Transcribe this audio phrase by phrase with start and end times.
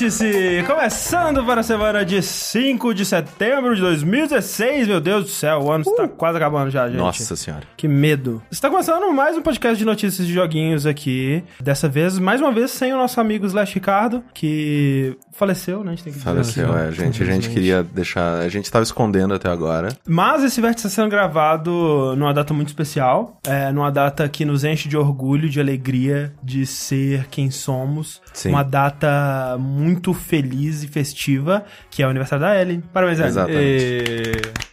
[0.00, 0.64] Vértice!
[0.66, 4.88] Começando para a semana de 5 de setembro de 2016.
[4.88, 6.96] Meu Deus do céu, o ano está quase acabando já, gente.
[6.96, 7.64] Nossa senhora.
[7.76, 8.40] Que medo.
[8.50, 11.44] Está começando mais um podcast de notícias de joguinhos aqui.
[11.60, 15.92] Dessa vez, mais uma vez, sem o nosso amigo Slash Ricardo, que faleceu, né?
[15.92, 16.92] A gente tem que dizer Faleceu, é, né?
[16.92, 17.22] gente.
[17.22, 18.40] A gente queria deixar.
[18.40, 19.88] A gente tava escondendo até agora.
[20.08, 24.64] Mas esse vértice está sendo gravado numa data muito especial, é, numa data que nos
[24.64, 28.22] enche de orgulho, de alegria, de ser quem somos.
[28.32, 28.48] Sim.
[28.50, 32.82] Uma data muito feliz e festiva, que é o aniversário da Ellen.
[32.92, 33.30] Parabéns, Ellen.
[33.30, 33.60] Exatamente.
[33.62, 34.69] E...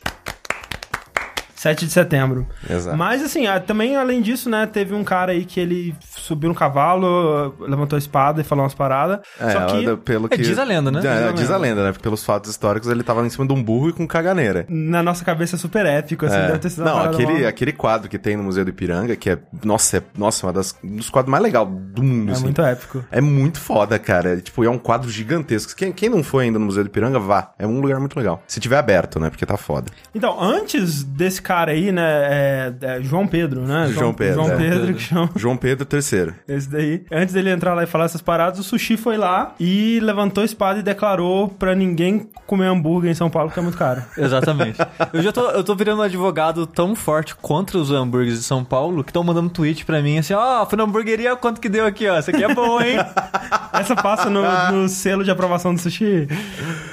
[1.58, 2.48] 7 de setembro.
[2.70, 2.96] Exato.
[2.98, 7.56] Mas assim, também além disso, né, teve um cara aí que ele subiu no cavalo,
[7.60, 9.20] levantou a espada e falou umas paradas.
[9.40, 10.38] É, só que ela- pelo que.
[10.38, 11.00] diz a lenda, né?
[11.00, 11.68] É, Diz a diz a lenda.
[11.68, 11.92] lenda, né?
[11.92, 14.66] Porque pelos fatos históricos ele tava em cima de um burro e com caganeira.
[14.70, 16.48] na nossa cabeça é super épico, assim, É.
[16.48, 19.40] deve ter sido Não, aquele, aquele quadro que tem no Museu do Ipiranga, que é.
[19.64, 22.44] Nossa, é, nossa, uma das, um dos quadros mais legais do mundo, É assim.
[22.44, 23.04] muito épico.
[23.12, 24.38] É muito foda, cara.
[24.40, 25.76] Tipo, é um quadro gigantesco.
[25.76, 27.52] Quem, quem não foi ainda no Museu do Ipiranga, vá.
[27.58, 28.42] É um lugar muito legal.
[28.48, 29.30] Se tiver aberto, né?
[29.30, 29.92] Porque tá foda.
[30.14, 33.88] Então, antes desse cara aí, né, é, é João Pedro, né?
[33.88, 34.58] João Pedro, João é.
[34.58, 35.30] Pedro, que chama.
[35.34, 36.34] João Pedro III.
[36.46, 37.06] Esse daí.
[37.10, 40.46] Antes dele entrar lá e falar essas paradas, o Sushi foi lá e levantou a
[40.46, 44.04] espada e declarou pra ninguém comer hambúrguer em São Paulo, que é muito caro.
[44.18, 44.78] Exatamente.
[45.14, 48.66] Eu já tô, eu tô virando um advogado tão forte contra os hambúrgueres de São
[48.66, 51.86] Paulo que estão mandando tweet pra mim assim: ó, fui na hamburgueria, quanto que deu
[51.86, 52.20] aqui, ó?
[52.20, 52.98] Isso aqui é bom, hein?
[53.72, 56.28] Essa passa no, no selo de aprovação do Sushi.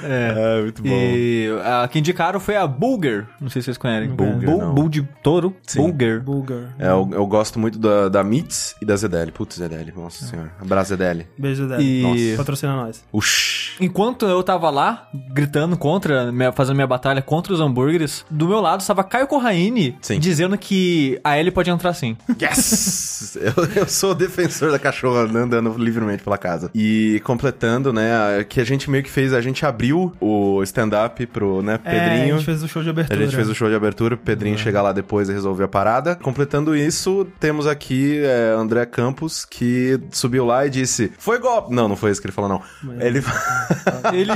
[0.01, 0.89] É, muito bom.
[0.89, 3.25] E a que indicaram foi a Bulger.
[3.41, 4.09] Não sei se vocês conhecem.
[4.09, 4.73] Bulger, Bull, não.
[4.73, 5.55] Bull de touro.
[5.65, 5.79] Sim.
[5.81, 6.21] Bulger.
[6.21, 6.75] Bulgar.
[6.79, 9.31] É, eu, eu gosto muito da, da Mitz e da Zedeli.
[9.31, 10.51] Putz, Zedeli, nossa senhora.
[10.61, 11.27] Abraço, Zedeli.
[11.37, 11.81] Beijo dela.
[11.81, 12.37] E- Nossa.
[12.37, 13.03] Patrocina nós.
[13.11, 13.75] Ush.
[13.81, 18.59] Enquanto eu tava lá, gritando contra, minha- fazendo minha batalha contra os hambúrgueres, do meu
[18.61, 20.19] lado estava Caio Corraine Sim.
[20.19, 22.15] dizendo que a Ellie pode entrar sim.
[22.41, 23.35] Yes!
[23.41, 26.69] eu, eu sou o defensor da cachorra andando livremente pela casa.
[26.73, 31.25] E completando, né, a- que a gente meio que fez, a gente abriu o stand-up
[31.27, 32.35] pro, né, É, Pedrinho.
[32.35, 33.19] a gente fez o show de A abertura.
[33.25, 36.15] gente fez o show de abertura, Pedrinho chegar lá depois e resolver a parada.
[36.15, 41.73] Completando isso, temos aqui é, André Campos, que subiu lá e disse: Foi golpe!
[41.73, 42.61] Não, não foi isso que ele falou, não.
[42.99, 43.23] Ele,
[44.13, 44.31] Ele.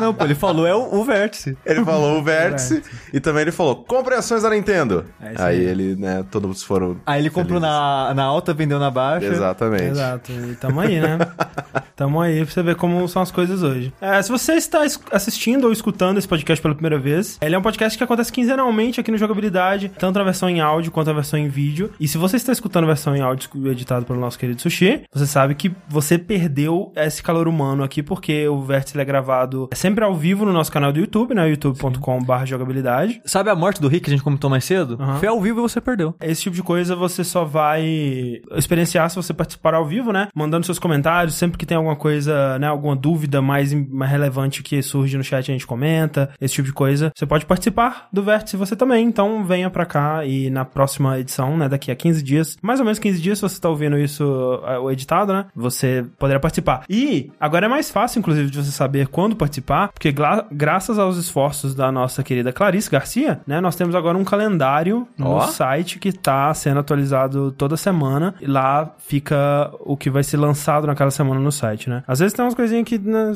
[0.00, 1.56] Não, pô, ele falou, é o, o vértice.
[1.64, 2.82] ele falou o vértice
[3.12, 5.04] e também ele falou: Compre ações da Nintendo.
[5.20, 5.64] É aí aí.
[5.64, 6.96] ele, né, todos foram.
[7.06, 7.76] Aí ele comprou felizes.
[7.76, 9.26] na, na alta, vendeu na baixa.
[9.26, 9.84] Exatamente.
[9.84, 11.18] Exato, e tamo aí, né?
[11.96, 13.92] tamo aí pra você ver como são as coisas hoje.
[14.00, 17.58] É, se você está es- assistindo ou escutando esse podcast pela primeira vez, ele é
[17.58, 21.12] um podcast que acontece quinzenalmente aqui no Jogabilidade, tanto a versão em áudio quanto a
[21.12, 21.90] versão em vídeo.
[21.98, 25.26] E se você está escutando a versão em áudio editado pelo nosso querido Sushi, você
[25.26, 30.14] sabe que você perdeu esse calor humano aqui, porque o Vértice é gravado sempre ao
[30.14, 31.48] vivo no nosso canal do YouTube, né?
[31.48, 33.20] youtube.com.br jogabilidade.
[33.24, 34.96] Sabe a morte do Rick que a gente comentou mais cedo?
[35.00, 35.18] Aham.
[35.18, 36.14] Foi ao vivo e você perdeu.
[36.20, 40.28] Esse tipo de coisa você só vai experienciar se você participar ao vivo, né?
[40.34, 42.66] Mandando seus comentários, sempre que tem alguma coisa, né?
[42.66, 46.30] Alguma dúvida mais, mais relevante que surge no chat, a gente comenta.
[46.40, 47.12] Esse tipo de coisa.
[47.14, 49.05] Você pode participar do Vértice você também.
[49.06, 51.68] Então venha pra cá e na próxima edição, né?
[51.68, 54.78] Daqui a 15 dias, mais ou menos 15 dias, se você tá ouvindo isso é,
[54.78, 55.46] o editado, né?
[55.54, 56.84] Você poderá participar.
[56.88, 61.16] E agora é mais fácil, inclusive, de você saber quando participar, porque gra- graças aos
[61.16, 63.60] esforços da nossa querida Clarice Garcia, né?
[63.60, 65.40] Nós temos agora um calendário no Ó.
[65.42, 68.34] site que tá sendo atualizado toda semana.
[68.40, 72.02] E lá fica o que vai ser lançado naquela semana no site, né?
[72.06, 72.98] Às vezes tem umas coisinhas que.
[72.98, 73.32] né,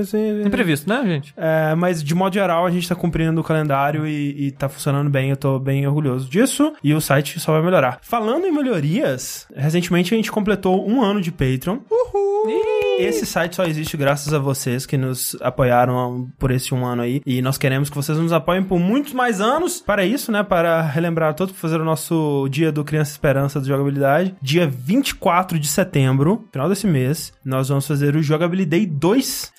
[0.00, 1.34] assim, Imprevisto, né, gente?
[1.36, 5.08] é, mas de modo geral a gente tá cumprindo o calendário e, e tá funcionando
[5.14, 8.00] bem, eu tô bem orgulhoso disso e o site só vai melhorar.
[8.02, 11.78] Falando em melhorias, recentemente a gente completou um ano de Patreon.
[11.88, 12.34] Uhul!
[12.98, 17.22] Esse site só existe graças a vocês que nos apoiaram por esse um ano aí
[17.24, 20.42] e nós queremos que vocês nos apoiem por muitos mais anos para isso, né?
[20.42, 24.34] Para relembrar todos, fazer o nosso dia do Criança Esperança de Jogabilidade.
[24.42, 29.52] Dia 24 de setembro, final desse mês, nós vamos fazer o Jogabilidade 2.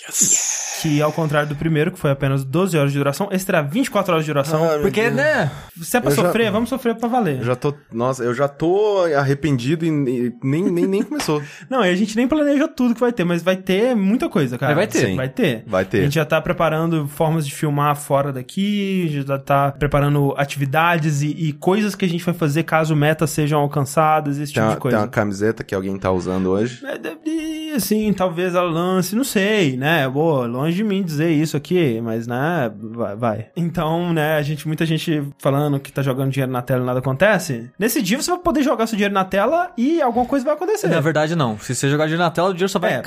[0.82, 4.12] Que ao contrário do primeiro, que foi apenas 12 horas de duração, esse terá 24
[4.12, 4.64] horas de duração.
[4.64, 5.14] Ah, Porque, Deus.
[5.14, 5.50] né?
[5.80, 7.38] Se é pra Eu já- sofrer, vamos sofrer pra valer.
[7.38, 7.74] Eu já tô.
[7.92, 11.42] Nossa, eu já tô arrependido e, e nem, nem, nem começou.
[11.70, 14.58] Não, e a gente nem planeja tudo que vai ter, mas vai ter muita coisa,
[14.58, 14.74] cara.
[14.74, 15.06] Vai ter.
[15.06, 15.16] Sim.
[15.16, 15.64] Vai ter.
[15.66, 16.00] Vai ter.
[16.00, 21.28] A gente já tá preparando formas de filmar fora daqui, já tá preparando atividades e,
[21.28, 24.74] e coisas que a gente vai fazer caso metas sejam alcançadas, esse Tem tipo uma,
[24.74, 24.96] de coisa.
[24.98, 26.80] tem uma camiseta que alguém tá usando hoje.
[26.84, 30.08] É, assim, talvez ela lance, não sei, né?
[30.08, 32.70] Boa, longe de mim dizer isso aqui, mas, né,
[33.18, 33.46] vai.
[33.56, 36.98] Então, né, a gente, muita gente falando que tá jogando dinheiro na tela e nada
[36.98, 37.70] acontece.
[37.78, 40.88] Nesse dia você vai poder jogar seu dinheiro na tela e alguma coisa vai acontecer.
[40.88, 41.58] Na verdade, não.
[41.58, 43.02] Se você jogar dinheiro na tela, o dinheiro só vai É,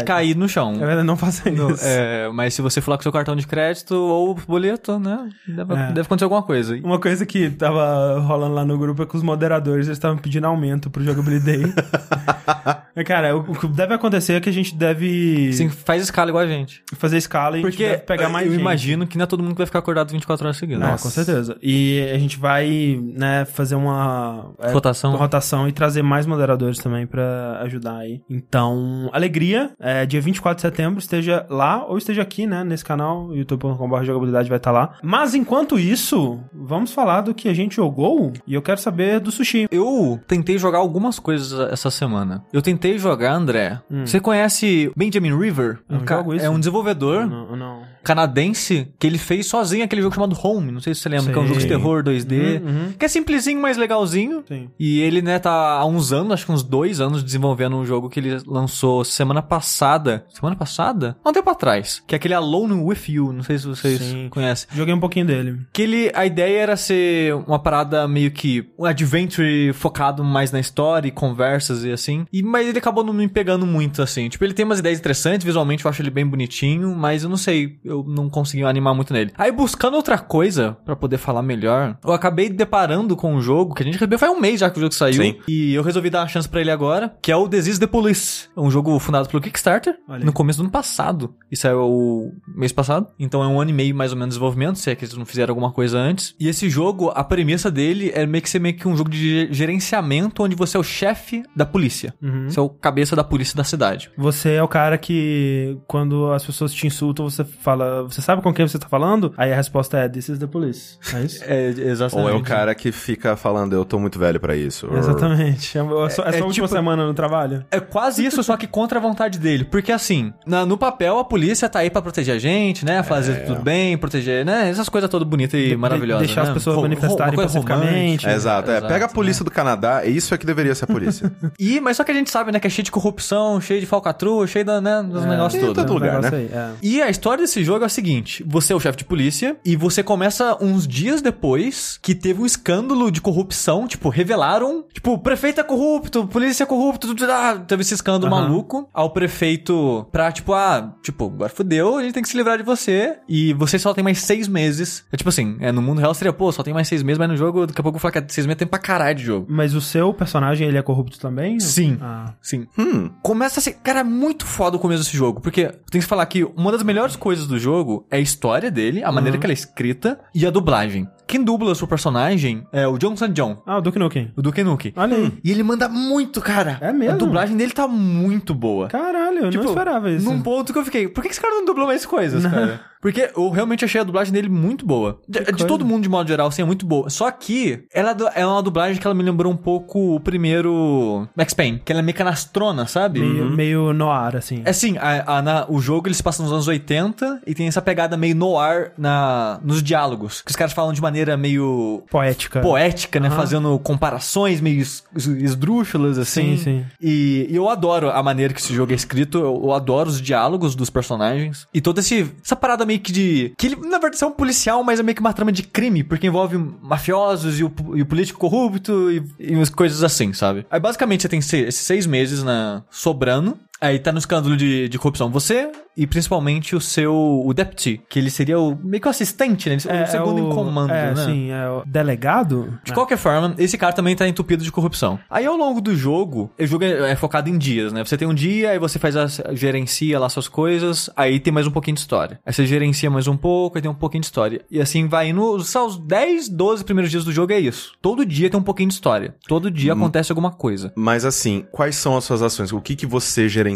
[0.00, 0.74] é cair no chão.
[0.74, 1.84] É verdade, não faça isso.
[1.84, 5.28] é, mas se você falar com seu cartão de crédito ou boleto, né?
[5.46, 5.86] Deve, É.
[5.88, 6.76] deve acontecer alguma coisa.
[6.82, 10.46] Uma coisa que tava rolando lá no grupo é que os moderadores eles estavam pedindo
[10.46, 11.72] aumento pro Jogabilidade.
[13.06, 16.46] Cara, o que deve acontecer é que a gente deve Sim, faz escala igual a
[16.46, 16.82] gente.
[17.02, 18.60] Fazer escala e Porque deve pegar mais eu gente.
[18.60, 20.88] imagino que não é todo mundo que vai ficar acordado 24 horas seguidas.
[20.88, 21.56] É, com certeza.
[21.60, 25.16] E a gente vai, né, fazer uma é, Rotação.
[25.16, 28.20] rotação e trazer mais moderadores também pra ajudar aí.
[28.30, 33.34] Então, alegria, é, dia 24 de setembro, esteja lá ou esteja aqui, né, nesse canal,
[33.34, 34.94] youtube.com.br jogabilidade vai estar lá.
[35.02, 39.32] Mas enquanto isso, vamos falar do que a gente jogou e eu quero saber do
[39.32, 39.66] sushi.
[39.72, 42.44] Eu tentei jogar algumas coisas essa semana.
[42.52, 43.80] Eu tentei jogar, André.
[44.04, 45.80] Você conhece Benjamin River?
[45.88, 46.44] Não jogo isso.
[46.46, 46.91] É um desenvolvedor
[47.26, 47.82] Não, não.
[48.02, 50.72] Canadense que ele fez sozinho aquele jogo chamado Home.
[50.72, 52.60] Não sei se você lembra, que é um jogo de terror 2D.
[52.60, 52.92] Uhum, uhum.
[52.98, 54.44] Que é simplesinho, mas legalzinho.
[54.46, 54.68] Sim.
[54.78, 58.08] E ele, né, tá há uns anos, acho que uns dois anos, desenvolvendo um jogo
[58.08, 60.24] que ele lançou semana passada.
[60.32, 61.16] Semana passada?
[61.24, 62.02] Há um tempo atrás.
[62.06, 63.32] Que é aquele Alone With You.
[63.32, 64.28] Não sei se vocês Sim.
[64.30, 64.68] conhecem.
[64.72, 65.60] Joguei um pouquinho dele.
[65.72, 70.60] Que ele, a ideia era ser uma parada meio que um adventure focado mais na
[70.60, 72.26] história e conversas e assim.
[72.32, 74.28] E, mas ele acabou não me pegando muito, assim.
[74.28, 77.36] Tipo, ele tem umas ideias interessantes, visualmente eu acho ele bem bonitinho, mas eu não
[77.36, 79.32] sei, eu não consegui animar muito nele.
[79.36, 83.82] Aí buscando outra coisa pra poder falar melhor, eu acabei deparando com um jogo que
[83.82, 85.22] a gente recebeu faz um mês já que o jogo saiu.
[85.22, 85.36] Sim.
[85.48, 88.48] E eu resolvi dar uma chance pra ele agora, que é o Disease the Police.
[88.56, 91.34] É um jogo fundado pelo Kickstarter no começo do ano passado.
[91.50, 93.08] Isso é o mês passado.
[93.18, 95.16] Então é um ano e meio mais ou menos de desenvolvimento, se é que eles
[95.16, 96.34] não fizeram alguma coisa antes.
[96.38, 99.18] E esse jogo, a premissa dele é meio que ser meio que um jogo de
[99.18, 102.14] ge- gerenciamento onde você é o chefe da polícia.
[102.22, 102.48] Uhum.
[102.48, 104.10] Você é o cabeça da polícia da cidade.
[104.16, 108.52] Você é o cara que, quando as pessoas te insultam, você fala, você sabe com
[108.52, 109.32] quem você tá falando?
[109.36, 110.96] Aí a resposta é, this is the police.
[111.14, 111.42] É isso?
[111.52, 112.28] É, exatamente.
[112.30, 114.86] Ou é o cara que fica falando, eu tô muito velho pra isso.
[114.90, 115.76] Or- Exatamente.
[115.76, 117.64] É, a sua- é É sua última tipo- semana no trabalho?
[117.70, 119.64] É quase isso, só que contra a vontade dele.
[119.64, 123.02] Porque assim, na- no papel a polícia tá aí pra proteger a gente, né?
[123.02, 124.68] Fazer tudo bem, proteger, né?
[124.70, 126.26] Essas coisas todas bonitas e De- maravilhosas.
[126.26, 126.54] deixar as né?
[126.54, 128.26] pessoas Ro- manifestarem pacificamente.
[128.28, 128.80] É, exato, é.
[128.80, 129.14] Pega a né?
[129.14, 131.30] polícia do Canadá, isso é que deveria ser a polícia.
[131.58, 133.86] E, mas só que a gente sabe, né, que é cheio de corrupção, cheio de
[133.86, 135.82] falcatrua, cheio da, né, dos negócios em todos.
[135.84, 136.30] todo lugar, né?
[136.32, 136.70] aí, é.
[136.82, 139.76] E a história desse jogo é o seguinte: você é o chefe de polícia e
[139.76, 145.18] você começa uns dias depois que teve um escândalo de corrupção, tipo, revelaram, tipo, o
[145.18, 148.42] prefeito é corrupto, polícia é corrupto, tudo, ah, teve esse escândalo Aham.
[148.48, 152.58] maluco ao prefeito pra, tipo, ah, tipo, agora fudeu, a gente tem que se livrar
[152.58, 155.04] de você e você só tem mais seis meses.
[155.12, 157.28] É tipo assim, é, no mundo real seria, pô, só tem mais seis meses, mas
[157.28, 159.16] no jogo, daqui a pouco eu vou falar que é seis meses tem pra caralho
[159.16, 159.46] de jogo.
[159.48, 161.58] Mas o seu personagem, ele é corrupto também?
[161.60, 161.98] Sim.
[162.00, 162.34] Ah.
[162.40, 162.66] Sim.
[162.78, 163.74] hum, Começa a ser.
[163.82, 165.40] Cara, é muito foda o começo desse jogo.
[165.40, 169.02] Porque tem que falar que uma das melhores coisas do jogo é a história dele,
[169.04, 171.08] a maneira que ela é escrita e a dublagem.
[171.26, 174.32] Quem dubla o seu personagem é o Johnson John, Ah, o Duke Nukem.
[174.36, 174.92] o Duke Nukem.
[174.96, 175.32] Olha aí.
[175.42, 176.76] E ele manda muito, cara.
[176.80, 177.14] É mesmo?
[177.14, 178.88] A dublagem dele tá muito boa.
[178.88, 180.24] Caralho, eu Tipo, não esperava isso.
[180.30, 182.80] Num ponto que eu fiquei, por que esse cara não dublou mais coisas, cara?
[183.02, 185.18] Porque eu realmente achei a dublagem dele muito boa.
[185.28, 187.10] De, de todo mundo, de modo geral, assim, é muito boa.
[187.10, 191.28] Só que ela do- é uma dublagem que ela me lembrou um pouco o primeiro
[191.36, 193.18] Max Payne, que ela é meio canastrona, sabe?
[193.20, 194.62] Meio, meio noir, assim.
[194.64, 197.66] É assim, a, a- na- o jogo ele se passa nos anos 80 e tem
[197.66, 200.40] essa pegada meio noir na, nos diálogos.
[200.42, 202.60] Que os caras falam de maneira meio Poética.
[202.60, 203.26] poética, né?
[203.28, 203.36] Aham.
[203.36, 206.56] Fazendo comparações meio es- esdrúxulas, assim.
[206.56, 206.84] Sim, sim.
[207.00, 210.20] E, e eu adoro a maneira que esse jogo é escrito, eu, eu adoro os
[210.20, 211.66] diálogos dos personagens.
[211.74, 213.52] E toda esse, essa parada meio que de.
[213.58, 216.02] Que ele, na verdade, é um policial, mas é meio que uma trama de crime,
[216.04, 220.66] porque envolve mafiosos e o, e o político corrupto e, e umas coisas assim, sabe?
[220.70, 223.58] Aí basicamente você tem se- esses seis meses na, sobrando.
[223.82, 225.28] Aí tá no escândalo de, de corrupção.
[225.32, 229.68] Você e principalmente o seu o deputy, que ele seria o meio que o assistente,
[229.68, 229.76] né?
[229.84, 231.24] Ele- o segundo em comando, é, né?
[231.24, 232.78] sim, é o delegado?
[232.84, 235.18] De qualquer forma, esse cara também tá entupido de corrupção.
[235.28, 238.04] Aí ao longo do jogo, o jogo é é focado em dias, né?
[238.04, 241.66] Você tem um dia, aí você faz a, gerencia lá suas coisas, aí tem mais
[241.66, 242.38] um pouquinho de história.
[242.46, 244.64] Aí você gerencia mais um pouco, aí tem um pouquinho de história.
[244.70, 247.92] E assim vai indo, só os 10, 12 primeiros dias do jogo é isso.
[248.00, 249.34] Todo dia tem um pouquinho de história.
[249.48, 250.92] Todo dia acontece alguma coisa.
[250.96, 252.72] Mas assim, quais são as suas ações?
[252.72, 253.71] O que, que você gerencia?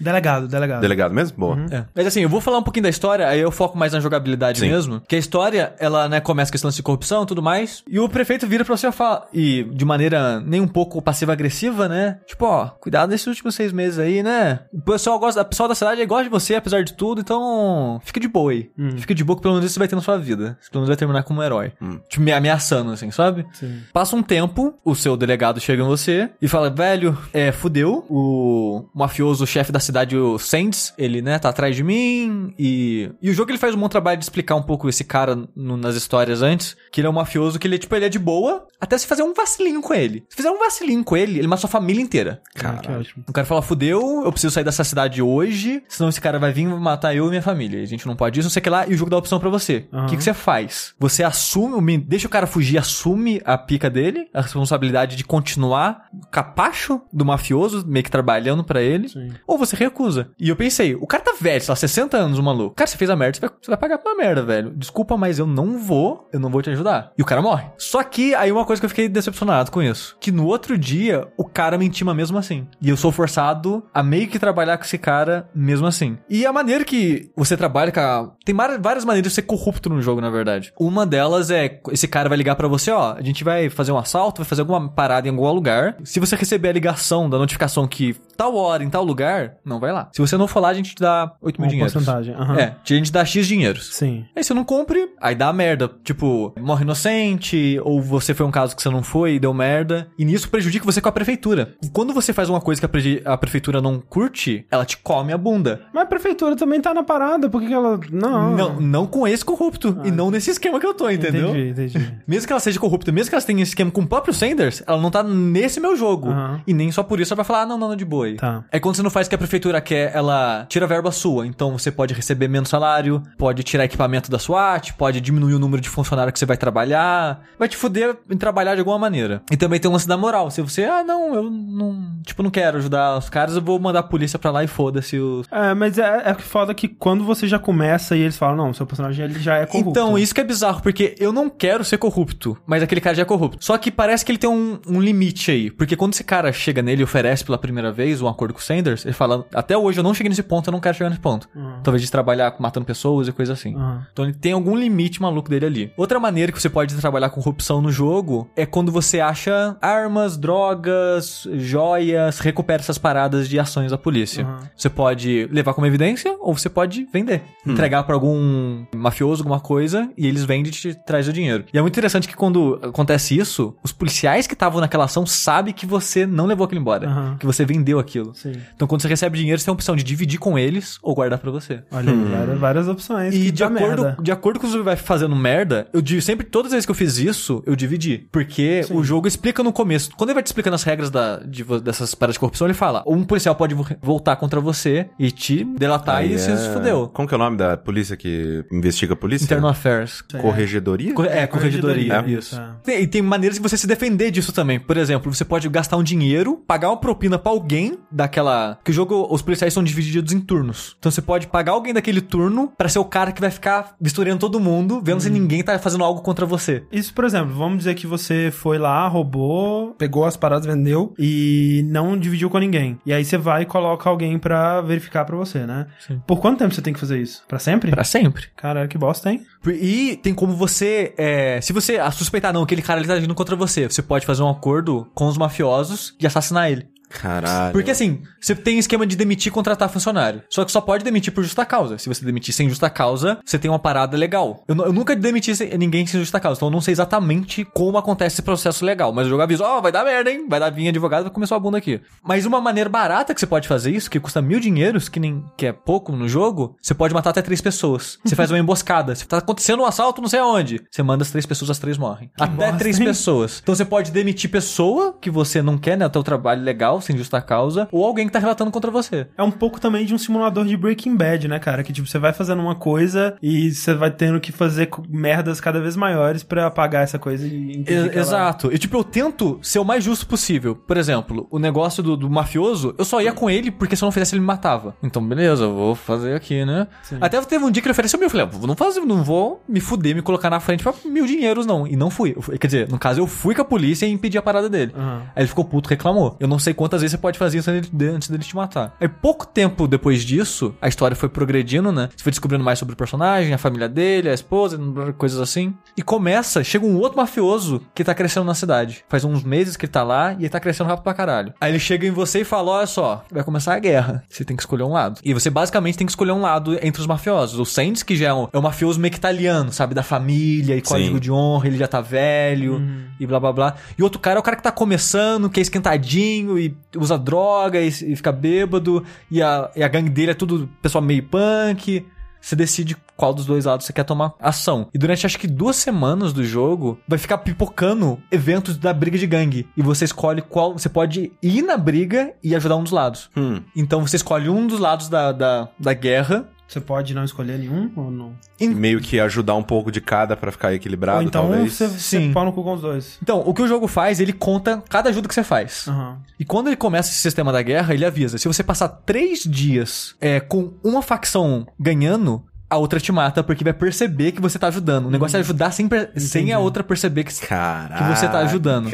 [0.00, 0.80] Delegado, delegado.
[0.80, 1.38] Delegado mesmo?
[1.38, 1.58] Boa.
[1.70, 1.84] É.
[1.94, 4.60] Mas assim, eu vou falar um pouquinho da história, aí eu foco mais na jogabilidade
[4.60, 4.68] Sim.
[4.68, 5.00] mesmo.
[5.06, 7.82] Que a história, ela, né, começa com esse lance de corrupção e tudo mais.
[7.88, 9.26] E o prefeito vira pra você e fala.
[9.32, 12.18] E de maneira nem um pouco passiva-agressiva, né?
[12.26, 14.60] Tipo, ó, cuidado nesses últimos seis meses aí, né?
[14.72, 18.20] O pessoal gosta, o pessoal da cidade gosta de você, apesar de tudo, então fica
[18.20, 18.70] de boa aí.
[18.98, 20.58] Fica de boa que pelo menos isso você vai ter na sua vida.
[20.60, 21.72] Você pelo menos vai terminar como um herói.
[22.08, 23.46] Tipo, me ameaçando, assim, sabe?
[23.52, 23.80] Sim.
[23.92, 28.88] Passa um tempo, o seu delegado chega em você e fala, velho, é, fudeu, o
[28.94, 33.10] mafioso mafioso, o chefe da cidade, o Sands, ele, né, tá atrás de mim e...
[33.22, 35.76] E o jogo ele faz um bom trabalho de explicar um pouco esse cara no-
[35.76, 38.66] nas histórias antes, que ele é um mafioso que ele, tipo, ele é de boa,
[38.80, 40.24] até se fazer um vacilinho com ele.
[40.28, 42.40] Se fizer um vacilinho com ele, ele mata sua família inteira.
[42.62, 43.24] Ah, que ótimo.
[43.28, 46.66] O cara fala, fudeu, eu preciso sair dessa cidade hoje, senão esse cara vai vir
[46.66, 47.82] matar eu e minha família.
[47.82, 49.18] A gente não pode isso, não sei o que lá, e o jogo dá a
[49.18, 49.86] opção pra você.
[49.92, 50.06] O Aham.
[50.06, 50.94] que, que você faz?
[50.98, 57.00] Você assume, deixa o cara fugir, assume a pica dele, a responsabilidade de continuar capacho
[57.12, 59.19] do mafioso, meio que trabalhando pra ele, Sim.
[59.46, 60.30] Ou você recusa.
[60.38, 62.74] E eu pensei, o cara tá velho, sei lá, 60 anos, o maluco.
[62.74, 64.70] Cara, você fez a merda, você vai, você vai pagar pela merda, velho.
[64.76, 67.12] Desculpa, mas eu não vou, eu não vou te ajudar.
[67.16, 67.66] E o cara morre.
[67.78, 71.28] Só que aí uma coisa que eu fiquei decepcionado com isso, que no outro dia
[71.36, 72.66] o cara me intima mesmo assim.
[72.80, 76.18] E eu sou forçado a meio que trabalhar com esse cara mesmo assim.
[76.28, 78.30] E a maneira que você trabalha com a...
[78.44, 80.72] Tem várias maneiras de ser corrupto no jogo, na verdade.
[80.78, 83.98] Uma delas é, esse cara vai ligar pra você, ó, a gente vai fazer um
[83.98, 85.96] assalto, vai fazer alguma parada em algum lugar.
[86.04, 89.92] Se você receber a ligação da notificação que tal hora, em tal lugar, não vai
[89.92, 90.08] lá.
[90.12, 91.92] Se você não for lá, a gente te dá 8 mil Uma dinheiros.
[91.92, 92.56] porcentagem, aham.
[92.58, 93.94] É, a gente dá X dinheiros.
[93.94, 94.24] Sim.
[94.34, 95.90] Aí você não cumpre, aí dá merda.
[96.02, 100.08] Tipo, morre inocente, ou você foi um caso que você não foi e deu merda.
[100.18, 101.74] E nisso prejudica você com a prefeitura.
[101.92, 105.32] Quando você faz uma coisa que a, preji- a prefeitura não curte, ela te come
[105.32, 105.82] a bunda.
[105.92, 107.98] Mas a prefeitura também tá na parada, por que ela...
[108.10, 108.56] Não.
[108.56, 110.00] Não, não com esse corrupto.
[110.04, 111.50] e não nesse esquema que eu tô, entendeu?
[111.50, 112.12] Entendi, entendi.
[112.26, 114.82] Mesmo que ela seja corrupta, mesmo que ela tenha esse esquema com o próprio Sanders,
[114.86, 116.28] ela não tá nesse meu jogo.
[116.28, 116.60] Aham.
[116.66, 118.36] E nem só por isso ela vai falar, ah, não, não, não, de boa aí.
[118.36, 118.64] Tá.
[118.70, 121.46] É quando você não faz o que a prefeitura quer, ela tira a verba sua.
[121.46, 125.80] Então você pode receber menos salário, pode tirar equipamento da SWAT, pode diminuir o número
[125.80, 129.42] de funcionário que você vai trabalhar, vai te fuder em trabalhar de alguma maneira.
[129.50, 130.50] E também tem o lance da moral.
[130.50, 134.00] Se você, ah, não, eu não, tipo, não quero ajudar os caras, eu vou mandar
[134.00, 135.46] a polícia pra lá e foda-se os.
[135.50, 138.74] É, mas é, é que foda que quando você já começa e eles falam, não,
[138.74, 139.90] seu personagem ele já é corrupto.
[139.90, 143.22] Então, isso que é bizarro, porque eu não quero ser corrupto, mas aquele cara já
[143.22, 143.64] é corrupto.
[143.64, 145.70] Só que parece que ele tem um, um limite aí.
[145.70, 148.62] Porque quando esse cara chega nele e oferece pela primeira vez um acordo com o
[148.62, 151.20] Sanders, ele fala: Até hoje eu não cheguei nesse ponto, eu não quero chegar nesse
[151.20, 151.48] ponto.
[151.82, 153.74] Talvez de trabalhar matando pessoas e coisa assim.
[153.74, 154.06] Aham.
[154.12, 155.92] Então ele tem algum limite maluco dele ali.
[155.96, 160.36] Outra maneira que você pode trabalhar com corrupção no jogo é quando você acha armas,
[160.36, 164.44] drogas, joias, recupera essas paradas de ações da polícia.
[164.44, 164.60] Aham.
[164.76, 167.42] Você pode levar como evidência ou você pode vender.
[167.66, 171.64] Entregar pra algum mafioso, alguma coisa, e eles vendem e te traz o dinheiro.
[171.72, 175.72] E é muito interessante que quando acontece isso, os policiais que estavam naquela ação sabem
[175.72, 177.08] que você não levou aquilo embora.
[177.08, 177.36] Aham.
[177.38, 178.34] Que você vendeu aquilo.
[178.34, 178.52] Sim.
[178.80, 181.38] Então quando você recebe dinheiro, você tem a opção de dividir com eles ou guardar
[181.38, 181.82] pra você.
[181.92, 183.34] Olha aí, várias, várias opções.
[183.34, 184.16] E que de acordo, merda.
[184.22, 186.90] de acordo com o jogo vai fazendo merda, eu digo sempre, todas as vezes que
[186.90, 188.26] eu fiz isso, eu dividi.
[188.32, 190.12] Porque o jogo explica no começo.
[190.16, 193.04] Quando ele vai te explicando as regras da, de dessas paradas de corrupção, ele fala:
[193.06, 196.70] um policial pode vo- voltar contra você e te delatar Aí e você é- se
[196.72, 197.06] fudeu.
[197.12, 199.44] Como que é o nome da polícia que investiga a polícia?
[199.44, 200.22] Internal Affairs.
[200.22, 201.12] Corregedoria?
[201.12, 202.06] Co- É, corregedoria.
[202.14, 202.58] corregedoria, Isso.
[202.82, 204.80] Tem- E tem maneiras de você se defender disso também.
[204.80, 208.69] Por exemplo, você pode gastar um dinheiro, pagar uma propina pra alguém daquela.
[208.82, 210.96] Que o jogo, os policiais são divididos em turnos.
[210.98, 214.40] Então você pode pagar alguém daquele turno pra ser o cara que vai ficar vistoriando
[214.40, 216.84] todo mundo, vendo se ninguém tá fazendo algo contra você.
[216.90, 221.84] Isso, por exemplo, vamos dizer que você foi lá, roubou, pegou as paradas, vendeu e
[221.88, 222.98] não dividiu com ninguém.
[223.04, 225.86] E aí você vai e coloca alguém pra verificar pra você, né?
[226.06, 226.20] Sim.
[226.26, 227.42] Por quanto tempo você tem que fazer isso?
[227.48, 227.90] Pra sempre?
[227.90, 228.46] Pra sempre.
[228.56, 229.42] Caralho, que bosta, hein?
[229.66, 231.14] E tem como você.
[231.16, 234.26] é, se você a suspeitar, não, aquele cara ele tá agindo contra você, você pode
[234.26, 236.88] fazer um acordo com os mafiosos de assassinar ele.
[237.10, 237.72] Caralho.
[237.72, 240.42] Porque assim, você tem esquema de demitir e contratar funcionário.
[240.48, 241.98] Só que só pode demitir por justa causa.
[241.98, 244.62] Se você demitir sem justa causa, você tem uma parada legal.
[244.68, 247.98] Eu, eu nunca demiti sem- ninguém sem justa causa, então eu não sei exatamente como
[247.98, 249.12] acontece esse processo legal.
[249.12, 250.46] Mas o jogo avisa, ó, vai dar merda, hein?
[250.48, 252.00] Vai dar vinha advogado, vai começar a bunda aqui.
[252.22, 255.44] Mas uma maneira barata que você pode fazer isso, que custa mil dinheiros, que, nem,
[255.56, 258.18] que é pouco no jogo, você pode matar até três pessoas.
[258.24, 259.14] Você faz uma emboscada.
[259.14, 260.80] Se tá acontecendo um assalto, não sei aonde.
[260.90, 262.30] Você manda as três pessoas, as três morrem.
[262.38, 263.06] até bosta, três hein?
[263.06, 263.58] pessoas.
[263.62, 266.06] Então você pode demitir pessoa que você não quer, né?
[266.06, 269.26] O teu trabalho legal, sem justa causa, ou alguém que tá relatando contra você.
[269.36, 271.82] É um pouco também de um simulador de Breaking Bad, né, cara?
[271.82, 275.80] Que tipo, você vai fazendo uma coisa e você vai tendo que fazer merdas cada
[275.80, 278.72] vez maiores pra apagar essa coisa e ela- Exato.
[278.72, 280.74] E tipo, eu tento ser o mais justo possível.
[280.74, 284.06] Por exemplo, o negócio do, do mafioso, eu só ia com ele porque se eu
[284.06, 284.94] não fizesse ele me matava.
[285.02, 286.86] Então, beleza, eu vou fazer aqui, né?
[287.20, 288.26] Até teve um dia que ele ofereceu mil.
[288.26, 291.26] Eu falei, ah, não, fazer, não vou me fuder, me colocar na frente pra mil
[291.26, 291.86] dinheiros, não.
[291.86, 292.34] E não fui.
[292.36, 294.92] Eu Quer dizer, no caso, eu fui com a polícia e impedi a parada dele.
[294.96, 295.22] Aham.
[295.34, 296.36] Aí ele ficou puto, reclamou.
[296.38, 298.96] Eu não sei quantas vezes você pode fazer isso antes dele, te matar.
[299.00, 302.08] Aí pouco tempo depois disso, a história foi progredindo, né?
[302.16, 304.78] Você foi descobrindo mais sobre o personagem, a família dele, a esposa,
[305.16, 305.74] coisas assim.
[305.96, 309.04] E começa, chega um outro mafioso que tá crescendo na cidade.
[309.08, 311.54] Faz uns meses que ele tá lá e ele tá crescendo rápido pra caralho.
[311.60, 314.24] Aí ele chega em você e fala: Olha só, vai começar a guerra.
[314.28, 315.20] Você tem que escolher um lado.
[315.24, 317.60] E você basicamente tem que escolher um lado entre os mafiosos.
[317.60, 319.94] O Sands, que já é um, é um mafioso meio que italiano, sabe?
[319.94, 321.20] Da família e código Sim.
[321.20, 322.82] de honra, ele já tá velho
[323.20, 323.74] e blá blá blá.
[323.96, 327.80] E outro cara é o cara que tá começando, que é esquentadinho e usa droga
[327.80, 332.06] e, e fica bêbado, e a, e a gangue dele é tudo pessoal meio punk.
[332.40, 334.88] Você decide qual dos dois lados você quer tomar ação.
[334.94, 339.26] E durante acho que duas semanas do jogo, vai ficar pipocando eventos da briga de
[339.26, 339.68] gangue.
[339.76, 340.72] E você escolhe qual.
[340.72, 343.28] Você pode ir na briga e ajudar um dos lados.
[343.36, 343.60] Hum.
[343.76, 346.48] Então você escolhe um dos lados da, da, da guerra.
[346.70, 348.32] Você pode não escolher nenhum ou não?
[348.60, 351.72] Meio que ajudar um pouco de cada pra ficar equilibrado, ou então talvez.
[351.72, 352.32] você, você Sim.
[352.32, 353.18] pau no cu com os dois.
[353.20, 355.88] Então, o que o jogo faz, ele conta cada ajuda que você faz.
[355.88, 356.18] Aham.
[356.38, 360.14] E quando ele começa esse sistema da guerra, ele avisa: se você passar três dias
[360.20, 364.68] é, com uma facção ganhando, a outra te mata, porque vai perceber que você tá
[364.68, 365.06] ajudando.
[365.06, 367.34] O negócio é ajudar sem, sem a outra perceber que.
[367.48, 368.04] Caraca.
[368.04, 368.88] Que você tá ajudando.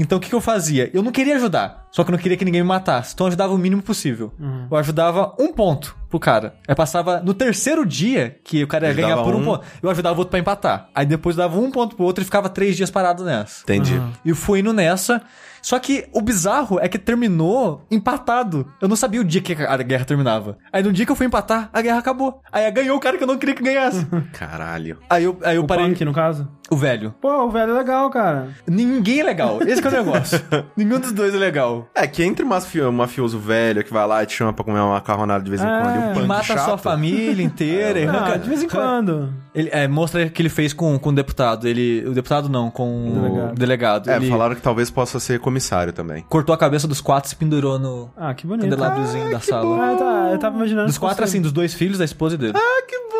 [0.00, 0.90] Então o que, que eu fazia?
[0.94, 3.12] Eu não queria ajudar, só que eu não queria que ninguém me matasse.
[3.14, 4.32] Então eu ajudava o mínimo possível.
[4.70, 6.54] Eu ajudava um ponto pro cara.
[6.66, 9.44] Aí passava no terceiro dia, que o cara ia Ajudava ganhar por um, um.
[9.44, 10.88] ponto, eu ajudava o outro pra empatar.
[10.94, 13.62] Aí depois dava um ponto pro outro e ficava três dias parado nessa.
[13.64, 14.00] Entendi.
[14.24, 15.20] E fui indo nessa.
[15.62, 18.66] Só que o bizarro é que terminou empatado.
[18.80, 20.56] Eu não sabia o dia que a guerra terminava.
[20.72, 22.40] Aí no dia que eu fui empatar, a guerra acabou.
[22.52, 24.06] Aí ganhou o cara que eu não queria que ganhasse.
[24.32, 24.98] Caralho.
[25.08, 25.86] aí eu, aí eu O parei.
[25.88, 26.48] punk, no caso?
[26.70, 27.14] O velho.
[27.20, 28.48] Pô, o velho é legal, cara.
[28.66, 29.58] Ninguém é legal.
[29.62, 30.38] Esse que é o negócio.
[30.76, 31.88] Nenhum dos dois é legal.
[31.94, 34.78] É que entre mafio, um mafioso velho que vai lá e te chama pra comer
[34.80, 35.80] uma macarronada de vez em É.
[35.80, 37.98] quando e um E punk mata a chato, sua família inteira.
[38.00, 39.32] e Ah, arranca- de vez em quando.
[39.54, 41.66] Ele, é, mostra o que ele fez com, com o deputado.
[41.66, 43.54] Ele, o deputado não, com o Delegado.
[43.58, 44.10] delegado.
[44.10, 46.24] É, ele falaram que talvez possa ser comissário também.
[46.28, 48.64] cortou a cabeça dos quatro e se pendurou no Ah, que bonito.
[48.68, 49.92] candelabrozinho da sala.
[49.92, 50.28] Ah, tá.
[50.32, 50.86] Eu tava imaginando.
[50.86, 52.52] Dos que quatro, fosse- assim, dos dois filhos, da esposa e dele.
[52.56, 53.17] Ah, que bom!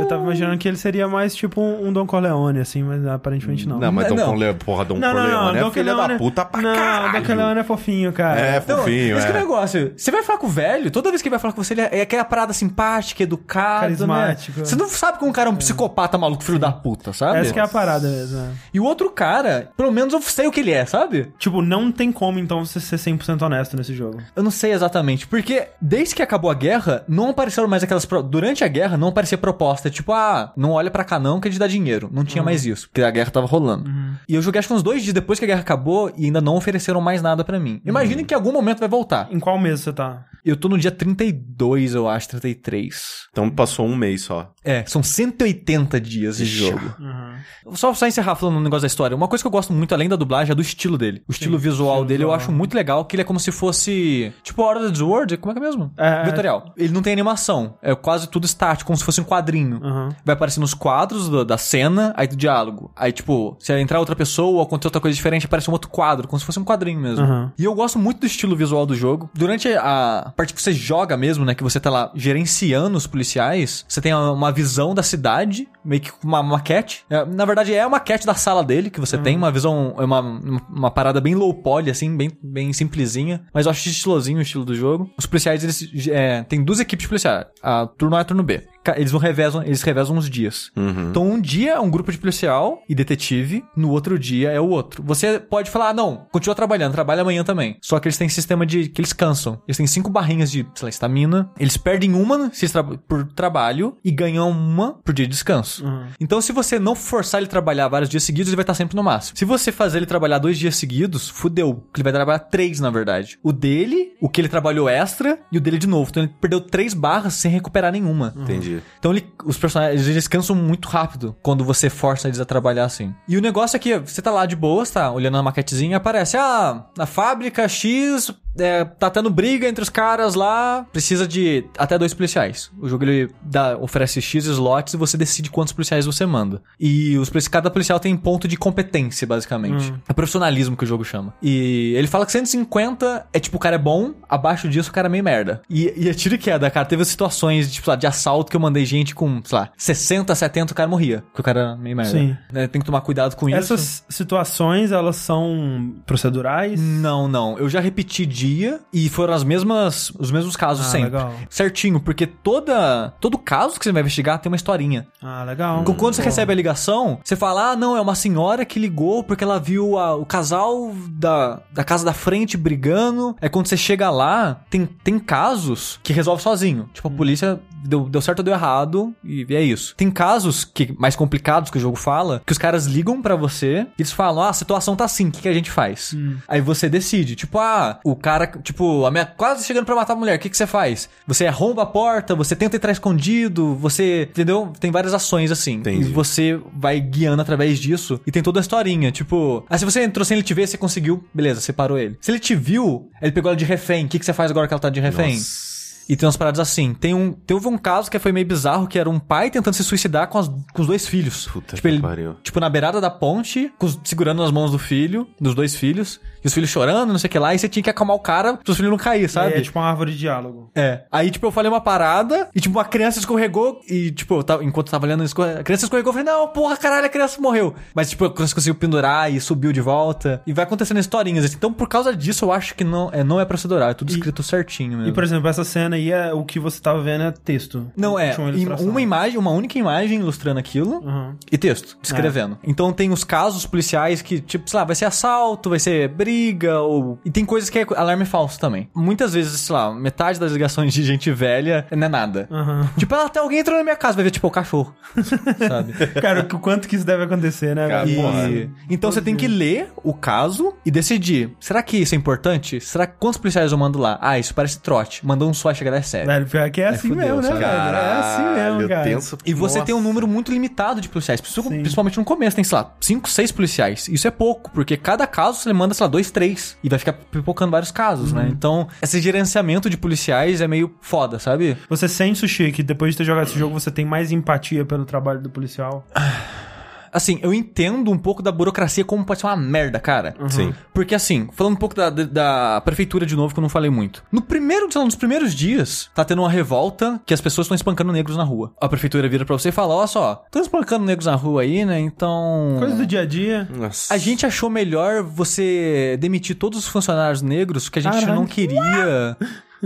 [0.00, 3.68] Eu tava imaginando que ele seria mais tipo um, um Don Corleone, assim, mas aparentemente
[3.68, 3.78] não.
[3.78, 4.26] Não, mas Não, não.
[4.26, 7.12] Corleone, porra, Dom não, não, Corleone é Don filha Corleone- da puta pra não, caralho.
[7.20, 8.40] Don Corleone é fofinho, cara.
[8.40, 9.40] É, Então, fofinho, esse que é o é.
[9.40, 9.92] negócio.
[9.96, 11.80] Você vai falar com o velho, toda vez que ele vai falar com você, ele
[11.82, 14.58] é, é aquela parada simpática, educado, Carismático.
[14.60, 14.64] né?
[14.64, 17.38] Você não sabe que um cara é um psicopata maluco, filho da puta, sabe?
[17.38, 18.38] Essa que é a parada mesmo.
[18.38, 18.48] é.
[18.72, 21.32] E o outro cara, pelo menos eu sei o que ele é, sabe?
[21.38, 24.20] Tipo, não tem como então você ser 100% honesto nesse jogo.
[24.34, 28.04] Eu não sei exatamente, porque desde que acabou a guerra, não apareceram mais aquelas.
[28.04, 31.48] pro- Durante a guerra, não aparecia proposta, tipo, ah, não olha pra cá não que
[31.48, 32.08] a gente dá dinheiro.
[32.12, 33.90] Não tinha mais isso, porque a guerra tava rolando.
[34.28, 36.40] E eu joguei acho que uns dois dias depois que a guerra acabou e ainda
[36.40, 37.80] não ofereceram mais nada pra mim.
[37.84, 39.28] Imagine que em algum momento vai voltar.
[39.30, 40.24] Em qual mês você tá?
[40.44, 43.28] Eu tô no dia 32, eu acho, 33.
[43.30, 44.52] Então passou um mês só.
[44.64, 46.94] É, são 180 dias de jogo.
[46.98, 47.74] Uhum.
[47.76, 49.16] Só, só encerrar falando um negócio da história.
[49.16, 51.22] Uma coisa que eu gosto muito, além da dublagem, é do estilo dele.
[51.28, 52.36] O estilo visual estilo dele eu visual.
[52.40, 54.32] acho muito legal, que ele é como se fosse.
[54.42, 55.92] Tipo, Hora do Sword, como é que é mesmo?
[55.96, 56.24] É, é.
[56.24, 56.72] Vetorial.
[56.76, 57.78] Ele não tem animação.
[57.82, 59.80] É quase tudo estático, como se fosse um quadrinho.
[59.82, 60.08] Uhum.
[60.24, 62.92] Vai aparecendo os quadros do- da cena, aí do diálogo.
[62.96, 66.28] Aí, tipo, se entrar outra pessoa ou acontecer outra coisa diferente, aparece um outro quadro,
[66.28, 67.24] como se fosse um quadrinho mesmo.
[67.24, 67.50] Uhum.
[67.58, 69.30] E eu gosto muito do estilo visual do jogo.
[69.34, 71.54] Durante a parte que você joga mesmo, né?
[71.54, 76.10] Que você tá lá gerenciando os policiais, você tem uma- visão da cidade, meio que
[76.24, 77.04] uma maquete.
[77.08, 80.04] É, Na verdade, é a maquete da sala dele que você tem, uma visão, é
[80.04, 80.20] uma,
[80.68, 83.42] uma parada bem low poly, assim, bem, bem simplesinha.
[83.54, 85.08] Mas eu acho estilosinho o estilo do jogo.
[85.16, 88.42] Os policiais, eles é, tem duas equipes de policiais, a turno A e a turno
[88.42, 88.66] B.
[88.96, 90.70] Eles vão revezam, eles revezam uns dias.
[91.10, 94.68] Então, um dia é um grupo de policial e detetive, no outro dia é o
[94.68, 95.02] outro.
[95.04, 97.76] Você pode falar, ah, não, continua trabalhando, trabalha amanhã também.
[97.82, 99.60] Só que eles têm sistema de que eles cansam.
[99.68, 101.50] Eles têm cinco barrinhas de, sei lá, estamina.
[101.58, 105.84] Eles perdem uma tra- por trabalho e ganham uma por dia de descanso.
[106.20, 108.96] Então, se você não forçar ele a trabalhar vários dias seguidos, ele vai estar sempre
[108.96, 109.36] no máximo.
[109.36, 111.74] Se você fazer ele trabalhar dois dias seguidos, fudeu.
[111.74, 113.38] porque Ele vai trabalhar três, na verdade.
[113.42, 116.08] O dele, o que ele trabalhou extra e o dele de novo.
[116.10, 118.32] Então, ele perdeu três barras sem recuperar nenhuma.
[118.36, 118.69] Entendi.
[118.98, 123.14] Então ele- os personagens eles cansam muito rápido quando você força eles a trabalhar assim.
[123.28, 126.36] E o negócio é que você tá lá de boas, tá olhando a maquetezinha, aparece,
[126.36, 131.98] ah, na fábrica X é, tá tendo briga entre os caras lá, precisa de até
[131.98, 132.70] dois policiais.
[132.78, 136.62] O jogo ele dá, oferece X slots e você decide quantos policiais você manda.
[136.78, 139.92] E os cada policial tem ponto de competência, basicamente.
[140.08, 141.32] É profissionalismo que o jogo chama.
[141.42, 145.08] E ele fala que 150 é tipo, o cara é bom, abaixo disso o cara
[145.08, 145.62] é meio merda.
[145.68, 146.86] E, e é tiro e queda, cara.
[146.86, 150.72] Teve situações tipo, lá, de assalto que eu mandei gente com, sei lá, 60, 70,
[150.72, 151.22] o cara morria.
[151.28, 152.12] Porque o cara era meio merda.
[152.12, 152.36] Sim.
[152.52, 153.58] Né, Tem que tomar cuidado com isso.
[153.58, 156.80] Essas situações, elas são procedurais?
[156.80, 157.58] Não, não.
[157.58, 161.04] Eu já repeti dia e foram as mesmas, os mesmos casos Ah, sempre.
[161.10, 161.32] legal.
[161.48, 165.06] Certinho, porque toda, todo caso que você vai investigar tem uma historinha.
[165.22, 165.80] Ah, legal.
[165.82, 166.26] Então, Quando você Pô.
[166.28, 169.98] recebe a ligação, você fala: ah, não, é uma senhora que ligou porque ela viu
[169.98, 173.36] a- o casal da, da casa da frente brigando.
[173.40, 176.88] Aí quando você chega lá, tem, tem casos que resolve sozinho.
[176.94, 179.94] Tipo, a polícia deu, deu certo ou deu errado, e é isso.
[179.96, 183.86] Tem casos que mais complicados que o jogo fala, que os caras ligam pra você
[183.98, 186.14] e eles falam: ah, a situação tá assim, o que, que a gente faz?
[186.48, 190.16] Aí você decide, tipo, ah, o cara, tipo, a minha quase chegando pra matar a
[190.16, 191.08] mulher, o que, que você faz?
[191.26, 194.72] Você arromba a porta, você tenta entrar escondido, você, entendeu?
[194.78, 195.74] Tem várias ações assim.
[195.74, 196.08] Entendi.
[196.08, 200.02] E você vai guiando através disso e tem toda a historinha, tipo, ah, se você
[200.02, 202.16] entrou sem ele te ver, você conseguiu, beleza, você parou ele.
[202.20, 204.66] Se ele te viu, ele pegou ela de refém, o que, que você faz agora
[204.66, 205.34] que ela tá de refém?
[205.34, 205.69] Nossa.
[206.10, 206.92] E tem umas paradas assim.
[206.92, 209.84] Tem um, teve um caso que foi meio bizarro, que era um pai tentando se
[209.84, 211.46] suicidar com, as- com os dois filhos.
[211.46, 212.34] Puta tipo, que ele, pariu.
[212.42, 216.46] tipo, na beirada da ponte, os- segurando nas mãos do filho, dos dois filhos, e
[216.46, 218.54] os filhos chorando, não sei o que lá, e você tinha que acalmar o cara
[218.56, 219.54] para os filhos não cair, sabe?
[219.54, 220.70] É tipo uma árvore de diálogo.
[220.74, 221.04] É.
[221.12, 224.64] Aí, tipo, eu falei uma parada e, tipo, uma criança escorregou e, tipo, eu tava,
[224.64, 227.74] enquanto eu tava olhando, a criança escorregou, eu falei, não, porra, caralho, a criança morreu.
[227.94, 230.42] Mas, tipo, a criança conseguiu pendurar e subiu de volta.
[230.46, 231.44] E vai acontecendo historinhas.
[231.44, 231.56] assim.
[231.56, 233.90] Então, por causa disso, eu acho que não é, não é procedural.
[233.90, 235.08] É tudo E- escrito certinho mesmo.
[235.08, 237.90] E, por exemplo, essa cena aí, é, o que você tava vendo é texto.
[237.96, 238.34] Não, é.
[238.80, 241.02] Uma imagem, uma única imagem ilustrando aquilo.
[241.06, 241.36] Aham.
[241.50, 242.58] E texto, descrevendo.
[242.64, 246.80] Então tem os casos policiais que, tipo, sei lá, vai ser assalto, vai ser briga,
[246.80, 247.18] ou.
[247.24, 248.88] E tem coisas que é alarme falso também.
[248.94, 252.48] Muitas vezes, sei lá, metade das ligações de gente velha não é nada.
[252.50, 252.88] Aham.
[252.96, 254.94] Tipo, ah, até alguém entrou na minha casa, vai ver, tipo, o cachorro.
[255.68, 255.92] Sabe?
[256.20, 257.88] Cara, o quanto que isso deve acontecer, né?
[257.88, 258.48] Cara, porra.
[258.50, 261.50] E- Então você tem que ler o caso e decidir.
[261.60, 262.80] Será que isso é importante?
[262.80, 264.18] Será que quantos policiais eu mando lá?
[264.20, 265.24] Ah, isso parece trote.
[265.26, 266.26] Mandou um só, chega a dar sério.
[266.26, 267.64] Velho, pior que é assim fudeu, mesmo, né, velho?
[267.64, 269.04] É assim mesmo, cara.
[269.04, 269.38] tenso.
[269.44, 269.86] E você Nossa.
[269.86, 271.68] tem um número muito limitado de policiais, princi- Sim.
[271.80, 274.08] principalmente no começo, tem, sei lá, 5, 6 policiais.
[274.08, 276.76] Isso é pouco, porque cada caso você manda, sei lá, 2, 3.
[276.82, 278.38] E vai ficar pipocando vários casos, Uhum.
[278.38, 278.48] né?
[278.50, 281.76] Então, esse gerenciamento de policiais é meio foda, sabe?
[281.88, 285.04] Você sente, Sushi, que depois de ter jogado esse jogo, você tem mais empatia pelo
[285.04, 286.06] trabalho do policial?
[287.12, 290.34] Assim, eu entendo um pouco da burocracia como pode ser uma merda, cara.
[290.48, 290.72] Sim.
[290.92, 294.22] Porque assim, falando um pouco da, da, prefeitura de novo, que eu não falei muito.
[294.30, 297.74] No primeiro, sei lá, nos primeiros dias, tá tendo uma revolta que as pessoas estão
[297.74, 298.72] espancando negros na rua.
[298.80, 301.84] A prefeitura vira pra você e fala, ó só, estão espancando negros na rua aí,
[301.84, 301.98] né?
[302.00, 302.76] Então...
[302.78, 303.68] Coisa do dia a dia.
[303.70, 304.12] Nossa.
[304.12, 308.34] A gente achou melhor você demitir todos os funcionários negros, que a gente Caralho.
[308.34, 309.36] não queria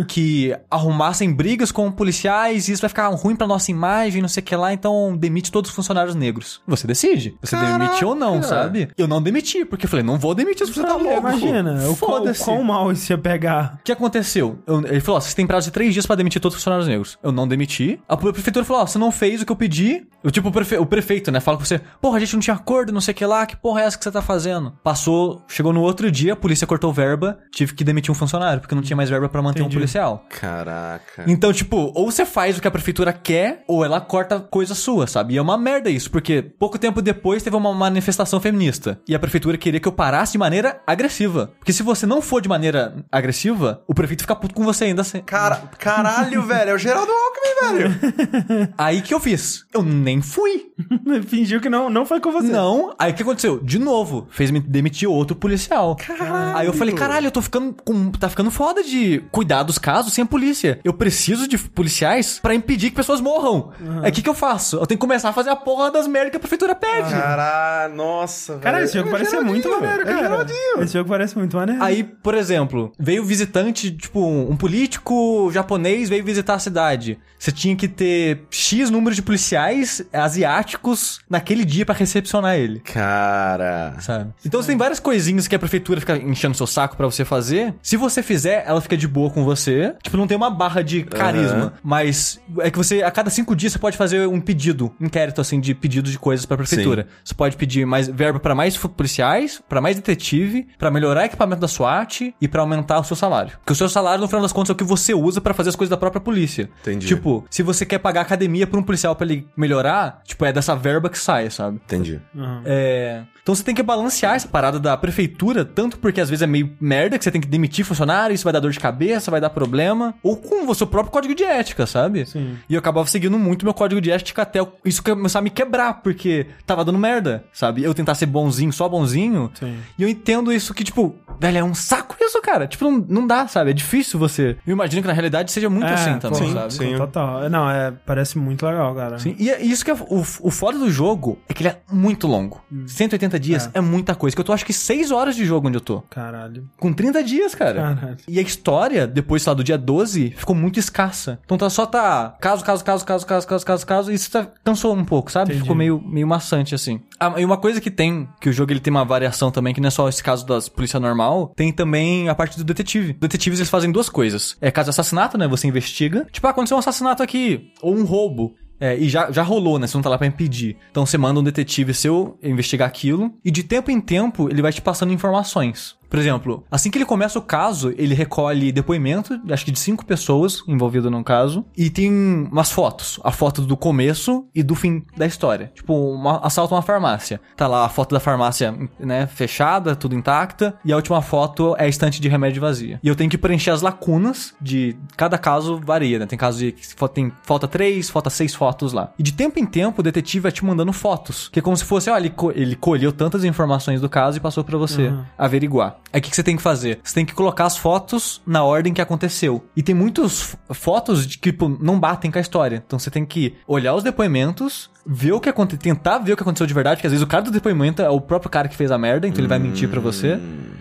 [0.08, 4.42] que arrumassem brigas com policiais e isso vai ficar ruim pra nossa imagem, não sei
[4.42, 6.60] o que lá, então demite todos os funcionários negros.
[6.66, 7.36] Você decide.
[7.42, 8.88] Você demite ou não, sabe?
[8.96, 11.18] Eu não demiti, porque eu falei, não vou demitir, você tá louco.
[11.18, 12.44] Imagina, o quão, Foda-se.
[12.44, 13.78] quão mal isso ia pegar.
[13.80, 14.58] O que aconteceu?
[14.66, 16.88] Eu- ele falou, ó, vocês têm prazo de três dias pra demitir todos os funcionários
[16.88, 17.18] negros.
[17.22, 18.00] Eu não demiti.
[18.08, 20.06] A prefeitura falou, ó, você não fez o que eu pedi.
[20.22, 22.54] Eu, tipo, o, prefe- o prefeito, né, fala com você, porra, a gente não tinha
[22.56, 24.72] acordo, não sei o que lá, que porra é essa que você tá fazendo?
[24.82, 28.74] Passou, chegou no outro dia, a polícia cortou verba, tive que demitir um funcionário, porque
[28.74, 29.76] não tinha mais verba pra manter Entendi.
[29.76, 29.83] um policial.
[30.28, 31.24] Caraca.
[31.26, 35.06] Então, tipo, ou você faz o que a prefeitura quer, ou ela corta coisa sua,
[35.06, 35.34] sabe?
[35.34, 39.00] E é uma merda isso, porque pouco tempo depois teve uma manifestação feminista.
[39.08, 41.52] E a prefeitura queria que eu parasse de maneira agressiva.
[41.58, 45.02] Porque se você não for de maneira agressiva, o prefeito fica puto com você ainda
[45.02, 45.20] assim.
[45.22, 46.70] Cara, caralho, velho.
[46.70, 48.74] É o Geraldo Alckmin, velho.
[48.76, 49.64] Aí que eu fiz?
[49.72, 50.66] Eu nem fui.
[51.26, 52.48] Fingiu que não, não foi com você.
[52.48, 52.94] Não.
[52.98, 53.60] Aí o que aconteceu?
[53.60, 55.96] De novo, fez me demitir outro policial.
[55.96, 56.56] Caralho.
[56.56, 58.10] Aí eu falei, caralho, eu tô ficando com.
[58.12, 60.78] Tá ficando foda de cuidar dos casos sem a polícia.
[60.84, 63.70] Eu preciso de policiais pra impedir que pessoas morram.
[64.02, 64.76] Aí o que, que eu faço?
[64.76, 67.10] Eu tenho que começar a fazer a porra das merdas que a prefeitura pede.
[67.10, 68.84] Caralho, nossa, Cara, velho.
[68.84, 70.46] esse jogo É parece muito maneiro, é cara.
[70.80, 71.82] Esse jogo parece muito maneiro.
[71.82, 77.18] Aí, por exemplo, veio visitante, tipo, um político japonês veio visitar a cidade.
[77.38, 82.80] Você tinha que ter X número de policiais asiáticos naquele dia pra recepcionar ele.
[82.80, 83.94] Cara.
[84.00, 84.32] sabe?
[84.44, 87.74] Então você tem várias coisinhas que a prefeitura fica enchendo seu saco pra você fazer.
[87.82, 89.63] Se você fizer, ela fica de boa com você.
[90.02, 91.56] Tipo, não tem uma barra de carisma.
[91.56, 91.72] Aham.
[91.82, 95.40] Mas é que você, a cada cinco dias, você pode fazer um pedido, um inquérito,
[95.40, 97.06] assim, de pedidos de coisas pra prefeitura.
[97.24, 101.60] Você pode pedir mais verba pra mais policiais, pra mais detetive, pra melhorar o equipamento
[101.60, 103.52] da SWAT e pra aumentar o seu salário.
[103.58, 105.70] Porque o seu salário, no final das contas, é o que você usa pra fazer
[105.70, 106.68] as coisas da própria polícia.
[106.82, 107.06] Entendi.
[107.06, 110.74] Tipo, se você quer pagar academia pra um policial pra ele melhorar, tipo, é dessa
[110.74, 111.80] verba que sai, sabe?
[111.84, 112.20] Entendi.
[112.36, 112.62] Aham.
[112.64, 113.22] É.
[113.42, 116.74] Então você tem que balancear essa parada da prefeitura, tanto porque às vezes é meio
[116.80, 119.50] merda que você tem que demitir funcionário, isso vai dar dor de cabeça, vai dar
[119.54, 122.26] problema, ou com o seu próprio código de ética, sabe?
[122.26, 122.56] Sim.
[122.68, 126.02] E eu acabava seguindo muito meu código de ética até isso começar a me quebrar,
[126.02, 127.82] porque tava dando merda, sabe?
[127.82, 129.50] Eu tentar ser bonzinho, só bonzinho.
[129.54, 129.76] Sim.
[129.98, 132.66] E eu entendo isso que, tipo, velho, é um saco isso, cara.
[132.66, 133.70] Tipo, não, não dá, sabe?
[133.70, 134.56] É difícil você.
[134.66, 136.72] Eu imagino que na realidade seja muito assim também, pô, sabe?
[136.72, 136.96] sim.
[136.96, 137.48] Total.
[137.48, 139.18] Não, é, parece muito legal, cara.
[139.18, 141.80] Sim, e é isso que é o, o foda do jogo é que ele é
[141.90, 142.62] muito longo.
[142.86, 143.80] 180 dias é.
[143.80, 144.34] muita coisa.
[144.34, 146.00] Que eu tô acho que 6 horas de jogo onde eu tô.
[146.02, 146.68] Caralho.
[146.78, 147.94] Com 30 dias, cara.
[147.94, 148.16] Caralho.
[148.26, 151.38] E a história, depois sei lá, do dia 12, ficou muito escassa.
[151.44, 154.48] Então tá, só tá caso, caso, caso, caso, caso, caso, caso, caso, e isso tá,
[154.64, 155.50] cansou um pouco, sabe?
[155.50, 155.62] Entendi.
[155.62, 157.00] Ficou meio, meio maçante, assim.
[157.20, 159.80] Ah, e uma coisa que tem, que o jogo ele tem uma variação também, que
[159.80, 163.12] não é só esse caso das polícia normal, tem também a parte do detetive.
[163.12, 164.56] Detetives, eles fazem duas coisas.
[164.60, 165.46] É caso de assassinato, né?
[165.48, 166.26] Você investiga.
[166.30, 168.54] Tipo, ah, aconteceu um assassinato aqui, ou um roubo.
[168.80, 169.86] É, e já, já rolou, né?
[169.86, 170.76] Você não tá lá pra impedir.
[170.90, 173.32] Então você manda um detetive seu investigar aquilo.
[173.44, 175.96] E de tempo em tempo, ele vai te passando informações.
[176.08, 180.04] Por exemplo, assim que ele começa o caso, ele recolhe depoimento, acho que de cinco
[180.04, 182.10] pessoas envolvidas no caso, e tem
[182.50, 183.18] umas fotos.
[183.24, 185.72] A foto do começo e do fim da história.
[185.74, 187.40] Tipo, uma, assalto a uma farmácia.
[187.56, 191.84] Tá lá a foto da farmácia, né, fechada, tudo intacta, e a última foto é
[191.84, 193.00] a estante de remédio vazia.
[193.02, 196.26] E eu tenho que preencher as lacunas de cada caso varia, né?
[196.26, 196.74] Tem caso de
[197.12, 199.12] tem falta três, falta seis fotos lá.
[199.18, 201.84] E de tempo em tempo o detetive vai te mandando fotos, que é como se
[201.84, 205.24] fosse, olha, ele, co- ele colheu tantas informações do caso e passou pra você Uhum.
[205.36, 205.93] averiguar.
[206.12, 207.00] Aí o que, que você tem que fazer?
[207.02, 209.64] Você tem que colocar as fotos na ordem que aconteceu.
[209.74, 212.82] E tem muitas fotos de que tipo, não batem com a história.
[212.86, 216.42] Então você tem que olhar os depoimentos, ver o que aconteceu, tentar ver o que
[216.42, 218.76] aconteceu de verdade, porque às vezes o cara do depoimento é o próprio cara que
[218.76, 220.38] fez a merda, então ele vai mentir pra você.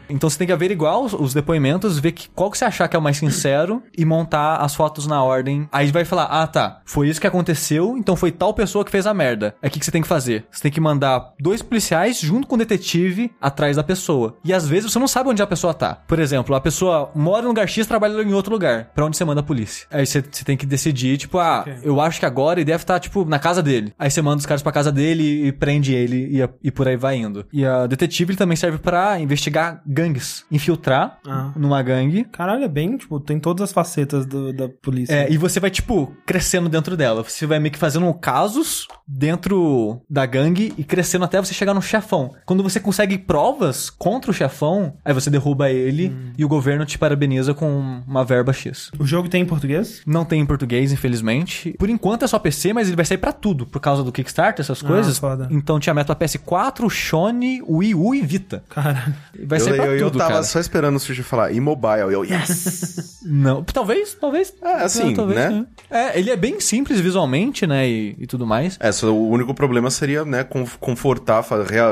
[0.10, 2.96] Então você tem que averiguar os, os depoimentos, ver que, qual que você achar que
[2.96, 5.68] é o mais sincero e montar as fotos na ordem.
[5.72, 9.08] Aí vai falar: ah, tá, foi isso que aconteceu, então foi tal pessoa que fez
[9.08, 9.56] a merda.
[9.62, 10.46] Aí o que, que você tem que fazer?
[10.52, 14.38] Você tem que mandar dois policiais junto com o detetive atrás da pessoa.
[14.44, 15.96] E às vezes você não sabe onde a pessoa tá.
[16.08, 18.92] Por exemplo, a pessoa mora em lugar X, trabalha em outro lugar.
[18.94, 19.88] Pra onde você manda a polícia?
[19.90, 21.80] Aí você, você tem que decidir, tipo, ah, Ok.
[21.84, 23.94] eu acho que agora ele deve estar, tipo, na casa dele.
[23.98, 26.96] Aí você manda os caras pra casa dele e prende ele e, e por aí
[26.96, 27.46] vai indo.
[27.52, 30.46] E a detetive ele também serve pra investigar gangues.
[30.52, 31.52] Infiltrar Ah.
[31.56, 32.24] numa gangue.
[32.26, 35.14] Caralho, é bem, tipo, tem todas as facetas do- da polícia.
[35.14, 37.24] É, e você vai, tipo, crescendo dentro dela.
[37.24, 41.82] Você vai meio que fazendo casos dentro da gangue e crescendo até você chegar no
[41.82, 42.34] chefão.
[42.46, 46.98] Quando você consegue provas contra o chefão, aí você derruba ele e o governo te
[46.98, 48.92] parabeniza com uma verba X.
[48.98, 50.02] O jogo tem em português?
[50.06, 51.76] Não tem em português, infelizmente.
[51.78, 54.64] Por enquanto é só PC, mas ele vai sair pra tudo, por causa do Kickstarter,
[54.64, 55.18] essas coisas.
[55.18, 55.48] foda.
[55.52, 58.64] Então tinha meta pra PS4, Sony, Wii U e Vita.
[58.70, 59.14] Caralho.
[59.46, 60.44] Vai eu, sair pra eu, eu tudo, tava cara.
[60.44, 62.14] só esperando o Sushi falar e mobile.
[62.14, 63.22] Eu, yes!
[63.26, 64.54] Não, talvez, talvez.
[64.62, 65.66] É, assim, talvez, né?
[65.90, 68.78] É, ele é bem simples visualmente, né, e, e tudo mais.
[68.80, 71.44] é, só o único problema seria, né, con- confortar,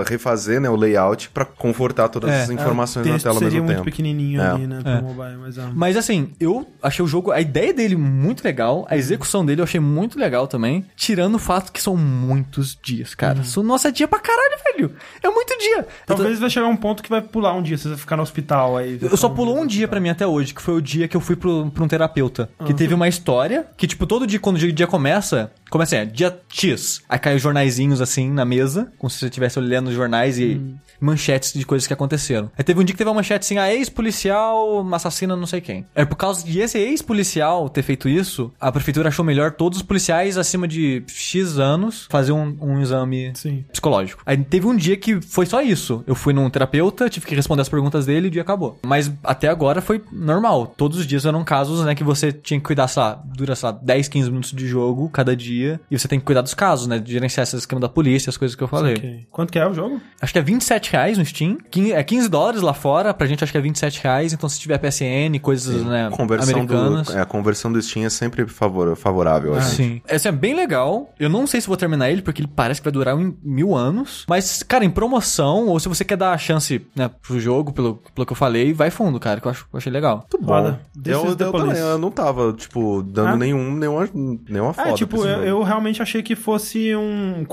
[0.06, 3.50] refazer, né, o layout pra confortar todas É, as informações o na tela ao seria
[3.56, 3.86] mesmo muito tempo.
[3.86, 4.50] pequenininho É.
[4.52, 5.58] ali, né, pro mobile, mas...
[5.60, 9.62] ah, Mas assim, eu achei o jogo, a ideia dele muito legal, a execução dele
[9.62, 13.44] eu achei muito legal também, tirando o fato que são muitos dias, cara.
[13.44, 14.92] São, nossa, é dia pra caralho, velho.
[15.24, 15.78] É muito dia.
[15.80, 18.16] Eu tô- Talvez vai chegar um ponto que vai pular um dia, você vai ficar
[18.18, 18.98] no hospital aí.
[19.02, 21.22] Eu só pulou um dia pra mim até hoje, que foi o dia que eu
[21.22, 22.50] fui pro, pra um terapeuta.
[22.66, 26.12] Que teve uma história que, tipo, todo dia, quando o dia começa, começa assim, é,
[26.12, 26.91] dia X.
[27.08, 30.60] Aí cai os jornaizinhos assim na mesa, como se você estivesse olhando os jornais e
[31.00, 32.52] manchetes de coisas que aconteceram.
[32.58, 35.86] Aí teve um dia que teve uma manchete assim, a ex-policial assassina não sei quem.
[35.96, 39.84] É por causa de esse ex-policial ter feito isso, a prefeitura achou melhor todos os
[39.84, 43.66] policiais acima de X anos fazer um, um exame Sim.
[43.72, 44.22] psicológico.
[44.26, 46.04] Aí teve um dia que foi só isso.
[46.06, 48.80] Eu fui num terapeuta, tive que responder as perguntas dele e o dia acabou.
[48.86, 50.68] Mas até agora foi normal.
[50.68, 53.70] Todos os dias eram casos, né, que você tinha que cuidar, sei lá, dura, sei
[53.70, 55.80] lá, 10, 15 minutos de jogo cada dia.
[55.90, 58.38] E você tem que cuidar dos casos, né, de gerenciar esse esquema da polícia, as
[58.38, 58.94] coisas que eu falei.
[58.96, 59.28] Ok.
[59.32, 60.02] Quanto que é o jogo?
[60.22, 61.58] Acho que é 27 reais no Steam.
[61.94, 64.34] É 15 dólares lá fora, pra gente acho que é 27 reais.
[64.34, 67.08] Então se tiver PSN, coisas, né, Conversão americanas...
[67.08, 69.54] do, é, a conversão do Steam é sempre favor, favorável.
[69.56, 69.76] assim.
[69.76, 70.02] Sim.
[70.08, 71.14] Esse é bem legal.
[71.20, 73.76] Eu não sei se vou terminar ele, porque ele parece que vai durar um, mil
[73.76, 74.26] anos.
[74.28, 78.02] Mas, cara, em promoção, ou se você quer dar a chance, né, pro jogo, pelo,
[78.14, 80.26] pelo que eu falei, vai fundo, cara, que eu, acho, eu achei legal.
[80.32, 80.82] Muito Foda.
[81.02, 83.38] This Eu, eu, eu não tava, tipo, dando Ah?
[83.38, 84.10] nenhum, nenhuma,
[84.48, 84.90] nenhuma foda.
[84.90, 87.46] É, tipo, eu, eu realmente achei que fosse um.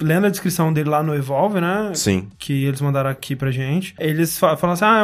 [0.00, 1.90] Lendo a descrição dele lá no Evolve, né?
[1.94, 2.28] Sim.
[2.38, 3.94] Que eles mandaram aqui pra gente.
[3.98, 4.98] Eles fa- falam assim: ah,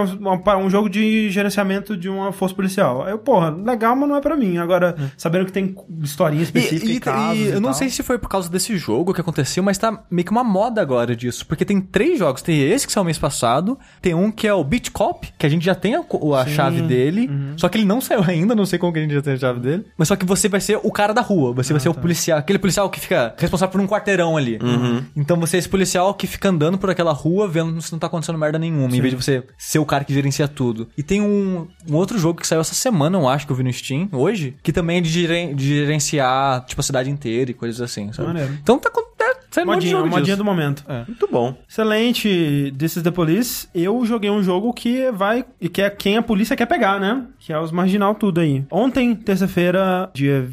[0.56, 3.04] é um, um jogo de gerenciamento de uma força policial.
[3.04, 4.58] Aí eu, porra, legal, mas não é pra mim.
[4.58, 7.38] Agora, sabendo que tem historinha específica e, casos.
[7.38, 7.74] e e eu não tal.
[7.78, 10.80] sei se foi por causa desse jogo que aconteceu, mas tá meio que uma moda
[10.80, 11.46] agora disso.
[11.46, 12.42] Porque tem três jogos.
[12.42, 15.48] Tem esse que saiu mês passado, tem um que é o Beat Cop, que a
[15.48, 17.54] gente já tem a, a chave dele, Uhum.
[17.56, 19.38] só que ele não saiu ainda, não sei como que a gente já tem a
[19.38, 19.84] chave dele.
[19.96, 21.94] Mas só que você vai ser o cara da rua, você Ah, vai ser o
[21.94, 22.00] tá.
[22.00, 24.58] policial, aquele policial que fica responsável por um quarteirão ali.
[24.62, 25.02] Uhum.
[25.16, 28.06] Então você é esse policial que fica andando por aquela rua vendo se não tá
[28.06, 30.88] acontecendo merda nenhuma, em vez de você ser o cara que gerencia tudo.
[30.98, 33.62] E tem um, um outro jogo que saiu essa semana, eu acho, que eu vi
[33.62, 37.54] no Steam, hoje, que também é de, geren- de gerenciar, tipo, a cidade inteira e
[37.54, 38.28] coisas assim, sabe?
[38.28, 38.52] Maneiro.
[38.62, 39.26] Então tá, com- tá
[39.58, 40.84] um de Modinha, jogo modinha do momento.
[41.08, 41.56] Muito bom.
[41.68, 43.68] Excelente, This is the Police.
[43.74, 45.46] Eu joguei um jogo que vai.
[45.60, 47.24] e que é quem a polícia quer pegar, né?
[47.38, 48.64] Que é os marginal tudo aí.
[48.70, 50.46] Ontem, terça-feira, dia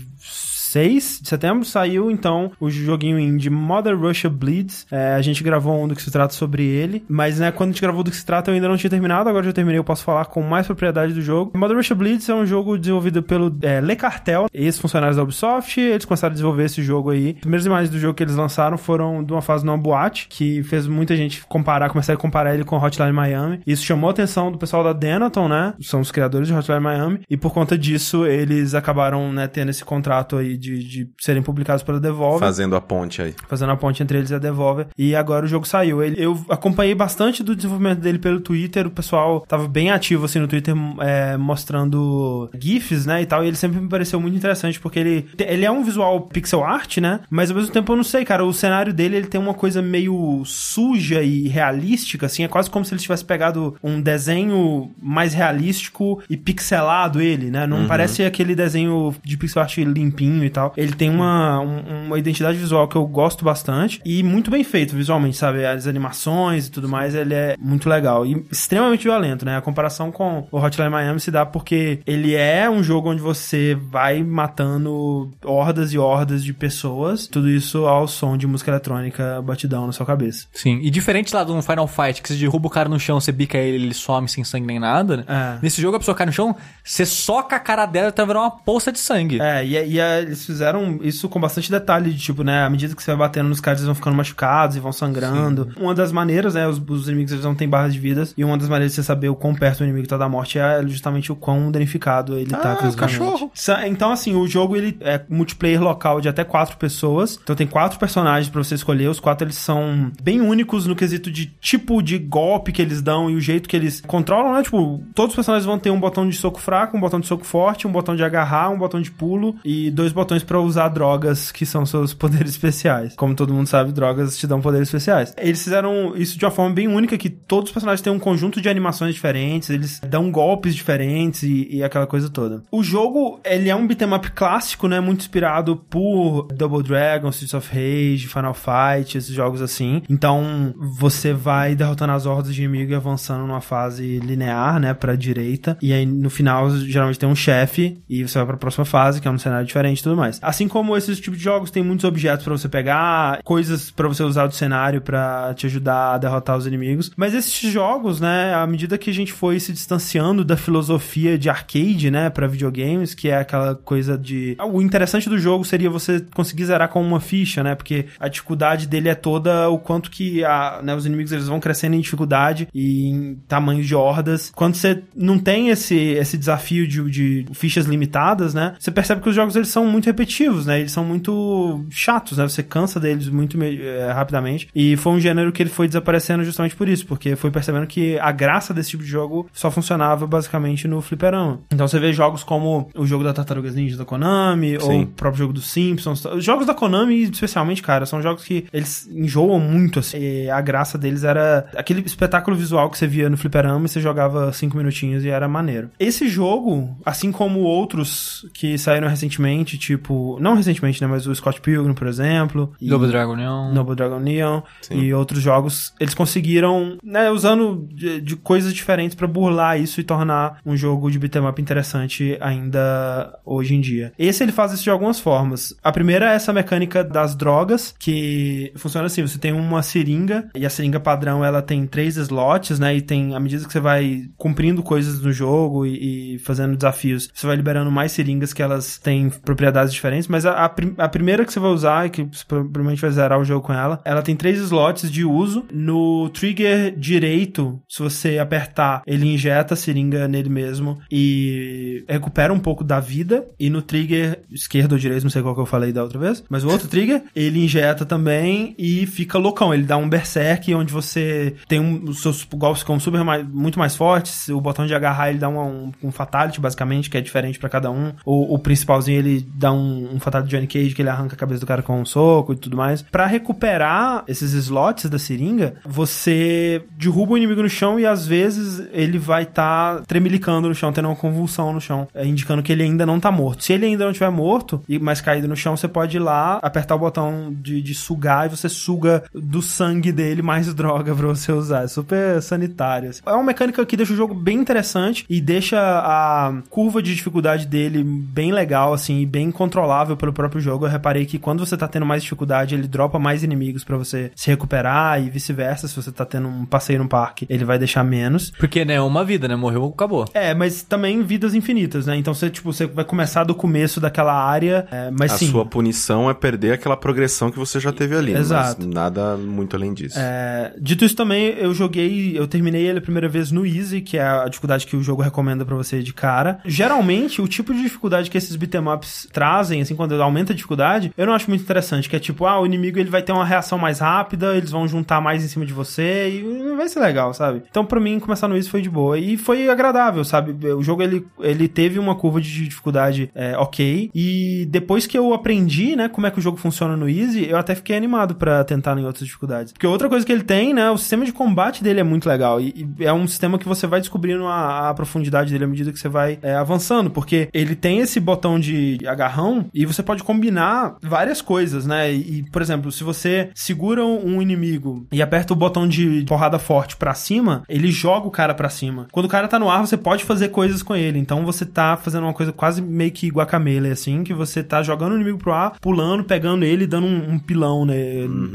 [0.74, 4.88] 6 de setembro, saiu então o joguinho indie Mother Russia Bleeds.
[4.90, 7.74] É, a gente gravou um do que se trata sobre ele, mas né, quando a
[7.74, 9.84] gente gravou do que se trata eu ainda não tinha terminado, agora já terminei, eu
[9.84, 11.56] posso falar com mais propriedade do jogo.
[11.56, 16.06] Mother Russia Bleeds é um jogo desenvolvido pelo é, Le Cartel, ex-funcionários da Ubisoft, eles
[16.06, 17.34] começaram a desenvolver esse jogo aí.
[17.36, 20.64] As primeiras imagens do jogo que eles lançaram foram de uma fase numa boate, que
[20.64, 23.62] fez muita gente comparar, começar a comparar ele com Hotline Miami.
[23.68, 25.76] Isso chamou a atenção do pessoal da Denaton, né?
[25.82, 29.86] São os criadores de Hotline Miami, e por conta disso eles acabaram, né, tendo esse
[29.86, 32.40] contrato aí de, de serem publicados pela Devolver.
[32.40, 33.34] Fazendo a ponte aí.
[33.48, 34.88] Fazendo a ponte entre eles e a Devolver.
[34.98, 36.02] E agora o jogo saiu.
[36.02, 38.88] Ele, eu acompanhei bastante do desenvolvimento dele pelo Twitter.
[38.88, 43.22] O pessoal tava bem ativo assim no Twitter, é, mostrando GIFs, né?
[43.22, 43.44] E tal.
[43.44, 46.98] E ele sempre me pareceu muito interessante porque ele, ele é um visual pixel art,
[46.98, 47.20] né?
[47.30, 48.46] Mas ao mesmo tempo eu não sei, cara.
[48.46, 52.44] O cenário dele ele tem uma coisa meio suja e realística, assim.
[52.44, 57.68] É quase como se ele tivesse pegado um desenho mais realístico e pixelado ele, né?
[57.68, 57.88] Não Uhum.
[57.88, 60.74] parece aquele desenho de pixel art limpinho e tal.
[60.78, 64.96] Ele tem uma, um- uma identidade visual que eu gosto bastante e muito bem feito
[64.96, 65.66] visualmente, sabe?
[65.66, 69.58] As animações e tudo mais, ele é muito legal e extremamente violento, né?
[69.58, 73.76] A comparação com o Hotline Miami se dá porque ele é um jogo onde você
[73.76, 79.86] vai matando hordas e hordas de pessoas, tudo isso ao som de música eletrônica batidão
[79.88, 80.48] na sua cabeça.
[80.54, 83.32] Sim, e diferente lá um Final Fight, que você derruba o cara no chão, você
[83.32, 85.24] bica ele, ele some sem sangue nem nada, né?
[85.28, 85.58] É.
[85.62, 88.44] Nesse jogo a pessoa cai no chão, você soca a cara dela e tá virando
[88.44, 89.40] uma poça de sangue.
[89.42, 92.96] É, e, e é, eles fizeram isso com bastante detalhe, de tipo, né, à medida
[92.96, 95.70] que você vai batendo nos caras, eles vão ficando machucados e vão sangrando.
[95.78, 98.58] Uma das maneiras, né, os, os inimigos eles não têm barras de vidas, e uma
[98.58, 101.32] das maneiras de você saber o quão perto o inimigo tá da morte é justamente
[101.32, 103.18] o quão danificado ele tá Ah, fisicamente.
[103.20, 103.52] cachorro.
[103.88, 107.40] Então, assim, o jogo ele é multiplayer local de até quatro pessoas.
[107.42, 109.08] Então tem quatro personagens pra você escolher.
[109.10, 113.30] Os quatro eles são bem únicos no quesito de tipo de golpe que eles dão
[113.30, 114.64] e o jeito que eles controlam, né?
[114.64, 117.46] Tipo, todos os personagens vão ter um botão de soco fraco, um botão de soco
[117.46, 121.52] forte, um botão de agarrar, um botão de pulo e dois botões pra usar drogas
[121.52, 123.16] que são seus poderes especiais.
[123.16, 125.34] Como todo mundo sabe, drogas te dão poderes especiais.
[125.38, 128.62] Eles fizeram isso de uma forma bem única que todos os personagens têm um conjunto
[128.62, 132.64] de animações diferentes, eles dão golpes diferentes e, e aquela coisa toda.
[132.72, 135.00] O jogo, ele é um beat'em up clássico, né?
[135.00, 140.02] Muito inspirado por Double Dragon, Streets of Rage, Final Fight, esses jogos assim.
[140.10, 144.94] Então, você vai derrotando as hordas de inimigo e avançando numa fase linear, né?
[144.94, 145.78] Pra direita.
[145.82, 149.28] E aí, no final, geralmente tem um chefe e você vai pra próxima fase, que
[149.28, 150.40] é um cenário diferente e tudo mais.
[150.42, 154.24] Assim como esses tipos de jogos, tem muitos objetos pra você pegar, coisas pra você
[154.24, 157.12] usar do cenário pra te ajudar a derrotar os inimigos.
[157.16, 158.54] Mas esses jogos, né?
[158.54, 162.30] À medida que a gente foi se distanciando da filosofia de arcade, né?
[162.30, 164.56] Pra videogames, que é aquela coisa de.
[164.72, 167.76] O interessante do jogo seria você conseguir zerar com uma ficha, né?
[167.76, 171.60] Porque a dificuldade dele é toda o quanto que a, né, os inimigos eles vão
[171.60, 174.52] crescendo em dificuldade e em tamanho de hordas.
[174.56, 178.76] Quando você não tem esse, esse desafio de, de fichas limitadas, né?
[178.80, 180.80] Você percebe que os jogos eles são muito repetitivos, né?
[180.80, 182.48] Eles são muito chatos, né?
[182.48, 184.68] Você cansa deles muito eh, rapidamente.
[184.76, 188.18] E foi um gênero que ele foi desaparecendo justamente por isso, porque foi percebendo que
[188.20, 191.60] a graça desse tipo de jogo só funcionava basicamente no fliperama.
[191.72, 195.04] Então você vê jogos como o jogo da Tartarugas Ninja da Konami, ou Sim.
[195.04, 196.26] o próprio jogo dos Simpsons.
[196.26, 200.18] Os jogos da Konami, especialmente, cara, são jogos que eles enjoam muito, assim.
[200.18, 204.02] E a graça deles era aquele espetáculo visual que você via no fliperama e você
[204.02, 205.90] jogava cinco minutinhos e era maneiro.
[206.00, 209.93] Esse jogo, assim como outros que saíram recentemente, tipo...
[210.40, 211.08] Não recentemente, né?
[211.08, 212.72] Mas o Scott Pilgrim, por exemplo.
[212.82, 213.74] e- Double Dragon Neon.
[213.74, 215.00] Noble Dragon Neon Sim.
[215.00, 220.04] e outros jogos, eles conseguiram, né, usando de, de coisas diferentes pra burlar isso e
[220.04, 224.14] tornar um jogo de beat'em up interessante ainda hoje em dia.
[224.18, 225.76] Esse ele faz isso de algumas formas.
[225.84, 230.66] A primeira é essa mecânica das drogas, que funciona assim, você tem uma seringa, e
[230.66, 234.24] a seringa padrão ela tem três slots, né, e tem, à medida que você vai
[234.38, 238.98] cumprindo coisas no jogo e, e fazendo desafios, você vai liberando mais seringas que elas
[238.98, 243.02] têm propriedades diferentes, mas a, a, a primeira que você vai usar, que você provavelmente
[243.02, 245.66] vai zerar o jogo com ela, ela tem três slots de uso.
[245.72, 252.60] No trigger direito, se você apertar, ele injeta a seringa nele mesmo e recupera um
[252.60, 253.46] pouco da vida.
[253.60, 256.44] E no trigger esquerdo ou direito, não sei qual que eu falei da outra vez,
[256.50, 259.74] mas o outro trigger, ele injeta também e fica loucão.
[259.74, 263.80] Ele dá um berserk onde você tem um, os seus golpes ficam super mais, muito
[263.80, 264.50] mais fortes.
[264.50, 267.70] O botão de agarrar ele dá um, um, um fatality, basicamente, que é diferente pra
[267.70, 268.14] cada um.
[268.26, 271.60] O, o principalzinho ele dá um, um de Johnny Cage que ele arranca a cabeça
[271.60, 273.02] do cara com um soco e tudo mais.
[273.02, 278.88] Pra recuperar esses slots da seringa, você derruba o inimigo no chão e às vezes
[278.92, 282.84] ele vai estar tremelicando no chão, tendo uma convulsão no chão, é, indicando que ele
[282.84, 283.64] ainda não tá morto.
[283.64, 286.96] Se ele ainda não estiver morto, mais caído no chão, você pode ir lá, apertar
[286.96, 291.52] o botão de, de sugar e você suga do sangue dele mais droga pra você
[291.52, 291.84] usar.
[291.84, 293.10] É super sanitário.
[293.10, 293.22] assim.
[293.26, 297.66] É uma mecânica que deixa o jogo bem interessante e deixa a curva de dificuldade
[297.66, 300.86] dele bem legal, assim, e bem controlável pelo próprio jogo.
[300.86, 304.32] Eu reparei que quando você tá tendo mais dificuldade, ele dropa mais inimigos pra você
[304.36, 305.88] se recuperar e vice-versa.
[305.88, 308.52] Se você tá tendo um passeio no parque, ele vai deixar menos.
[308.52, 309.56] Porque, né, uma vida, né?
[309.56, 310.26] Morreu, acabou.
[310.34, 312.18] É, mas também vidas infinitas, né?
[312.18, 315.50] Então você, tipo, você vai começar do começo daquela área, é, mas A sim.
[315.50, 318.34] sua punição é perder aquela progressão que você já teve ali.
[318.34, 318.82] Exato.
[318.82, 320.18] Mas nada muito além disso.
[320.20, 324.18] É, dito isso também, eu joguei, eu terminei ele a primeira vez no Easy, que
[324.18, 326.60] é a dificuldade que o jogo recomenda pra você de cara.
[326.66, 331.12] Geralmente, o tipo de dificuldade que esses beat'em ups trazem, assim, quando aumenta a dificuldade,
[331.18, 333.46] eu não acho muito interessante, que é tipo, ah, o inimigo ele vai ter uma
[333.46, 337.34] reação mais rápida, eles vão juntar mais em cima de você e vai ser legal,
[337.34, 337.64] sabe?
[337.70, 340.68] Então, pra mim, começar no Easy foi de boa e foi agradável, sabe?
[340.74, 345.34] O jogo, ele, ele teve uma curva de dificuldade é, ok e depois que eu
[345.34, 348.64] aprendi, né, como é que o jogo funciona no Easy, eu até fiquei animado pra
[348.64, 349.74] tentar em outras dificuldades.
[349.74, 352.60] Porque outra coisa que ele tem, né, o sistema de combate dele é muito legal
[352.60, 355.92] e, e é um sistema que você vai descobrindo a, a profundidade dele à medida
[355.92, 358.98] que você vai é, avançando, porque ele tem esse botão de
[359.34, 362.12] agarrão e você pode combinar várias coisas, né?
[362.12, 366.96] E, por exemplo, se você segura um inimigo e aperta o botão de porrada forte
[366.96, 369.08] pra cima, ele joga o cara pra cima.
[369.12, 371.18] Quando o cara tá no ar, você pode fazer coisas com ele.
[371.20, 375.14] Então você tá fazendo uma coisa quase meio que guacamele, assim, que você tá jogando
[375.14, 377.96] o inimigo pro ar, pulando, pegando ele, dando um, um pilão né,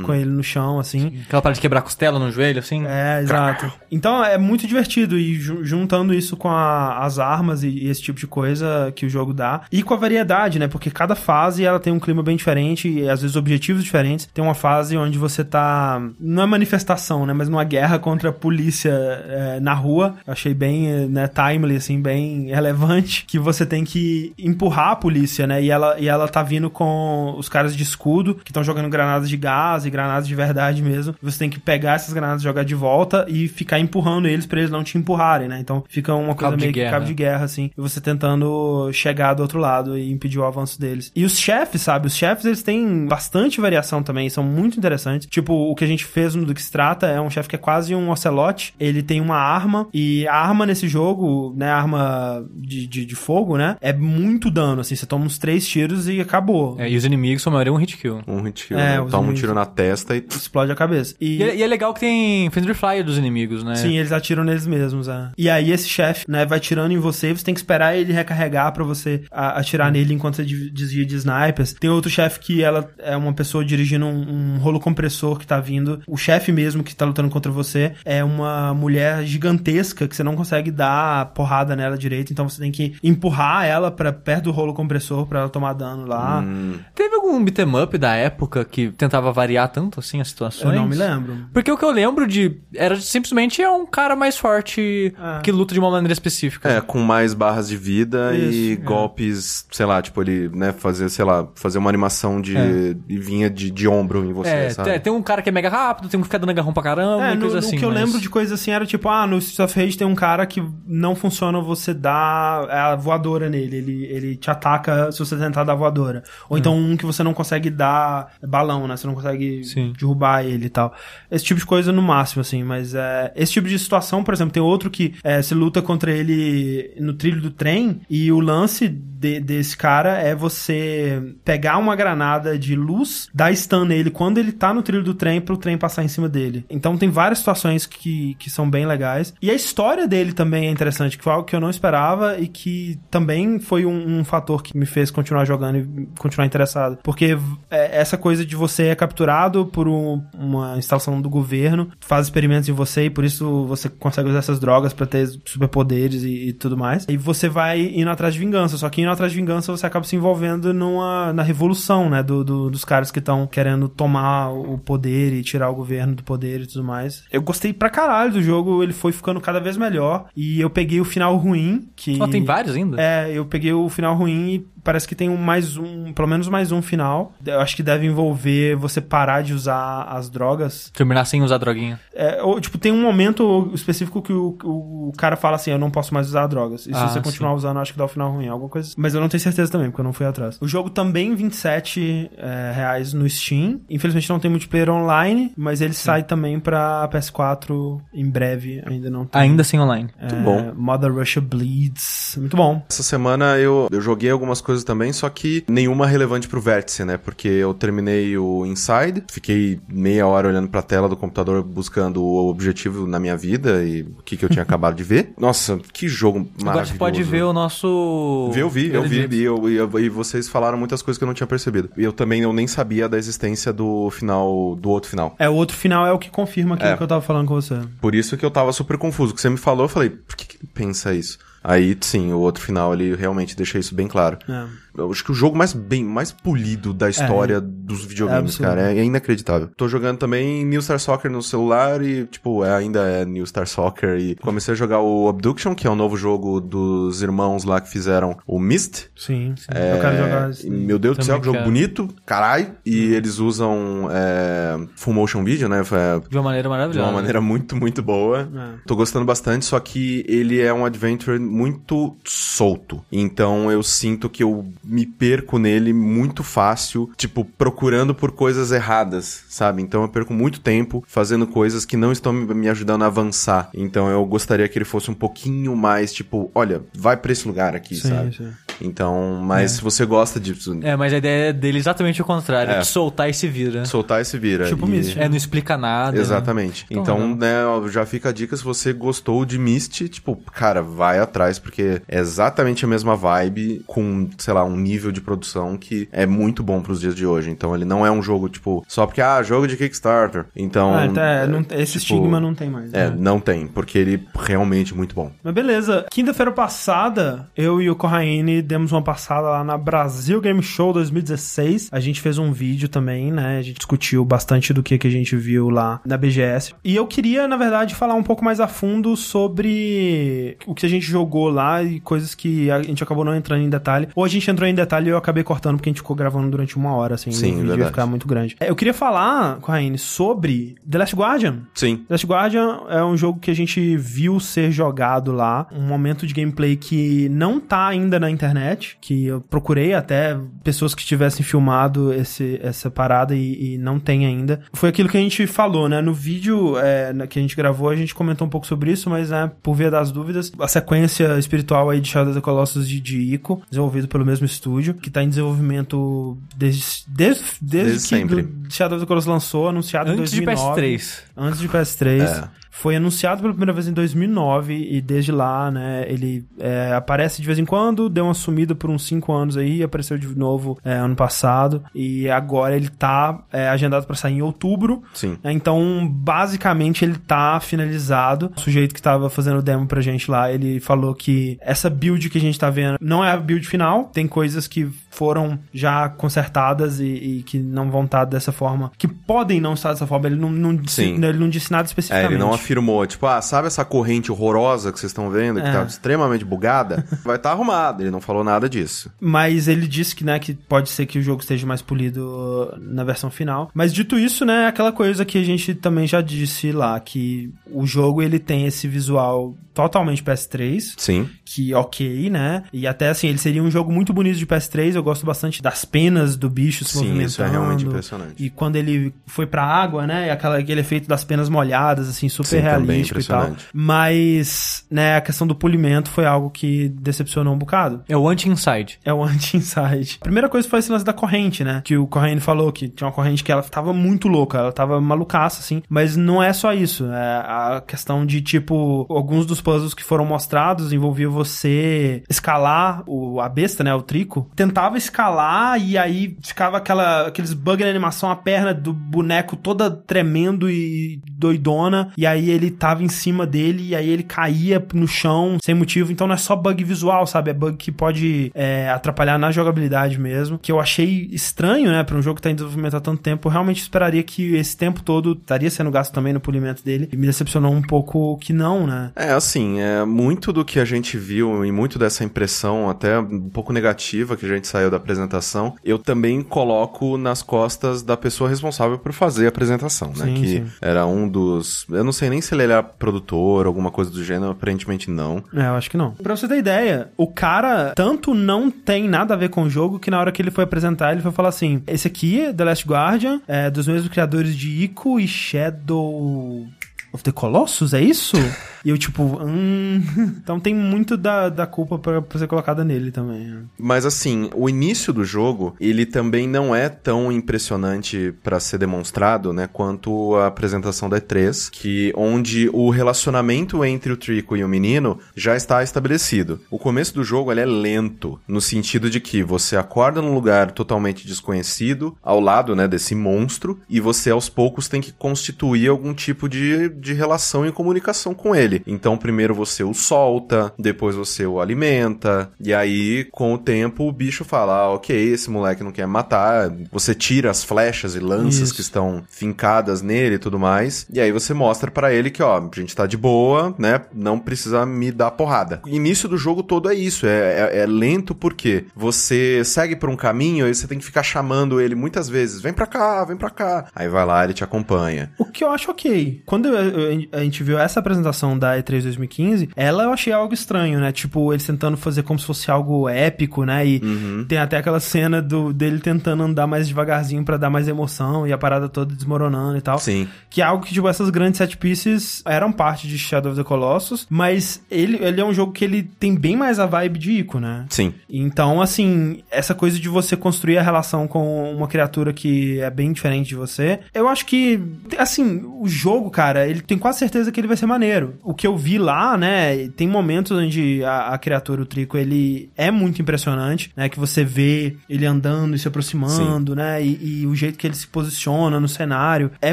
[0.04, 1.20] com ele no chão, assim.
[1.26, 2.84] Aquela parte de quebrar costela no joelho, assim.
[2.86, 3.70] É, exato.
[3.90, 8.02] Então é muito divertido e ju- juntando isso com a- as armas e, e esse
[8.02, 10.67] tipo de coisa que o jogo dá e com a variedade, né?
[10.68, 14.26] Porque cada fase ela tem um clima bem diferente e às vezes objetivos diferentes.
[14.32, 17.32] Tem uma fase onde você tá não é manifestação, né?
[17.32, 20.16] Mas numa guerra contra a polícia é, na rua.
[20.26, 21.28] Eu achei bem, é, né?
[21.28, 25.62] Timely assim, bem relevante que você tem que empurrar a polícia, né?
[25.62, 29.28] E ela e ela tá vindo com os caras de escudo que estão jogando granadas
[29.28, 31.14] de gás e granadas de verdade mesmo.
[31.22, 34.70] Você tem que pegar essas granadas, jogar de volta e ficar empurrando eles pra eles
[34.70, 35.58] não te empurrarem, né?
[35.60, 37.70] Então fica uma coisa Cabo meio que cabo de guerra, assim.
[37.76, 41.12] E você tentando chegar do outro lado e impedir o avanço deles.
[41.14, 42.06] E os chefes, sabe?
[42.06, 45.28] Os chefes, eles têm bastante variação também, são muito interessantes.
[45.30, 47.56] Tipo, o que a gente fez no do que se trata é um chefe que
[47.56, 48.74] é quase um ocelote.
[48.78, 51.68] Ele tem uma arma e a arma nesse jogo, né?
[51.70, 53.76] A arma de, de, de fogo, né?
[53.80, 54.94] É muito dano, assim.
[54.96, 56.76] Você toma uns três tiros e acabou.
[56.78, 58.20] É, e os inimigos são a maioria um hit kill.
[58.26, 58.96] Um hit kill, É, né?
[58.98, 60.24] Toma um inimigos- tiro na testa e...
[60.30, 61.14] Explode a cabeça.
[61.20, 63.74] E, é- e é legal que tem Friendly Fire dos inimigos, né?
[63.76, 65.28] Sim, eles atiram neles mesmos, é.
[65.36, 68.72] E aí esse chefe, né, vai tirando em você, você tem que esperar ele recarregar
[68.72, 71.72] pra você a- atirar nele enquanto você de- desvia de snipers.
[71.74, 75.60] Tem outro chefe que ela é uma pessoa dirigindo um, um rolo compressor que tá
[75.60, 76.00] vindo.
[76.06, 80.34] O chefe mesmo que tá lutando contra você é uma mulher gigantesca que você não
[80.36, 84.72] consegue dar porrada nela direito, então você tem que empurrar ela pra perto do rolo
[84.74, 86.40] compressor pra ela tomar dano lá.
[86.40, 90.74] Hum, Teve algum beat'em up da época que tentava variar tanto assim as situações?
[90.74, 91.36] Eu não me lembro.
[91.52, 92.56] Porque o que eu lembro de.
[92.74, 95.40] Era simplesmente é um cara mais forte Ah.
[95.42, 96.68] que luta de uma maneira específica.
[96.68, 98.84] É, com mais barras de vida e Isso, é.
[98.84, 102.56] golpes, sei lá, tipo, ele, né, fazer, sei lá, fazer uma animação de.
[102.56, 102.94] É.
[103.08, 104.90] e vinha de, de ombro em você, É, sabe?
[104.90, 106.82] tem, tem um cara que é mega rápido, tem um que fica dando agarrão pra
[106.82, 107.76] caramba, É, e no, coisa no assim.
[107.78, 110.06] que eu mas- lembro de coisas assim era tipo, ah, no Streets of Rage tem
[110.06, 113.76] um cara que não funciona você dar a voadora nele.
[113.76, 116.22] Ele, ele te ataca se você tentar dar voadora.
[116.48, 118.96] Ou então um que você não consegue dar balão, né?
[118.96, 119.92] Você não consegue Sim.
[119.98, 120.92] derrubar ele e tal.
[121.30, 122.62] Esse tipo de coisa no máximo, assim.
[122.62, 126.10] Mas é, esse tipo de situação, por exemplo, tem outro que é, você luta contra
[126.10, 131.94] ele no trilho do trem e o lance de- desse cara é você pegar uma
[131.96, 135.76] granada de luz, dar stun nele quando ele tá no trilho do trem pro trem
[135.78, 136.64] passar em cima dele.
[136.70, 139.32] Então tem várias situações que, que são bem legais.
[139.40, 142.46] E a história dele também é interessante, que foi algo que eu não esperava e
[142.48, 146.98] que também foi um, um fator que me fez continuar jogando e continuar interessado.
[147.02, 147.36] Porque
[147.70, 152.68] é, essa coisa de você é capturado por um- uma instalação do governo, faz experimentos
[152.68, 156.52] em você e por isso você consegue usar essas drogas pra ter superpoderes e, e
[156.52, 157.06] tudo mais.
[157.08, 158.76] E você vai indo atrás de vingança.
[158.76, 162.22] Só que indo atrás de vingança você acaba se envolvendo numa, na revolução, né?
[162.22, 166.22] Do, do- dos caras que estão querendo tomar o poder e tirar o governo do
[166.22, 167.24] poder e tudo mais.
[167.32, 170.26] Eu gostei pra caralho do jogo, ele foi ficando cada vez melhor.
[170.36, 172.18] E eu peguei o final ruim, que.
[172.20, 173.00] Ó, tem vários ainda?
[173.00, 176.48] É, eu peguei o final ruim e parece que tem um mais um, pelo menos
[176.48, 177.32] mais um final.
[177.44, 180.90] Eu acho que deve envolver você parar de usar as drogas.
[180.94, 181.98] Terminar sem usar droguinha.
[182.14, 185.90] É, ou, tipo, tem um momento específico que o, o cara fala assim, eu não
[185.90, 186.82] posso mais usar drogas.
[186.82, 188.88] E se Ah, você continuar usando, eu acho que dá o final ruim, alguma coisa.
[188.88, 188.96] assim.
[189.00, 190.58] Mas eu não tenho certeza também, porque eu não fui atrás.
[190.60, 193.80] O jogo também 27 é, reais no Steam.
[193.88, 198.82] Infelizmente não tem multiplayer online, mas ele sai também pra PS4 em breve.
[198.86, 199.40] Ainda não tem.
[199.40, 200.08] Ainda sem online.
[200.18, 200.72] É, bom.
[200.74, 202.36] Mother Russia Bleeds.
[202.38, 202.82] Muito bom.
[202.88, 207.16] Essa semana eu, eu joguei algumas coisas também, só que nenhuma relevante pro vértice, né?
[207.16, 212.48] Porque eu terminei o Inside, fiquei meia hora olhando pra tela do computador buscando o
[212.48, 215.32] objetivo na minha vida e o que, que eu tinha acabado de ver.
[215.38, 216.68] Nossa, que jogo maravilhoso.
[216.70, 218.50] Agora você pode ver o nosso.
[218.52, 219.26] Vi, eu vi, eu vi.
[219.30, 221.90] E eu, e eu- e vocês falaram muitas coisas que eu não tinha percebido.
[221.96, 225.34] E eu também eu nem sabia da existência do final, do outro final.
[225.38, 226.96] É, o outro final é o que confirma aquilo É.
[226.96, 227.78] que eu tava falando com você.
[228.00, 229.32] Por isso que eu tava super confuso.
[229.32, 231.38] O que você me falou, eu falei, por que, que ele pensa isso?
[231.62, 234.38] Aí, sim, o outro final ele realmente deixa isso bem claro.
[234.48, 234.66] É.
[235.02, 238.68] Eu acho que o jogo mais bem, mais polido da história dos videogames, absurdo.
[238.68, 239.70] cara, é, é inacreditável.
[239.76, 243.66] Tô jogando também New Star Soccer no celular e, tipo, é, ainda é New Star
[243.66, 244.18] Soccer.
[244.18, 247.88] E comecei a jogar o Abduction, que é o novo jogo dos irmãos lá que
[247.88, 249.06] fizeram o Myst.
[249.16, 249.66] Sim, sim.
[249.70, 250.66] eu quero jogar É, esse.
[250.66, 252.72] e, Meu Deus do céu, que jogo bonito, carai.
[252.84, 255.80] E eles usam é, full motion video, né?
[255.80, 257.08] É, De uma maneira de maravilhosa.
[257.08, 258.48] uma maneira muito, muito boa.
[258.54, 258.78] É.
[258.86, 263.02] Tô gostando bastante, só que ele é um adventure muito solto.
[263.10, 269.44] Então eu sinto que eu me perco nele muito fácil, tipo, procurando por coisas erradas,
[269.48, 269.82] sabe?
[269.82, 273.70] Então eu perco muito tempo fazendo coisas que não estão me ajudando a avançar.
[273.74, 277.74] Então eu gostaria que ele fosse um pouquinho mais, tipo, olha, vai pra esse lugar
[277.76, 278.36] aqui, Sim, sabe?
[278.36, 278.48] sim.
[278.80, 282.72] Então, mas se você gosta disso, É, mas a ideia dele é exatamente o contrário.
[282.72, 282.78] É, É.
[282.80, 283.84] de soltar e se vira.
[283.84, 284.66] soltar e se vira.
[284.68, 284.90] Tipo e...
[284.90, 285.16] Myst.
[285.16, 286.12] É, não explica nada.
[286.12, 286.20] né?
[286.20, 286.86] Exatamente.
[286.90, 287.36] Então, Então, não.
[287.36, 292.00] né, já fica a dica se você gostou de Myst, tipo, cara, vai atrás, porque
[292.06, 296.62] é exatamente a mesma vibe, com, sei lá, um nível de produção que é muito
[296.62, 297.50] bom pros dias de hoje.
[297.50, 300.46] Então, ele não é um jogo, tipo, só porque, ah, jogo de Kickstarter.
[300.56, 300.94] Então.
[300.94, 302.92] Ah, então, é, é, não- esse tipo, estigma não tem mais.
[302.92, 303.16] É, né?
[303.18, 305.30] não tem, porque ele realmente é muito bom.
[305.42, 306.06] Mas beleza.
[306.10, 311.88] Quinta-feira passada, eu e o Corraine demos uma passada lá na Brasil Game Show 2016.
[311.92, 313.58] A gente fez um vídeo também, né?
[313.58, 316.74] A gente discutiu bastante do que, que a gente viu lá na BGS.
[316.84, 320.88] E eu queria, na verdade, falar um pouco mais a fundo sobre o que a
[320.88, 324.08] gente jogou lá e coisas que a gente acabou não entrando em detalhe.
[324.14, 326.50] Ou a gente entrou em detalhe e eu acabei cortando porque a gente ficou gravando
[326.50, 327.30] durante uma hora, assim.
[327.30, 328.56] Sim, o vídeo ia ficar muito grande.
[328.60, 331.60] É, Eu queria falar, Corraine, sobre The Last Guardian.
[331.74, 331.98] Sim.
[331.98, 336.26] The Last Guardian é um jogo que a gente viu ser jogado lá, um momento
[336.26, 341.44] de gameplay que não tá ainda na internet, que eu procurei até pessoas que tivessem
[341.44, 344.60] filmado esse, essa parada e, e não tem ainda.
[344.72, 346.00] Foi aquilo que a gente falou, né?
[346.00, 349.30] No vídeo é, que a gente gravou, a gente comentou um pouco sobre isso, mas,
[349.30, 353.00] né, por via das dúvidas, a sequência espiritual aí de Shadow of the Colossus de,
[353.00, 358.08] de Ico, desenvolvido pelo mesmo estúdio, que tá em desenvolvimento desde, desde, desde, Desde que
[358.08, 358.42] sempre.
[358.42, 360.80] do- Shadow of the Colossus lançou, anunciado Antes em de 2009.
[360.82, 361.22] PS3.
[361.36, 362.22] Antes de PS3.
[362.22, 362.48] É.
[362.70, 367.46] Foi anunciado pela primeira vez em 2009 e desde lá, né, ele é, aparece de
[367.46, 370.94] vez em quando, deu uma sumida por uns 5 anos aí, apareceu de novo é,
[370.94, 375.02] ano passado e agora ele tá é, agendado pra sair em outubro.
[375.14, 375.38] Sim.
[375.42, 378.52] É, Então, basicamente, ele tá finalizado.
[378.56, 382.28] O sujeito que tava fazendo o demo pra gente lá, ele falou que essa build
[382.30, 384.04] que a gente tá vendo não é a build final.
[384.12, 388.92] Tem coisas que foram já consertadas e, e que não vão estar dessa forma.
[388.98, 390.26] Que podem não estar dessa forma.
[390.28, 391.24] Ele não, não disse, Sim.
[391.24, 392.30] ele não disse nada É, especificamente.
[392.32, 395.72] ele não afirmou, tipo, ah, sabe essa corrente horrorosa que vocês estão vendo, que É.
[395.72, 397.04] tá extremamente bugada?
[397.24, 398.02] Vai estar arrumado.
[398.02, 399.10] Ele não falou nada disso.
[399.20, 402.78] Mas ele disse que, né, que pode ser que o jogo esteja mais polido uh,
[402.78, 403.70] na versão final.
[403.74, 407.52] Mas dito isso, né, é aquela coisa que a gente também já disse lá, que
[407.70, 411.28] o jogo ele tem esse visual totalmente PS3, Sim.
[411.44, 412.64] que ok, né?
[412.72, 415.84] E até assim, ele seria um jogo muito bonito de PS3, eu gosto bastante das
[415.84, 417.26] penas do bicho se Sim, movimentando.
[417.26, 418.34] isso é realmente impressionante.
[418.44, 420.28] E quando ele foi pra água, né?
[420.28, 423.50] E aquela, aquele efeito das penas molhadas, assim, super Sim, realístico e tal.
[423.72, 428.02] Mas, né, a questão do polimento foi algo que decepcionou um bocado.
[428.08, 428.98] É o anti-inside.
[429.04, 430.18] É o anti-inside.
[430.20, 431.82] A primeira coisa foi esse lance da corrente, né?
[431.84, 435.00] Que o Corrêne falou que tinha uma corrente que ela tava muito louca, ela tava
[435.00, 435.82] malucaça, assim.
[435.88, 437.06] Mas não é só isso.
[437.06, 443.40] É a questão de, tipo, alguns dos puzzles que foram mostrados envolvia você escalar o,
[443.40, 443.94] a besta, né?
[443.94, 444.50] O trico.
[444.88, 449.90] Tentava escalar e aí ficava aquela, aqueles bugs na animação, a perna do boneco toda
[449.90, 452.10] tremendo e doidona.
[452.16, 456.10] E aí ele tava em cima dele e aí ele caía no chão sem motivo.
[456.10, 457.50] Então não é só bug visual, sabe?
[457.50, 460.58] É bug que pode é, atrapalhar na jogabilidade mesmo.
[460.58, 462.02] Que eu achei estranho, né?
[462.02, 463.48] Pra um jogo que tá em desenvolvimento há tanto tempo.
[463.48, 467.10] Eu realmente esperaria que esse tempo todo estaria sendo gasto também no polimento dele.
[467.12, 469.10] E me decepcionou um pouco que não, né?
[469.14, 473.50] É, assim, é muito do que a gente viu e muito dessa impressão, até um
[473.50, 478.48] pouco negativa que a gente saiu da apresentação, eu também coloco nas costas da pessoa
[478.48, 480.26] responsável por fazer a apresentação, né?
[480.26, 480.66] Sim, que sim.
[480.80, 481.86] era um dos.
[481.90, 485.42] Eu não sei nem se ele era produtor, alguma coisa do gênero, aparentemente não.
[485.54, 486.12] É, eu acho que não.
[486.12, 489.98] Pra você ter ideia, o cara tanto não tem nada a ver com o jogo
[489.98, 492.86] que na hora que ele foi apresentar, ele foi falar assim: esse aqui, The Last
[492.86, 496.66] Guardian, é dos mesmos criadores de Ico e Shadow.
[497.12, 498.36] Of the Colossus, é isso?
[498.84, 500.02] e eu, tipo, hum.
[500.42, 503.46] então tem muito da, da culpa pra, pra ser colocada nele também.
[503.46, 503.62] né?
[503.78, 509.52] Mas assim, o início do jogo, ele também não é tão impressionante pra ser demonstrado,
[509.52, 514.68] né, quanto a apresentação da E3, que onde o relacionamento entre o Trico e o
[514.68, 516.60] menino já está estabelecido.
[516.70, 520.70] O começo do jogo ele é lento, no sentido de que você acorda num lugar
[520.72, 526.14] totalmente desconhecido, ao lado, né, desse monstro, e você aos poucos tem que constituir algum
[526.14, 528.82] tipo de, de relação e comunicação com ele.
[528.86, 534.12] Então, primeiro você o solta, depois você o alimenta, e aí, com o tempo, o
[534.12, 536.70] bicho fala: ah, ok, esse moleque não quer me matar.
[536.92, 538.74] Você tira as flechas e lanças Isso.
[538.74, 541.06] que estão fincadas nele e tudo mais.
[541.12, 544.00] E aí você mostra pra ele que, ó, a gente tá de boa, né?
[544.12, 545.80] Não precisa me dar porrada.
[545.84, 547.26] O início do jogo todo é isso.
[547.26, 551.22] É, é, é lento porque você segue por um caminho e você tem que ficar
[551.22, 552.60] chamando ele muitas vezes.
[552.60, 553.86] Vem pra cá, vem pra cá.
[553.94, 555.30] Aí vai lá, ele te acompanha.
[555.38, 556.42] O que eu acho ok.
[556.46, 556.87] Quando eu-
[557.32, 561.12] a gente viu essa apresentação da E3 2015, ela eu achei algo estranho, né?
[561.12, 563.86] Tipo, eles tentando fazer como se fosse algo épico, né?
[563.86, 564.44] E Uhum.
[564.48, 568.52] tem até aquela cena do, dele tentando andar mais devagarzinho pra dar mais emoção e
[568.52, 569.98] a parada toda desmoronando e tal.
[569.98, 570.26] Sim.
[570.48, 573.64] Que é algo que, tipo, essas grandes set pieces eram parte de Shadow of the
[573.64, 577.32] Colossus, mas ele, ele é um jogo que ele tem bem mais a vibe de
[577.32, 577.84] Ico, né?
[577.90, 578.14] Sim.
[578.28, 583.12] Então, assim, essa coisa de você construir a relação com uma criatura que é bem
[583.12, 584.80] diferente de você, eu acho que,
[585.18, 588.34] assim, o jogo, cara, ele tem quase certeza que ele vai ser maneiro.
[588.42, 592.70] O que eu vi lá, né, tem momentos onde a, a criatura, o Trico, ele
[592.76, 597.46] é muito impressionante, né, que você vê ele andando e se aproximando, né, e, e
[597.46, 599.72] o jeito que ele se posiciona no cenário é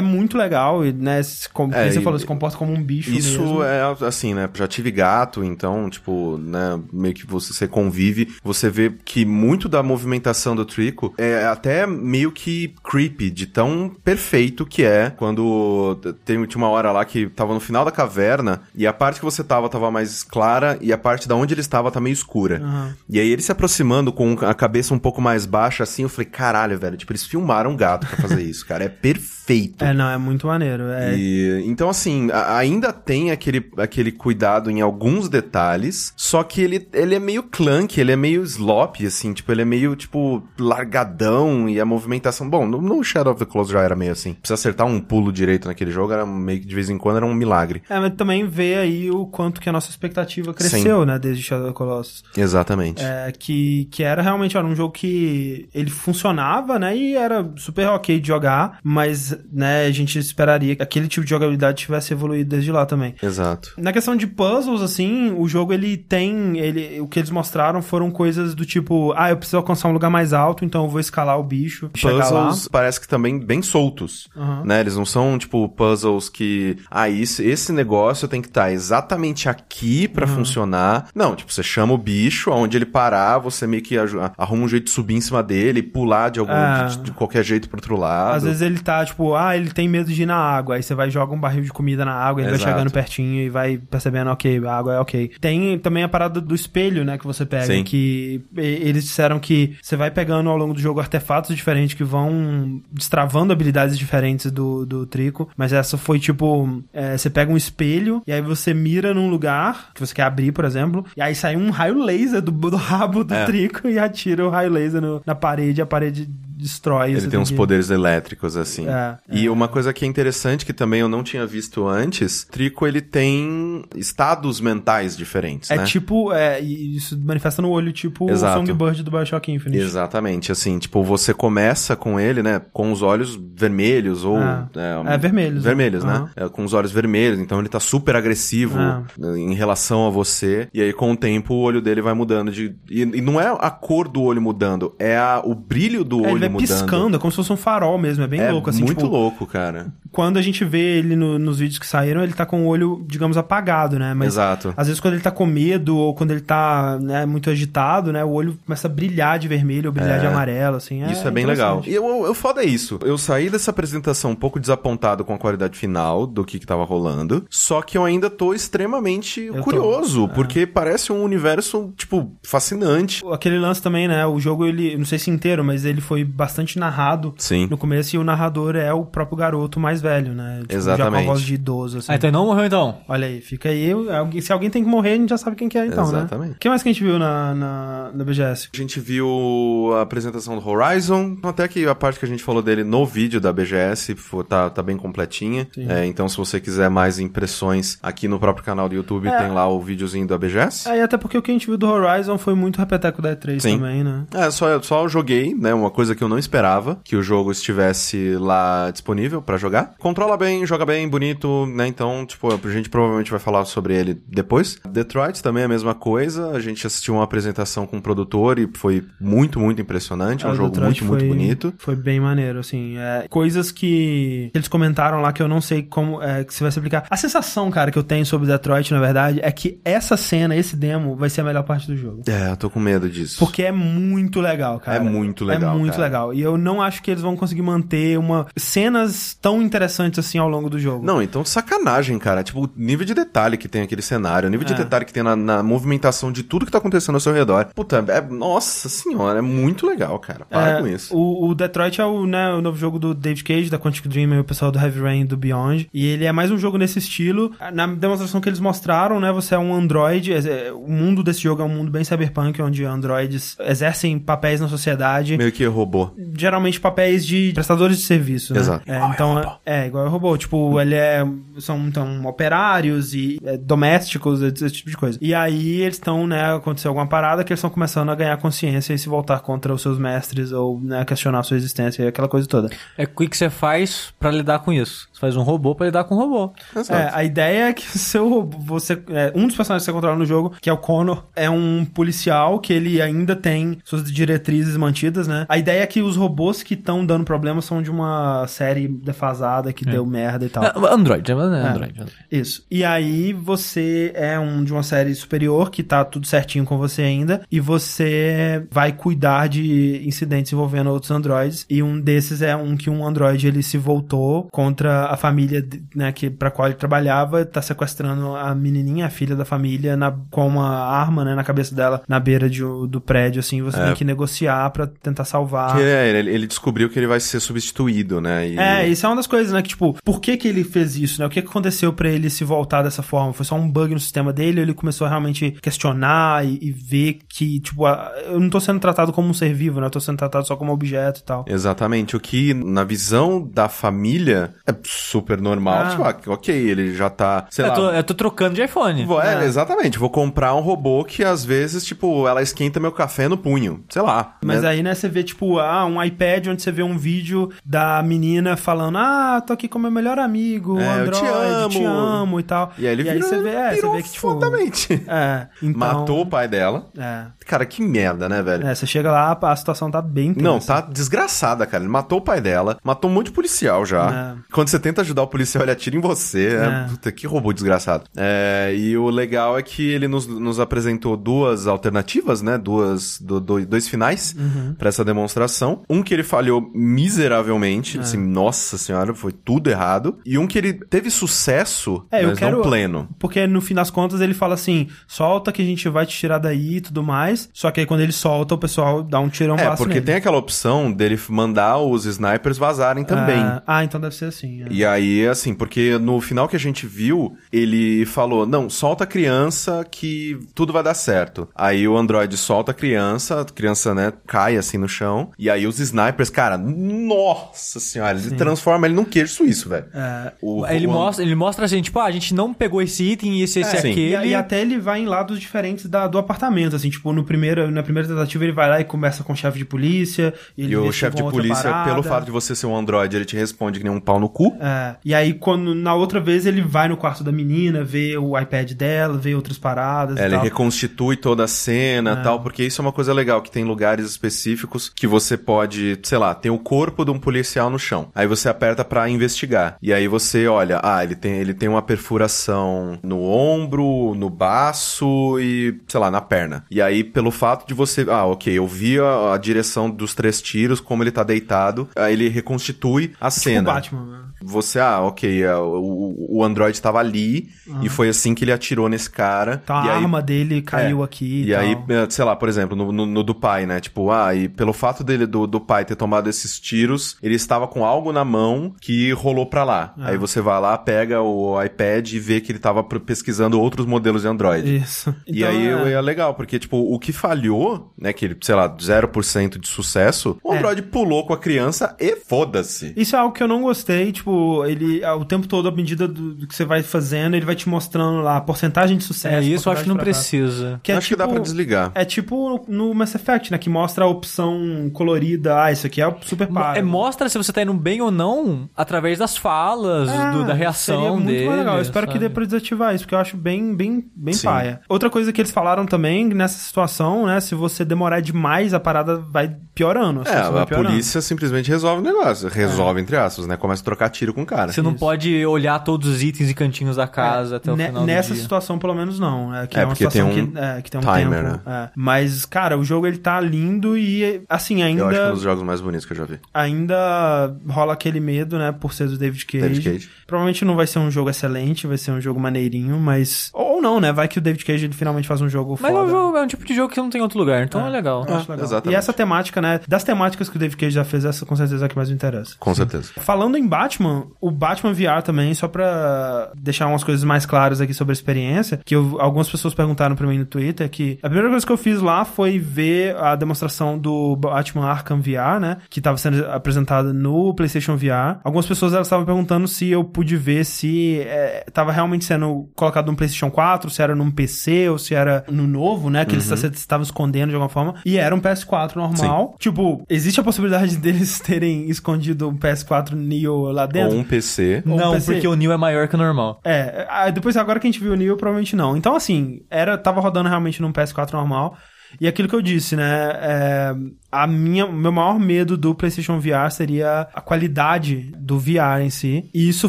[0.00, 3.10] muito legal, e, né, se- como É, você e- falou, se comporta como um bicho
[3.10, 3.62] Isso mesmo.
[3.62, 4.48] é assim, né?
[4.54, 6.78] Já tive gato, então, tipo, né?
[6.92, 11.86] Meio que você, você convive, você vê que muito da movimentação do Trico é até
[11.86, 15.10] meio que creepy, de tão perfeito que é.
[15.10, 19.20] Quando tem, tinha uma hora lá que tava no final da caverna e a parte
[19.20, 22.12] que você tava tava mais clara e a parte da onde ele estava tá meio
[22.12, 22.60] escura.
[22.62, 22.94] Aham.
[23.08, 26.26] E aí ele se aproximando com a cabeça um pouco mais baixa, assim, eu falei,
[26.26, 28.84] caralho, velho, tipo, eles filmaram um gato pra fazer isso, cara.
[28.84, 29.35] É perfeito.
[29.84, 30.84] É, não, é muito maneiro.
[30.90, 36.60] É, E, então, assim, a- ainda tem aquele, aquele cuidado em alguns detalhes, só que
[36.60, 40.42] ele, ele é meio clunky, ele é meio sloppy, assim, tipo, ele é meio, tipo,
[40.58, 42.48] largadão e a movimentação...
[42.48, 44.34] Bom, no, no Shadow of the Close já era meio assim.
[44.34, 47.26] Precisa acertar um pulo direito naquele jogo, era meio que de vez em quando era
[47.26, 47.82] um milagre.
[47.88, 51.66] É, mas também vê aí o quanto que a nossa expectativa cresceu, né, desde Shadow
[51.66, 52.24] of the Colossus.
[52.36, 53.02] Exatamente.
[53.02, 57.88] É, que, que era realmente era um jogo que ele funcionava, né, e era super
[57.88, 62.50] ok de jogar, mas, né, a gente esperaria que aquele tipo de jogabilidade tivesse evoluído
[62.50, 63.14] desde lá também.
[63.22, 63.72] Exato.
[63.78, 66.58] Na questão de puzzles, assim, o jogo ele tem.
[66.58, 70.10] Ele, o que eles mostraram foram coisas do tipo: ah, eu preciso alcançar um lugar
[70.10, 71.90] mais alto, então eu vou escalar o bicho.
[71.90, 74.62] Puzzles parece que também bem soltos, Aham.
[74.64, 74.80] né?
[74.80, 76.76] Eles não são, tipo, puzzles que...
[76.90, 81.08] Ah, esse, esse negócio tem que estar exatamente aqui pra funcionar.
[81.14, 83.96] Não, tipo, você chama o bicho, aonde ele parar, você meio que
[84.36, 86.52] arruma um jeito de subir em cima dele, pular de algum...
[86.52, 86.86] É.
[86.86, 88.36] De, de qualquer jeito pro outro lado.
[88.36, 90.76] Às vezes ele tá, tipo, ah, ele tem medo de ir na água.
[90.76, 92.64] Aí você vai joga um barril de comida na água, ele Exato.
[92.64, 95.32] vai chegando pertinho e vai percebendo, ok, a água é ok.
[95.40, 97.82] Tem também a parada do espelho, né, que você pega, Sim.
[97.82, 102.80] que eles disseram que você vai pegando ao longo do jogo artefatos diferentes que vão
[102.92, 105.48] destravando habilidades diferentes do, do Trico.
[105.56, 109.90] Mas essa foi tipo: é, você pega um espelho e aí você mira num lugar
[109.94, 113.24] que você quer abrir, por exemplo, e aí sai um raio laser do, do rabo
[113.24, 113.44] do É.
[113.46, 117.12] Trico e atira o raio laser no- na parede, a parede destrói.
[117.12, 118.86] Ele tem uns que- poderes elétricos, assim.
[118.88, 122.86] É, e uma coisa que é interessante, que também eu não tinha visto antes, Trico,
[122.86, 125.84] ele tem estados mentais diferentes, É né?
[125.84, 128.62] tipo, é, isso manifesta no olho, tipo Exato.
[128.62, 129.82] o Songbird do Bioshock Infinite.
[129.82, 134.36] Exatamente, assim, tipo, você começa com ele, né, com os olhos vermelhos ou...
[134.36, 134.68] Ah.
[134.74, 135.68] É, É, vermelhos, né?
[135.70, 136.28] Vermelhos, né?
[136.36, 139.02] É, com os olhos vermelhos, então ele tá super agressivo Ah.
[139.36, 142.74] em relação a você, e aí com o tempo o olho dele vai mudando de...
[142.90, 146.32] E, e não é a cor do olho mudando, é a, o brilho do É,
[146.32, 146.78] olho ele vai mudando.
[146.80, 149.10] piscando, é como se fosse um farol mesmo, é bem é louco, assim, muito tipo,
[149.10, 149.86] louco, cara.
[150.12, 153.04] quando a gente vê ele no- nos vídeos que saíram, ele tá com o olho,
[153.08, 154.14] digamos, apagado, né?
[154.14, 154.72] Mas Exato.
[154.76, 158.24] às vezes quando ele tá com medo ou quando ele tá né, muito agitado, né?
[158.24, 160.20] O olho começa a brilhar de vermelho ou brilhar É.
[160.20, 161.04] de amarelo, assim.
[161.10, 161.82] Isso é bem legal.
[161.86, 162.98] E eu, eu foda é isso.
[163.02, 166.84] Eu saí dessa apresentação um pouco desapontado com a qualidade final do que, que tava
[166.84, 167.44] rolando.
[167.50, 169.62] Só que eu ainda tô extremamente tô.
[169.62, 173.22] curioso, porque parece um universo, tipo, fascinante.
[173.32, 174.24] Aquele lance também, né?
[174.26, 177.66] O jogo, ele, não sei se inteiro, mas ele foi bastante narrado Sim.
[177.70, 180.58] no começo e o narrador é o próprio garoto mais velho, né?
[180.60, 181.22] Tipo, Já com Exatamente.
[181.24, 182.12] a voz de idoso, assim.
[182.12, 182.98] Ah, então ele não morreu então.
[183.08, 183.90] Olha aí, fica aí.
[183.92, 186.48] alguém- Se alguém tem que morrer, a gente já sabe quem que é, então, Exatamente.
[186.50, 186.54] né?
[186.56, 188.68] O que mais que a gente viu na, na, na BGS?
[188.72, 192.62] A gente viu a apresentação do Horizon, até que a parte que a gente falou
[192.62, 194.14] dele no vídeo da BGS
[194.48, 195.66] tá, tá bem completinha.
[195.76, 199.38] É, então, se você quiser mais impressões aqui no próprio canal do YouTube, É.
[199.38, 200.88] tem lá o videozinho da BGS.
[200.88, 203.60] Aí, até porque o que a gente viu do Horizon foi muito repeteco da E3
[203.60, 203.78] Sim.
[203.78, 204.24] também, né?
[204.34, 205.72] É, só, só eu joguei, né?
[205.74, 209.94] Uma coisa que eu não esperava, que o jogo estivesse lá disponível pra jogar.
[209.98, 211.86] Controla bem, joga bem, bonito, né?
[211.86, 214.78] Então, tipo, a gente provavelmente vai falar sobre ele depois.
[214.88, 216.50] Detroit também é a mesma coisa.
[216.50, 220.44] A gente assistiu uma apresentação com o produtor e foi muito, muito impressionante.
[220.44, 221.74] É um Ah, jogo Detroit muito, muito foi- bonito.
[221.78, 222.96] Foi bem maneiro, assim.
[222.98, 226.70] É, coisas que eles comentaram lá que eu não sei como é, que se vai
[226.72, 227.04] se aplicar.
[227.10, 230.76] A sensação, cara, que eu tenho sobre Detroit, na verdade, é que essa cena, esse
[230.76, 232.22] demo, vai ser a melhor parte do jogo.
[232.28, 233.38] É, eu tô com medo disso.
[233.38, 234.96] Porque é muito legal, cara.
[234.98, 236.04] É muito legal, É muito cara.
[236.04, 236.15] legal.
[236.32, 240.48] E eu não acho que eles vão conseguir manter uma cenas tão interessantes assim ao
[240.48, 241.04] longo do jogo.
[241.04, 242.42] Não, então sacanagem, cara.
[242.42, 244.76] Tipo, o nível de detalhe que tem aquele cenário, o nível de É.
[244.76, 247.66] detalhe que tem na, na movimentação de tudo que tá acontecendo ao seu redor.
[247.74, 250.44] Puta, é, nossa senhora, é muito legal, cara.
[250.48, 251.16] Para É, com isso.
[251.16, 254.34] O, o Detroit é o, né, o novo jogo do David Cage, da Quantic Dream
[254.34, 255.88] e o pessoal do Heavy Rain e do Beyond.
[255.92, 257.52] E ele é mais um jogo nesse estilo.
[257.72, 260.32] Na demonstração que eles mostraram, né, você é um android.
[260.32, 260.38] é-
[260.68, 264.68] é- O mundo desse jogo é um mundo bem cyberpunk, onde androids exercem papéis na
[264.68, 265.36] sociedade.
[265.36, 266.05] Meio que robô.
[266.36, 268.60] Geralmente papéis de prestadores de serviço, né?
[268.60, 268.90] Exato.
[268.90, 270.36] É, Igual então, é é, igual ao robô.
[270.36, 271.26] Tipo, ele é...
[271.58, 275.18] São, então, operários e é, domésticos, esse, tipo de coisa.
[275.20, 278.94] E aí eles estão, né, aconteceu alguma parada que eles estão começando a ganhar consciência
[278.94, 282.28] e se voltar contra os seus mestres ou, né, questionar a sua existência e aquela
[282.28, 282.70] coisa toda.
[282.96, 285.08] É o que que você faz pra lidar com isso?
[285.16, 286.52] Você faz um robô pra lidar com um robô.
[286.90, 289.92] É, a ideia é que o seu robô- você é, um dos personagens que você
[289.92, 294.10] controla no jogo, que é o Connor, é um policial que ele ainda tem suas
[294.12, 295.46] diretrizes mantidas, né?
[295.48, 299.72] A ideia é que os robôs que estão dando problema são de uma série defasada
[299.72, 300.64] que deu merda e tal.
[300.64, 301.66] É, Android, é Android.
[301.66, 302.12] Android.
[302.30, 302.66] Isso.
[302.70, 307.00] E aí você é um de uma série superior que tá tudo certinho com você
[307.02, 312.76] ainda e você vai cuidar de incidentes envolvendo outros androids e um desses é um
[312.76, 317.44] que um android ele se voltou contra a família, né, que para qual ele trabalhava,
[317.44, 321.74] tá sequestrando a menininha, a filha da família na, com uma arma, né, na cabeça
[321.74, 325.78] dela, na beira de, do prédio assim, você tem que negociar pra tentar salvar.
[325.80, 328.48] É, ele, ele descobriu que ele vai ser substituído, né?
[328.48, 329.62] E- É, isso é uma das coisas, né?
[329.62, 331.26] Que, tipo, por que que ele fez isso, né?
[331.26, 333.32] O que aconteceu pra ele se voltar dessa forma?
[333.32, 336.70] Foi só um bug no sistema dele ou ele começou a realmente questionar e, e
[336.72, 339.86] ver que, tipo, a- eu não tô sendo tratado como um ser vivo, né?
[339.86, 341.44] Eu tô sendo tratado só como objeto e tal.
[341.48, 342.16] Exatamente.
[342.16, 345.84] O que, na visão da família, é super normal.
[345.84, 345.90] Ah.
[345.90, 347.74] Tipo, ah, ok, ele já tá, sei Eu lá...
[347.74, 349.04] tô, eu tô trocando de iPhone.
[349.04, 349.44] Vou- é, É.
[349.44, 349.98] exatamente.
[349.98, 353.84] Vou comprar um robô que às vezes, tipo, ela esquenta meu café no punho.
[353.88, 354.36] Sei lá.
[354.44, 354.68] Mas né?
[354.68, 358.56] aí, né, você vê, tipo, ah, um iPad onde você vê um vídeo da menina
[358.56, 361.68] falando, ah, tô aqui com meu melhor amigo, É, eu Android, te amo.
[361.70, 362.72] te amo e tal.
[362.78, 364.20] E aí ele virou, você vê, é, você vê que, tipo...
[364.20, 365.04] fodamente.
[365.06, 365.78] É, então...
[365.78, 366.86] Matou o pai dela.
[366.96, 367.26] É.
[367.46, 368.66] Cara, que merda, né, velho?
[368.66, 370.44] É, você chega lá, a situação tá bem tensa.
[370.44, 371.82] Não, tá desgraçada, cara.
[371.84, 374.34] Ele matou o pai dela, matou um monte de policial já.
[374.38, 374.52] É.
[374.52, 376.48] Quando você tenta ajudar o policial, ele atira em você.
[376.48, 376.64] É.
[376.66, 376.86] É.
[376.88, 378.04] Puta, que robô desgraçado.
[378.16, 382.56] É, e o legal é que ele nos, nos apresentou duas alternativas, né?
[382.56, 384.74] Duas, do- do- dois finais Uhum.
[384.78, 385.82] pra essa demonstração.
[385.90, 388.00] Um que ele falhou miseravelmente, É.
[388.00, 390.18] assim, nossa senhora, foi tudo errado.
[390.24, 393.08] E um que ele teve sucesso, É, eu mas quero- não pleno.
[393.18, 396.38] Porque no fim das contas ele fala assim: solta que a gente vai te tirar
[396.38, 397.48] daí e tudo mais.
[397.52, 400.06] Só que aí quando ele solta, o pessoal dá um tirão É, porque nele.
[400.06, 403.38] tem aquela opção dele mandar os snipers vazarem também.
[403.38, 404.62] Ah, ah, então deve ser assim.
[404.62, 404.66] é.
[404.76, 409.06] E aí, assim, porque no final que a gente viu, ele falou: não, solta a
[409.06, 411.48] criança que tudo vai dar certo.
[411.54, 415.30] Aí o Android solta a criança, a criança, né, cai assim no chão.
[415.38, 419.86] E aí os snipers, cara, nossa senhora, ele transforma ele num queijo suíço, velho.
[419.94, 423.02] É, O- Ele o- mostra, ele mostra assim, tipo, ah, a gente não pegou esse
[423.04, 423.90] item, esse, esse, É, sim.
[423.92, 424.16] aquele.
[424.26, 427.70] E, e até ele vai em lados diferentes da- do apartamento, assim, tipo, no primeiro,
[427.70, 430.34] na primeira tentativa ele vai lá e conversa com o chefe de polícia.
[430.56, 431.90] E, ele E o chefe de polícia, parada.
[431.90, 434.28] pelo fato de você ser um Android, ele te responde que nem um pau no
[434.28, 434.56] cu.
[434.60, 434.65] É,
[435.04, 438.72] e aí, quando na outra vez, ele vai no quarto da menina, vê o iPad
[438.72, 440.44] dela, vê outras paradas É, ele tal.
[440.44, 444.06] reconstitui toda a cena e tal, porque isso é uma coisa legal, que tem lugares
[444.08, 448.08] específicos que você pode, sei lá, tem o corpo de um policial no chão.
[448.14, 449.76] Aí você aperta pra investigar.
[449.82, 455.38] E aí você olha, ah, ele tem, ele tem uma perfuração no ombro, no baço
[455.40, 456.64] e, sei lá, na perna.
[456.70, 460.40] E aí, pelo fato de você, ah, ok, eu vi a, a direção dos três
[460.42, 463.72] tiros, como ele tá deitado, aí ele reconstitui a Tipo o cena.
[463.72, 464.18] Batman, né?
[464.56, 467.48] Você, ah, ok, é, o, o Android tava ali
[467.82, 469.60] e foi assim que ele atirou nesse cara.
[469.62, 471.42] Então a aí, arma dele caiu é, aqui.
[471.42, 473.80] E, E, aí, eh, sei lá, por exemplo, no, no- no do pai, né?
[473.80, 477.66] Tipo, ah, e pelo fato dele do, do pai, ter tomado esses tiros, ele estava
[477.68, 479.94] com algo na mão que rolou pra lá.
[479.98, 480.08] Ah.
[480.08, 484.22] Aí você vai lá, pega o iPad e vê que ele tava pesquisando outros modelos
[484.22, 484.76] de Android.
[484.76, 485.14] Isso.
[485.26, 485.92] E Então, aí é.
[485.92, 490.38] é legal, porque, tipo, o que falhou, né, que ele, sei lá, 0% de sucesso,
[490.42, 490.56] o É.
[490.58, 492.92] Android pulou com a criança e foda-se.
[492.96, 494.30] Isso é algo que eu não gostei, tipo,
[494.66, 497.68] ele, o tempo todo, à medida do, do que você vai fazendo, ele vai te
[497.68, 499.34] mostrando lá a porcentagem de sucesso.
[499.34, 500.80] É isso, eu acho que não precisa.
[500.82, 501.92] Que é Acho que dá tipo- pra desligar.
[501.94, 503.58] É tipo no Mass Effect, né?
[503.58, 505.62] Que mostra a opção colorida.
[505.62, 506.76] Ah, isso aqui é o super par.
[506.76, 510.96] É, mostra se você tá indo bem ou não através das falas, do- da reação
[510.96, 511.48] seria muito dele.
[511.56, 511.76] legal.
[511.76, 512.28] Eu espero que sabe?
[512.28, 514.46] dê pra desativar isso, porque eu acho bem, bem, bem Sim.
[514.46, 514.80] paia.
[514.88, 517.40] Outra coisa que eles falaram também nessa situação, né?
[517.40, 520.22] Se você demorar demais, a parada vai piorando.
[520.22, 520.88] É, situação vai a piorando.
[520.90, 522.48] polícia simplesmente resolve o negócio.
[522.48, 522.50] É.
[522.50, 523.56] Resolve, entre aspas, né?
[523.56, 524.72] Começa a trocar tiro com o cara.
[524.72, 525.00] Você não Isso.
[525.00, 528.32] pode olhar todos os itens e cantinhos da casa até o Ne- final do Nessa
[528.32, 528.42] dia.
[528.42, 529.54] situação, pelo menos, não.
[529.54, 531.44] É, que É, é, uma porque tem situação um que, é, que tem um timer,
[531.52, 531.60] tempo.
[531.70, 531.90] é.
[531.94, 535.02] Mas, cara, o jogo ele tá lindo e, assim, ainda.
[535.02, 536.38] Eu acho que é um dos jogos mais bonitos que eu já vi.
[536.52, 539.62] ainda rola aquele medo, né, por ser do David Cage.
[539.62, 540.10] David Cage.
[540.26, 543.50] Provavelmente não vai ser um jogo excelente, vai ser um jogo maneirinho, mas...
[543.52, 545.94] Ou não, né, vai que o David Cage ele finalmente faz um jogo Mas é
[545.94, 546.06] foda.
[546.06, 547.90] um, jogo, é um tipo de jogo que não tem em outro lugar, então é,
[547.90, 548.24] legal.
[548.28, 548.66] Eu acho legal.
[548.66, 548.94] exatamente.
[548.94, 551.84] E essa temática, né, das temáticas que o David Cage já fez, essa com certeza
[551.84, 552.54] é a que mais me interessa.
[552.58, 553.10] Com certeza.
[553.18, 557.94] Falando em Batman, o Batman VR também, só pra deixar umas coisas mais claras aqui
[557.94, 561.50] sobre a experiência, que eu- algumas pessoas perguntaram pra mim no Twitter, que a primeira
[561.50, 566.00] coisa que eu fiz lá foi ver a demonstração do Batman Arkham VR, né, que
[566.00, 568.38] tava sendo apresentada no PlayStation VR.
[568.44, 573.10] Algumas pessoas elas estavam perguntando se eu pude ver se é, tava realmente sendo colocado
[573.10, 576.50] no PlayStation 4, se era num PC ou se era no novo, né, que eles
[576.74, 579.54] estavam escondendo de alguma forma, e era um PS4 normal.
[579.58, 584.05] Tipo, existe a possibilidade deles terem escondido um PS4 Neo lá dentro?
[584.08, 584.82] Ou um PC.
[584.86, 585.32] Ou um Não, PC.
[585.32, 586.60] porque o Neo é maior que o normal.
[586.64, 588.96] É, depois agora que a gente viu o Neo, provavelmente não.
[588.96, 591.76] Então, assim, era, tava rodando realmente num PS4 normal.
[592.20, 593.30] E aquilo que eu disse, né?
[593.34, 593.94] É,
[594.30, 599.50] a minha, meu maior medo do PlayStation VR seria a qualidade do VR em si.
[599.52, 599.88] E isso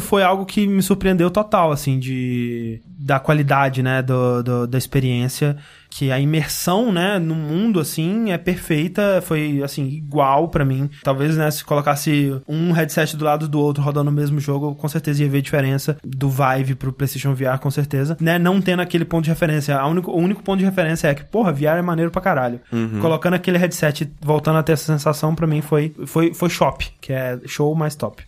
[0.00, 5.56] foi algo que me surpreendeu total, assim, de da qualidade, né, do, do- da experiência.
[5.90, 9.22] Que a imersão, né, no mundo, assim, é perfeita.
[9.22, 10.88] Foi, assim, igual pra mim.
[11.02, 14.88] Talvez, né, se colocasse um headset do lado do outro rodando o mesmo jogo, com
[14.88, 18.16] certeza ia ver diferença do Vive pro PlayStation VR, com certeza.
[18.20, 19.78] Né, não tendo aquele ponto de referência.
[19.78, 22.60] A único, o único ponto de referência é que, porra, VR é maneiro pra caralho.
[23.00, 27.12] Colocando aquele headset, voltando a ter essa sensação, pra mim foi, foi, foi shop, que
[27.12, 28.22] é show mais top.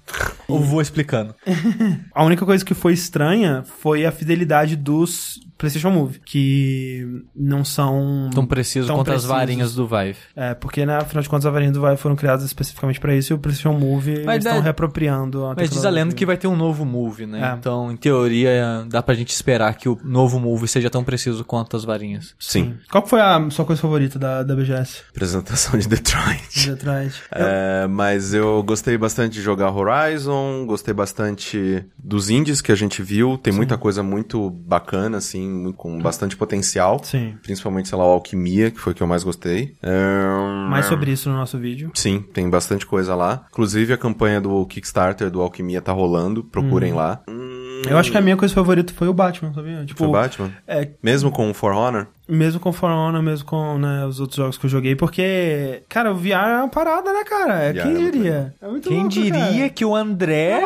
[0.49, 1.35] Eu vou explicando.
[2.15, 8.31] A única coisa que foi estranha foi a fidelidade dos PlayStation Move, que não são
[8.35, 9.31] Tão preciso tão quanto as precisos.
[9.37, 10.17] varinhas do Vive.
[10.35, 13.33] É, porque, né, afinal de contas, as varinhas do Vive foram criadas especificamente pra isso
[13.33, 16.37] e o PlayStation Move Mas eles estão reapropriando a Mas diz a lenda que vai
[16.39, 17.53] ter um novo Move, né?
[17.53, 17.59] É.
[17.59, 21.77] Então, em teoria, dá pra gente esperar que o novo Move seja tão preciso quanto
[21.77, 22.35] as varinhas.
[22.39, 22.77] Sim.
[22.91, 25.03] Qual que foi a sua coisa favorita da, da BGS?
[25.11, 26.49] Apresentação de Detroit.
[26.61, 27.21] De atrás.
[27.33, 33.03] É, mas eu gostei bastante de jogar Horizon, gostei bastante dos indies que a gente
[33.03, 33.39] viu.
[33.39, 37.01] Tem muita coisa muito bacana, assim, com bastante potencial.
[37.03, 37.35] Sim.
[37.43, 39.75] Principalmente, sei lá, o Alquimia, que foi o que eu mais gostei.
[39.83, 41.91] É, Mais sobre isso no nosso vídeo.
[41.95, 43.47] Sim, tem bastante coisa lá.
[43.51, 46.43] Inclusive, a campanha do Kickstarter do Alquimia tá rolando.
[46.45, 47.21] Procurem lá.
[47.29, 49.85] Hum, Eu acho que a minha coisa favorita foi o Batman, sabia?
[49.85, 50.51] Tipo, Foi Batman?
[50.67, 52.07] é, Mesmo com o For Honor?
[52.31, 56.13] Mesmo com For Honor, mesmo com né, os outros jogos que eu joguei, porque, cara,
[56.13, 57.55] o VR é uma parada, né, cara?
[57.61, 58.55] É, VR quem é muito diria?
[58.61, 59.69] É muito Quem louco, diria cara.
[59.71, 60.61] que o André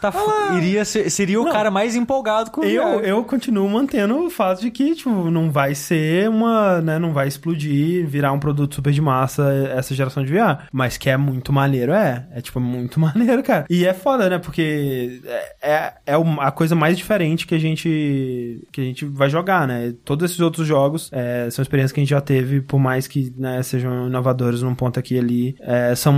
[0.00, 0.12] tá,
[0.56, 1.52] iria ser- seria o Não.
[1.52, 3.04] cara mais empolgado com o Eu, VR.
[3.04, 7.28] eu continuo mantendo o fato de que, tipo, não vai ser uma, né, não vai
[7.28, 10.66] explodir, virar um produto super de massa essa geração de VR.
[10.72, 12.26] Mas que é muito maneiro, é.
[12.32, 13.66] É, tipo, muito maneiro, cara.
[13.68, 18.66] E é foda, né, porque é, é, é a coisa mais diferente que a gente
[18.72, 19.94] que a gente vai jogar, né.
[20.04, 23.32] Todos esses outros jogos é, são experiências que a gente já teve, por mais que,
[23.36, 26.12] né, sejam inovadores num ponto aqui e ali, é, são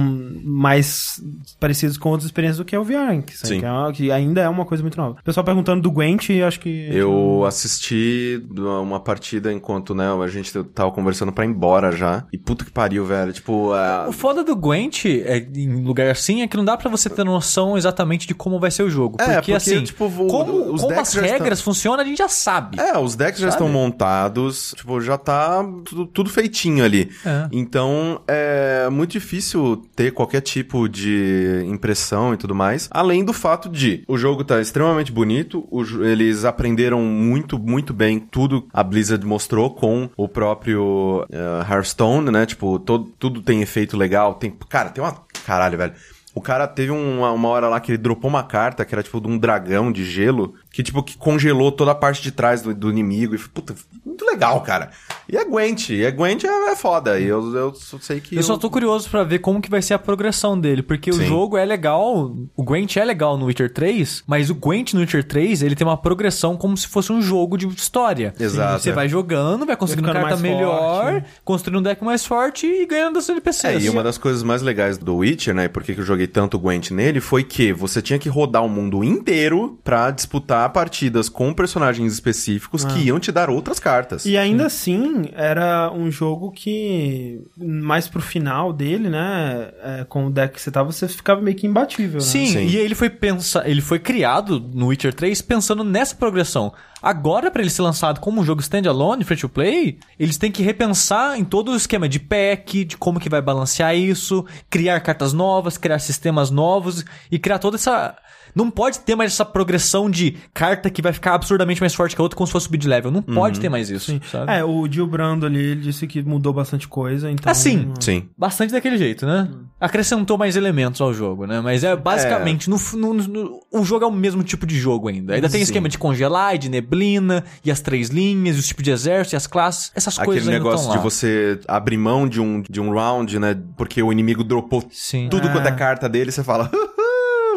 [0.44, 1.22] mais
[1.58, 3.60] parecidos com outras experiências do que é o VR, que, Sim.
[3.60, 5.18] que, é uma- que ainda é uma coisa muito nova.
[5.20, 6.88] O pessoal perguntando do Gwent, acho que...
[6.92, 12.24] Eu assisti uma partida enquanto, né, a gente tava conversando pra ir embora já.
[12.32, 13.32] E puta que pariu, velho.
[13.32, 16.90] Tipo, é, O foda do Gwent, é, em lugar assim, é que não dá pra
[16.90, 19.16] você ter noção exatamente de como vai ser o jogo.
[19.20, 22.04] É, Porque, porque, assim, tipo, o- como, os como decks as já regras funcionam, a
[22.06, 22.78] gente já sabe.
[22.80, 23.62] É, os decks já Sabe?
[23.64, 27.10] estão montados, tipo, já tá tudo, tudo feitinho ali.
[27.24, 27.48] É.
[27.52, 32.88] Então, é muito difícil ter qualquer tipo de impressão e tudo mais.
[32.90, 38.18] Além do fato de o jogo tá extremamente bonito, o eles aprenderam muito, muito bem
[38.18, 42.46] tudo a Blizzard mostrou com o próprio eh, Hearthstone, né?
[42.46, 44.34] Tipo, todo, tudo tem efeito legal.
[44.34, 45.16] Tem, cara, tem uma.
[45.44, 45.92] Caralho, velho.
[46.34, 49.20] O cara teve uma, uma hora lá que ele dropou uma carta que era tipo
[49.20, 52.74] de um dragão de gelo, que tipo, que congelou toda a parte de trás do,
[52.74, 53.34] do inimigo.
[53.34, 53.74] E foi, puta,
[54.04, 54.90] muito legal, cara.
[55.28, 57.18] E é Gwent, e é Gwent é, é foda.
[57.18, 58.36] E eu, eu só sei que.
[58.36, 61.14] Eu só tô curioso pra ver como que vai ser a progressão dele, porque o
[61.14, 61.26] Sim.
[61.26, 65.24] jogo é legal, o Gwent é legal no Witcher 3, mas o Gwent no Witcher
[65.24, 68.34] 3, ele tem uma progressão como se fosse um jogo de história.
[68.38, 68.92] Exato, Você é.
[68.92, 71.28] vai jogando, vai conseguindo ficando carta melhor, forte.
[71.44, 73.64] construindo um deck mais forte e ganhando das NPCs.
[73.64, 76.04] É, e uma das coisas mais legais do Witcher, né, e por que que eu
[76.04, 80.70] joguei tanto Gwent nele, foi que você tinha que rodar o mundo inteiro pra disputar
[80.70, 84.24] partidas com personagens específicos que iam te dar outras cartas.
[84.24, 90.30] E ainda assim, era um jogo que, mais pro final dele, né, é, com o
[90.30, 92.26] deck que você tava, você ficava meio que imbatível, né?
[92.26, 92.66] Sim, Sim.
[92.66, 96.72] e ele foi pensa, ele foi criado no Witcher 3 pensando nessa progressão.
[97.02, 100.62] Agora, pra ele ser lançado como um jogo standalone, free to play, eles têm que
[100.62, 105.32] repensar em todo o esquema de pack, de como que vai balancear isso, criar cartas
[105.32, 108.16] novas, criar sistemas novos e criar toda essa
[108.54, 112.20] não pode ter mais essa progressão de carta que vai ficar absurdamente mais forte que
[112.20, 113.10] a outra como se fosse subir de level.
[113.10, 114.52] Não pode ter mais isso, sabe?
[114.52, 117.50] É, o Gil Brando ali, ele disse que mudou bastante coisa, então...
[117.50, 118.28] Assim, Sim.
[118.36, 119.48] Bastante daquele jeito, né?
[119.80, 121.60] Acrescentou mais elementos ao jogo, né?
[121.60, 125.34] Mas é basicamente, no, no- no- o jogo é o mesmo tipo de jogo ainda.
[125.34, 125.64] Ainda tem Sim.
[125.64, 129.34] esquema de congelar, e de neblina, e as três linhas, e os tipos de exército,
[129.34, 129.90] e as classes.
[129.94, 133.56] Essas coisas Aquele ainda negócio de você abrir mão de um, de um round, né?
[133.76, 135.28] Porque o inimigo dropou Sim.
[135.30, 135.52] tudo É.
[135.52, 136.70] quanto é carta dele, você fala,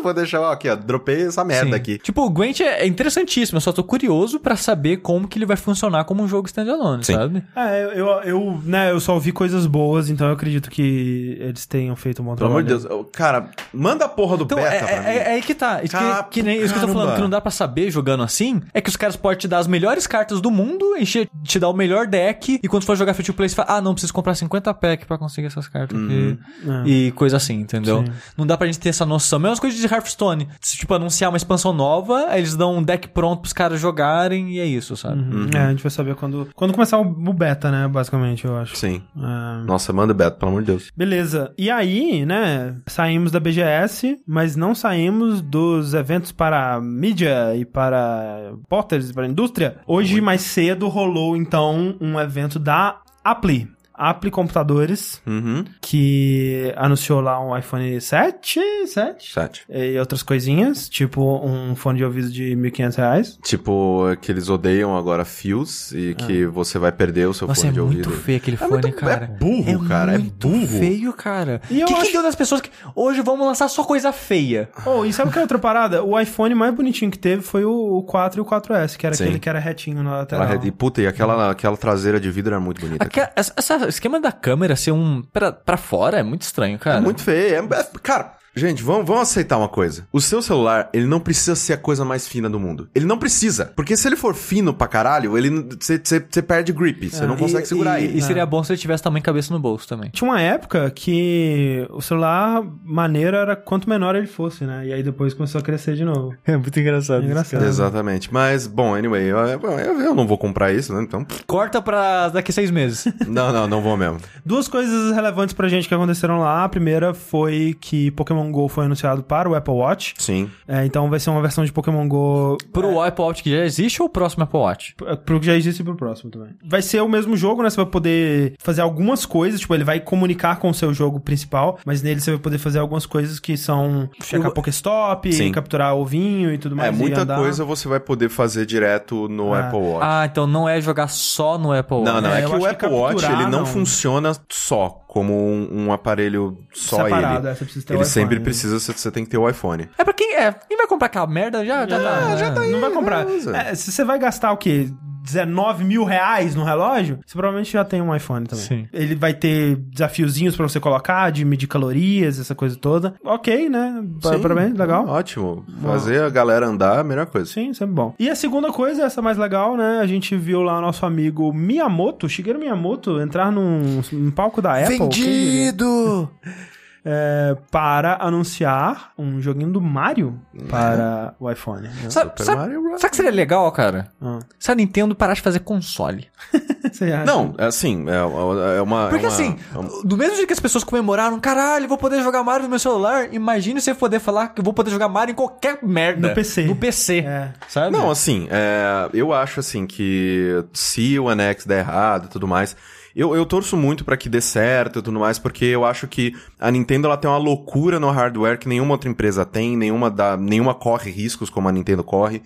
[0.03, 1.75] vou deixar, ó, aqui, ó, dropei essa merda Sim.
[1.75, 1.97] aqui.
[1.97, 5.45] Tipo, o Gwent é é interessantíssimo, eu só tô curioso pra saber como que ele
[5.45, 7.13] vai funcionar como um jogo standalone, Sim.
[7.13, 7.43] sabe?
[7.55, 11.95] É, eu, eu, né, eu só ouvi coisas boas, então eu acredito que eles tenham
[11.95, 12.81] feito um bom Pelo amor trabalho.
[12.81, 15.05] de Deus, eu- cara, manda a porra do Então, beta é, pra é- mim.
[15.19, 15.81] é aí que tá.
[15.83, 18.23] Isso que, que nem isso que eu tô falando, que não dá pra saber jogando
[18.23, 21.59] assim, é que os caras podem te dar as melhores cartas do mundo, encher, te
[21.59, 23.93] dar o melhor deck, e quando for jogar free to play, você fala, ah, não,
[23.93, 26.37] preciso comprar 50 pack pra conseguir essas cartas aqui.
[26.67, 26.87] É.
[26.89, 28.03] E coisa assim, entendeu?
[28.05, 28.11] Sim.
[28.37, 29.39] Não dá pra gente ter essa noção.
[29.39, 30.47] Mesmas coisas de Hearthstone.
[30.59, 34.51] Se, tipo, anunciar uma expansão nova, aí eles dão um deck pronto pros caras jogarem,
[34.51, 35.21] e é isso, sabe?
[35.21, 35.49] Uhum.
[35.53, 38.75] É, a gente vai saber quando, quando começar o, beta, né, basicamente, eu acho.
[38.75, 39.01] Sim.
[39.17, 39.65] É.
[39.65, 40.91] Nossa, manda beta, pelo amor de Deus.
[40.95, 41.53] Beleza.
[41.57, 48.53] E aí, né, saímos da BGS, mas não saímos dos eventos para mídia e para
[48.69, 49.77] porters e para indústria.
[49.87, 53.72] Hoje, mais cedo, rolou, então, um evento da Apple.
[53.93, 55.63] Apple Computadores, Uhum.
[55.81, 59.65] que anunciou lá um iPhone 7, 7 Sete.
[59.69, 63.39] e outras coisinhas, tipo um fone de ouvido de 1.500 reais.
[63.43, 67.69] Tipo, que eles odeiam agora fios e que você vai perder o seu Nossa, fone
[67.71, 68.23] é de muito ouvido.
[68.23, 69.25] feio aquele É fone, muito- cara.
[69.25, 70.67] é burro, cara, é muito burro.
[70.67, 71.61] feio, cara.
[71.69, 74.11] E eu O que, que acho- deu das pessoas que hoje vamos lançar só coisa
[74.11, 74.69] feia?
[74.85, 76.03] Oh, e sabe que é outra parada?
[76.03, 79.15] O iPhone mais bonitinho que teve foi o, o 4 e o 4S, que era
[79.15, 79.23] Sim.
[79.25, 80.63] aquele que era retinho na lateral.
[80.63, 83.03] E puta, e aquela, aquela traseira de vidro era muito bonita.
[83.03, 83.53] Aquela- essa,
[83.87, 86.97] esquema da câmera ser um pra, pra fora é muito estranho, cara.
[86.97, 87.55] É muito feio.
[87.55, 90.07] É, é- cara, gente, vamos, vamos aceitar uma coisa.
[90.11, 92.87] O seu celular, ele não precisa ser a coisa mais fina do mundo.
[92.93, 93.71] Ele não precisa.
[93.75, 95.49] Porque se ele for fino pra caralho, ele
[95.79, 97.09] você perde grip.
[97.09, 98.17] Você não consegue E- segurar e, ele.
[98.17, 100.09] E seria bom se ele tivesse tamanho cabeça no bolso também.
[100.11, 104.87] Tinha uma época que o celular maneiro era quanto menor ele fosse, né?
[104.87, 106.33] E aí depois começou a crescer de novo.
[106.45, 107.23] É muito engraçado.
[107.23, 107.63] É engraçado.
[107.65, 108.31] Exatamente.
[108.33, 111.01] Mas, bom, anyway, eu, eu, eu não vou comprar isso, né?
[111.01, 111.25] Então.
[111.47, 113.05] Corta pra daqui a seis meses.
[113.27, 114.17] Não, não, não vou mesmo.
[114.45, 116.63] Duas coisas relevantes pra gente que aconteceram lá.
[116.63, 120.13] A primeira foi que Pokémon GO foi anunciado para o Apple Watch.
[120.17, 120.49] Sim.
[120.67, 124.01] É, então vai ser uma versão de Pokémon GO Pro Apple Watch que já existe
[124.01, 124.95] ou o próximo Apple Watch?
[124.95, 126.49] p- pro que já existe e pro próximo também.
[126.65, 127.69] Vai ser o mesmo jogo, né?
[127.69, 131.79] Você vai poder fazer algumas coisas, tipo, ele vai comunicar com o seu jogo principal,
[131.85, 135.51] mas nele você vai poder fazer algumas coisas que são checar Eu- Pokéstop, Sim.
[135.51, 136.91] capturar ovinho e tudo mais.
[136.91, 137.37] É, e muita andar.
[137.37, 139.61] coisa você vai poder fazer direto no É.
[139.61, 140.05] Apple Watch.
[140.07, 142.11] Ah, então não é jogar só no Apple Watch.
[142.11, 143.65] Não, não, É, é, que o que Apple Watch capturar, ele não, não.
[143.65, 147.51] funciona só como um, um aparelho só Separado, ele.
[147.51, 148.43] é, você precisa ter o ele iPhone, sempre né?
[148.43, 149.87] precisa, você, você tem que ter o iPhone.
[149.95, 150.51] É pra quem é.
[150.51, 152.35] Quem vai comprar aquela merda já, já tá.
[152.35, 152.71] já tá aí.
[152.71, 153.27] Não vai comprar.
[153.29, 154.89] É, se você vai gastar o quê?
[155.23, 158.65] 19 mil reais no relógio, você provavelmente já tem um iPhone também.
[158.65, 158.87] Sim.
[158.91, 163.15] Ele vai ter desafiozinhos pra você colocar, de medir calorias, essa coisa toda.
[163.23, 164.03] Ok, né?
[164.21, 165.07] Sim, Parabéns, legal.
[165.07, 165.65] Ótimo.
[165.81, 167.49] Fazer a galera andar é a melhor coisa.
[167.49, 168.13] Sim, sempre bom.
[168.19, 169.99] E a segunda coisa, essa mais legal, né?
[170.01, 174.97] A gente viu lá nosso amigo Miyamoto, Shigeru Miyamoto, entrar num, num palco da Apple.
[174.97, 175.73] quem diria?
[177.05, 180.39] É, para anunciar um joguinho do Mario
[180.69, 181.81] para o iPhone.
[181.89, 181.91] né?
[182.09, 183.01] Sabe, Super sabe, Mario Bros.
[183.01, 184.07] sabe que seria legal, cara?
[184.21, 184.39] Ah.
[184.57, 186.27] Se a Nintendo parar de fazer console.
[186.89, 187.25] Você acha?
[187.25, 189.07] Não, é assim, é, é uma...
[189.09, 191.97] Porque é uma- assim, é uma- do mesmo jeito que as pessoas comemoraram, caralho, vou
[191.97, 195.09] poder jogar Mario no meu celular, imagine você poder falar que eu vou poder jogar
[195.09, 196.29] Mario em qualquer merda.
[196.29, 196.63] No PC.
[196.65, 197.19] No PC.
[197.19, 197.51] É.
[197.67, 197.91] Sabe?
[197.91, 202.47] Não, assim, é, eu acho assim que se o One X der errado e tudo
[202.47, 202.75] mais,
[203.15, 206.33] eu, eu torço muito pra que dê certo e tudo mais, porque eu acho que
[206.59, 210.35] a Nintendo ela tem uma loucura no hardware que nenhuma outra empresa tem, nenhuma, dá,
[210.37, 212.41] nenhuma corre riscos como a Nintendo corre.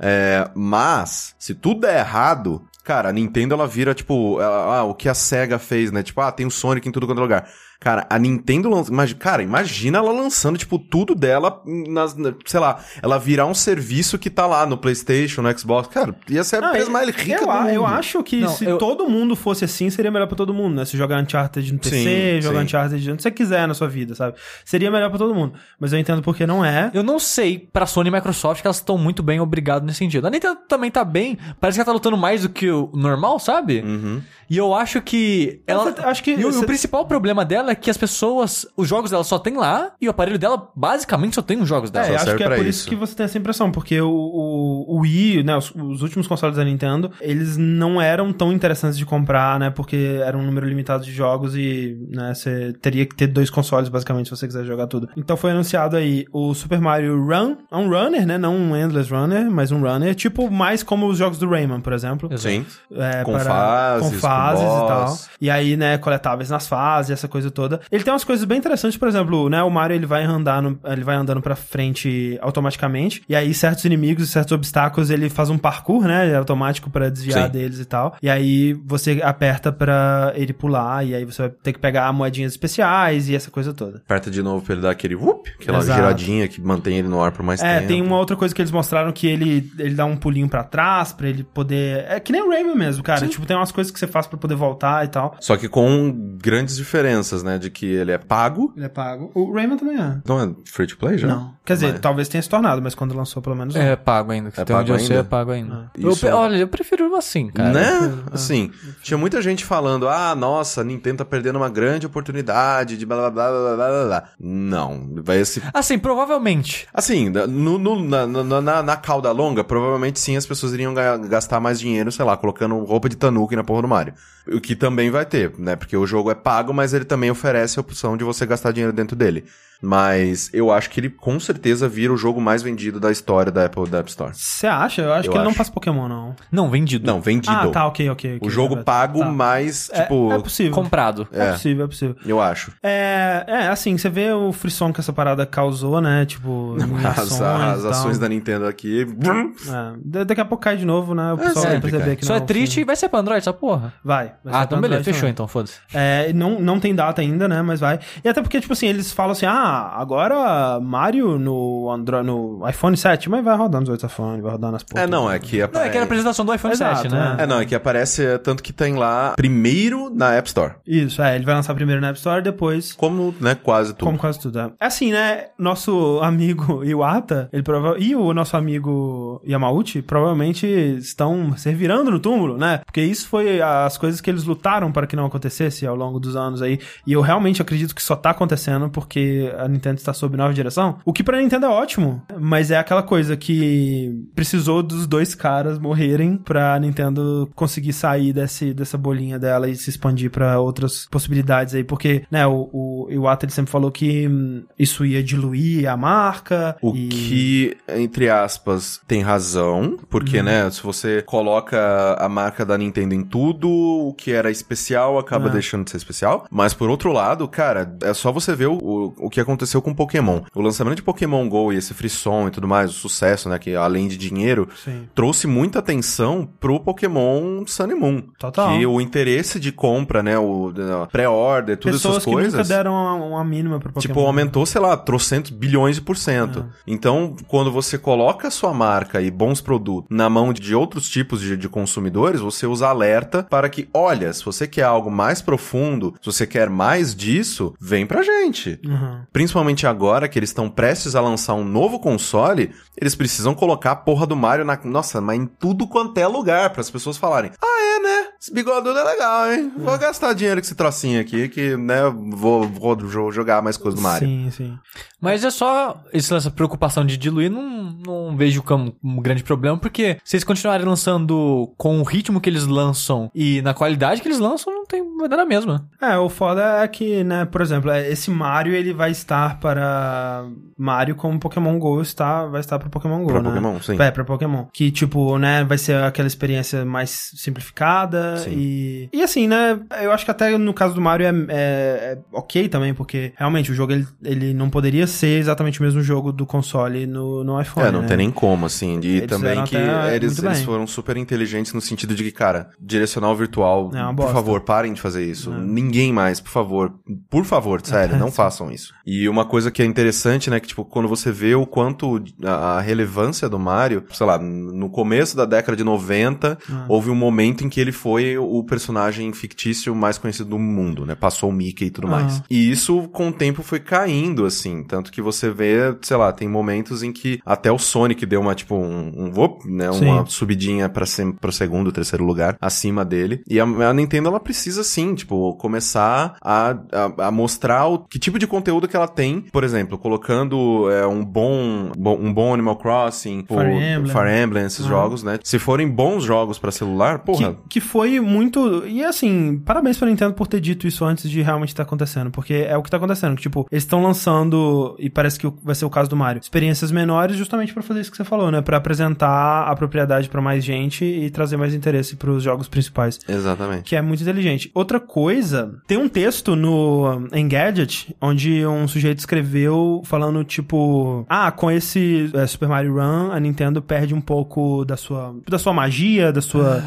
[0.00, 4.94] É, mas, se tudo der errado, Cara, a Nintendo ela vira, tipo, ela- ah, o
[4.94, 6.02] que a SEGA fez, né?
[6.02, 7.46] Tipo, ah, tem o Sonic em tudo quanto é lugar.
[7.80, 8.90] Cara, a Nintendo lança.
[9.14, 12.16] Cara, imagina ela lançando, tipo, tudo dela nas.
[12.16, 15.86] na- Sei lá, ela virar um serviço que tá lá no PlayStation, no Xbox.
[15.88, 17.68] Cara, ia ser a empresa eu- mais rica eu, do mundo.
[17.70, 20.74] eu acho que Não, se eu- todo mundo fosse assim, seria melhor pra todo mundo,
[20.74, 20.84] né?
[20.84, 21.96] Se jogar Uncharted no PC,
[22.36, 22.64] Sim, jogar sim.
[22.64, 24.36] Uncharted onde você quiser na sua vida, sabe?
[24.64, 25.52] Seria melhor pra todo mundo.
[25.78, 26.90] Mas eu entendo porque não é.
[26.92, 30.26] Eu não sei pra Sony e Microsoft que elas estão muito bem, obrigado nesse sentido.
[30.26, 33.38] A Nintendo também tá bem, parece que ela tá lutando mais do que o normal,
[33.38, 33.82] sabe?
[33.82, 34.20] Uhum.
[34.50, 35.94] E eu acho que ela.
[35.96, 38.66] Eu acho que E o principal problema dela é que as pessoas.
[38.76, 41.90] Os jogos dela só tem lá e o aparelho dela basicamente só tem os jogos
[41.90, 42.06] dela.
[42.06, 42.80] É, acho que é por isso.
[42.80, 42.88] isso.
[42.88, 46.56] que você tem essa impressão, porque o, o, o Wii, né, os, os últimos consoles
[46.56, 51.04] da Nintendo, eles não eram tão interessantes de comprar, né, porque era um número limitado
[51.04, 54.86] de jogos e, né, você teria que ter dois consoles, basicamente, se você quiser jogar
[54.86, 55.08] tudo.
[55.16, 59.10] Então foi anunciado aí o Super Mario Run, é um runner, né, não um endless
[59.12, 62.30] runner, mas um runner, tipo mais como os jogos do Rayman, por exemplo.
[62.38, 62.64] Sim.
[62.92, 65.18] É, Com para- fases, com com fases e tal.
[65.40, 67.80] E aí, né, coletáveis nas fases, essa coisa toda.
[67.90, 71.02] Ele tem umas coisas bem interessantes, por exemplo, né, o Mario ele vai andando, ele
[71.02, 75.58] vai andando para frente automaticamente, e aí certos inimigos e certos obstáculos ele faz um
[75.58, 77.50] parkour, né, automático pra desviar Sim.
[77.52, 78.16] deles e tal.
[78.22, 82.52] E aí você aperta pra ele pular e aí você vai ter que pegar moedinhas
[82.52, 83.98] especiais e essa coisa toda.
[84.04, 86.00] Aperta de novo pra ele dar aquele whoop, aquela Exato.
[86.00, 87.88] giradinha que mantém ele no ar por mais É, tempo.
[87.88, 91.12] tem uma outra coisa que eles mostraram que ele, ele dá um pulinho pra trás
[91.12, 92.04] pra ele poder.
[92.08, 93.26] É que nem o Rayman mesmo, cara.
[93.26, 95.34] Tipo, tem umas coisas que você faz pra poder voltar e tal.
[95.40, 97.47] Só que com grandes diferenças, né?
[97.56, 98.72] De que ele é pago.
[98.76, 99.30] Ele é pago.
[99.34, 100.18] O Rayman também é.
[100.26, 101.28] Não é free to play já?
[101.28, 101.54] Não.
[101.64, 103.74] Quer dizer, Mas- talvez tenha se tornado, mas quando lançou, pelo menos.
[103.74, 103.80] não.
[103.80, 104.48] É pago ainda.
[104.56, 105.20] É pago eu sei ainda?
[105.20, 105.74] é pago ainda.
[105.86, 105.90] Ah.
[105.98, 107.70] Eu Isso é- olha, eu prefiro assim, cara.
[107.72, 108.12] Né?
[108.32, 108.70] Assim,
[109.02, 113.30] tinha muita gente falando, ah, nossa, Nintendo tá perdendo uma grande oportunidade de blá blá
[113.30, 114.24] blá blá blá blá blá.
[114.40, 115.62] Não, vai esse...
[115.72, 116.86] Assim, provavelmente.
[116.92, 121.16] Assim, no, no- na, na, na, na cauda longa, provavelmente sim as pessoas iriam ga-
[121.16, 124.14] gastar mais dinheiro, sei lá, colocando roupa de Tanuki na porra do Mario.
[124.52, 125.76] O que também vai ter, né?
[125.76, 128.92] Porque o jogo é pago, mas ele também oferece a opção de você gastar dinheiro
[128.92, 129.44] dentro dele.
[129.80, 133.66] Mas eu acho que ele com certeza vira o jogo mais vendido da história da
[133.66, 134.32] Apple da App Store.
[134.34, 135.02] Você acha?
[135.02, 135.58] Eu acho Eu que ele não acho.
[135.58, 136.34] passa Pokémon, não.
[136.50, 137.06] Não, vendido.
[137.06, 137.54] Não, vendido.
[137.54, 138.36] Ah, tá, ok, ok.
[138.36, 139.26] ok, O jogo é, pago, tá.
[139.30, 140.32] mais, É- tipo...
[140.32, 140.72] É, possível.
[140.72, 141.28] Comprado.
[141.32, 141.48] É.
[141.48, 141.52] É.
[141.52, 142.16] possível, é possível.
[142.26, 142.72] Eu acho.
[142.82, 146.26] É, é, assim, você vê o frisson que essa parada causou, né?
[146.26, 149.02] Tipo, As, ações as ações da Nintendo aqui.
[149.02, 151.32] É, da- daqui a pouco cai de novo, né?
[151.32, 152.80] O pessoal vai perceber que Só é triste fim.
[152.80, 153.92] e vai ser pra Android essa porra.
[154.04, 154.32] Vai.
[154.44, 155.32] vai ser Ah, então beleza, Android fechou também.
[155.32, 155.74] então, foda-se.
[155.94, 157.62] É, não, não tem data ainda, né?
[157.62, 158.00] Mas vai.
[158.24, 162.96] E até porque, tipo assim, eles falam assim: ah, agora Mario no, Android, no iPhone
[162.96, 165.04] 7, mas vai rodar nos outros iPhone, vai rodar nas portas.
[165.04, 166.02] É, não, é que Não, é que era a aparece...
[166.04, 167.36] apresentação do iPhone Exato, 7, né?
[167.38, 167.42] é.
[167.42, 170.74] É, não, é que aparece tanto que tem lá primeiro na App Store.
[170.86, 172.92] Isso, é, ele vai lançar primeiro na App Store, depois.
[172.92, 174.04] Como, né, quase tudo.
[174.04, 174.58] Como quase tudo.
[174.58, 175.46] É É assim, né?
[175.58, 177.96] Nosso amigo Iwata ele prova...
[177.98, 182.78] e o nosso amigo Yamauchi provavelmente estão se virando no túmulo, né?
[182.84, 186.36] Porque isso foi as coisas que eles lutaram para que não acontecesse ao longo dos
[186.36, 186.78] anos aí.
[187.06, 190.98] E eu realmente acredito que só tá acontecendo porque a Nintendo está sob nova direção.
[191.04, 195.78] O que pra Nintendo é ótimo, mas é aquela coisa que precisou dos dois caras
[195.78, 201.74] morrerem pra Nintendo conseguir sair desse, dessa bolinha dela e se expandir pra outras possibilidades
[201.74, 201.84] aí.
[201.84, 206.76] Porque, né, o, o Iwata ele sempre falou que hum, isso ia diluir a marca.
[206.82, 207.08] O e...
[207.08, 213.22] que, entre aspas, tem razão, porque, né, se você coloca a marca da Nintendo em
[213.22, 215.52] tudo, o que era especial acaba É.
[215.52, 216.46] deixando de ser especial.
[216.50, 219.47] Mas, por outro lado, cara, é só você ver o, o, o que aconteceu
[219.82, 220.40] com Pokémon.
[220.54, 223.74] O lançamento de Pokémon GO e esse frisson e tudo mais, o sucesso, né, que
[223.74, 225.08] além de dinheiro, Sim.
[225.14, 228.22] trouxe muita atenção pro Pokémon Sun and Moon.
[228.38, 228.76] Total.
[228.76, 230.72] Que o interesse de compra, né, o
[231.10, 232.52] pré-order, todas Pessoas essas que coisas...
[232.52, 234.00] nunca deram uma, uma mínima pro Pokémon.
[234.00, 236.66] Tipo, aumentou, sei lá, trocentos bilhões de por cento.
[236.86, 241.40] Então, quando você coloca a sua marca e bons produtos na mão de outros tipos
[241.40, 246.14] de, de consumidores, você usa alerta para que, olha, se você quer algo mais profundo,
[246.20, 248.78] se você quer mais disso, vem pra gente.
[248.84, 249.20] Uhum.
[249.38, 253.96] Principalmente agora que eles estão prestes a lançar um novo console, eles precisam colocar a
[253.96, 254.76] porra do Mario na.
[254.82, 258.28] Nossa, mas em tudo quanto é lugar, para as pessoas falarem: Ah, é, né?
[258.40, 259.72] Esse bigodudo é legal, hein?
[259.78, 263.98] Vou gastar dinheiro com esse trocinho aqui, que, né, vou, vou jo- jogar mais coisas
[264.00, 264.28] do Mario.
[264.28, 264.78] Sim, sim.
[265.20, 270.18] Mas é só essa preocupação de diluir, não, não vejo como um grande problema, porque
[270.24, 274.38] se eles continuarem lançando com o ritmo que eles lançam e na qualidade que eles
[274.38, 275.88] lançam, não tem, vai dar na mesma.
[276.00, 280.46] É, o foda é que, né, por exemplo, é, esse Mario ele vai estar para
[280.76, 283.48] Mario como Pokémon GO está, vai estar para Pokémon GO, Pra né?
[283.50, 284.00] Pokémon, sim.
[284.00, 284.64] É, pra Pokémon.
[284.72, 288.50] Que, tipo, né, vai ser aquela experiência mais simplificada Sim.
[288.56, 289.08] e...
[289.12, 292.68] E assim, né, eu acho que até no caso do Mario é, é- é ok
[292.68, 296.46] também, porque realmente o jogo, ele, ele não poderia ser exatamente o mesmo jogo do
[296.46, 298.08] console no, no iPhone, É, não né?
[298.08, 298.98] tem nem como, assim.
[299.02, 303.36] E Eles também que eles, eles foram super inteligentes no sentido de que, cara, direcional
[303.36, 305.50] virtual, É por favor, parem de fazer isso.
[305.52, 306.94] Ninguém mais, por favor.
[307.28, 308.94] Por favor, sério, não façam isso.
[309.06, 312.80] E uma coisa que é interessante, né, que, tipo, quando você vê o quanto a,
[312.80, 316.58] relevância do Mario, sei lá, no começo da década de 90,
[316.88, 321.14] houve um momento em que ele foi o personagem fictício mais conhecido do mundo, né?
[321.14, 322.42] Passou o Mickey e tudo mais.
[322.50, 324.82] E isso, com o tempo, foi caindo, assim.
[324.84, 328.54] Tanto que você vê, sei lá, tem momentos em que até o Sonic deu uma,
[328.54, 329.32] tipo, um, um
[329.64, 329.90] né?
[329.90, 330.24] Uma Sim.
[330.26, 333.42] subidinha pra, ser, pro segundo, terceiro lugar, acima dele.
[333.48, 338.18] E a, a Nintendo, ela precisa, sim, tipo, começar a, a, a mostrar o, que
[338.18, 339.40] tipo de conteúdo que ela tem.
[339.40, 344.06] Por exemplo, colocando é, um bom, um bom Animal Crossing, Fire Emblem.
[344.12, 344.88] Fire Emblem, esses Ah.
[344.88, 345.38] jogos, né?
[345.42, 348.84] Se forem bons jogos pra celular, porra, Que, que foi muito.
[348.86, 352.30] E assim, parabéns pra Nintendo por ter dito isso antes de realmente estar acontecendo.
[352.30, 353.36] Porque é o que tá acontecendo.
[353.36, 356.90] Que, tipo, eles estão lançando, e parece que vai ser o caso do Mario, experiências
[356.90, 358.60] menores justamente pra fazer isso que você falou, né?
[358.60, 363.18] Pra apresentar a propriedade pra mais gente e trazer mais interesse pros jogos principais.
[363.28, 363.82] exatamente.
[363.84, 364.70] Que é muito inteligente.
[364.74, 371.70] Outra coisa, tem um texto no Engadget onde um sujeito escreveu falando tipo, ah, com
[371.70, 376.32] esse é, Super Mario Run, a Nintendo perde um pouco da sua da sua magia,
[376.32, 376.82] da sua,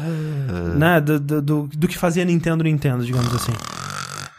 [0.76, 3.52] né, do, do, do, do que fazia Nintendo Nintendo, digamos assim.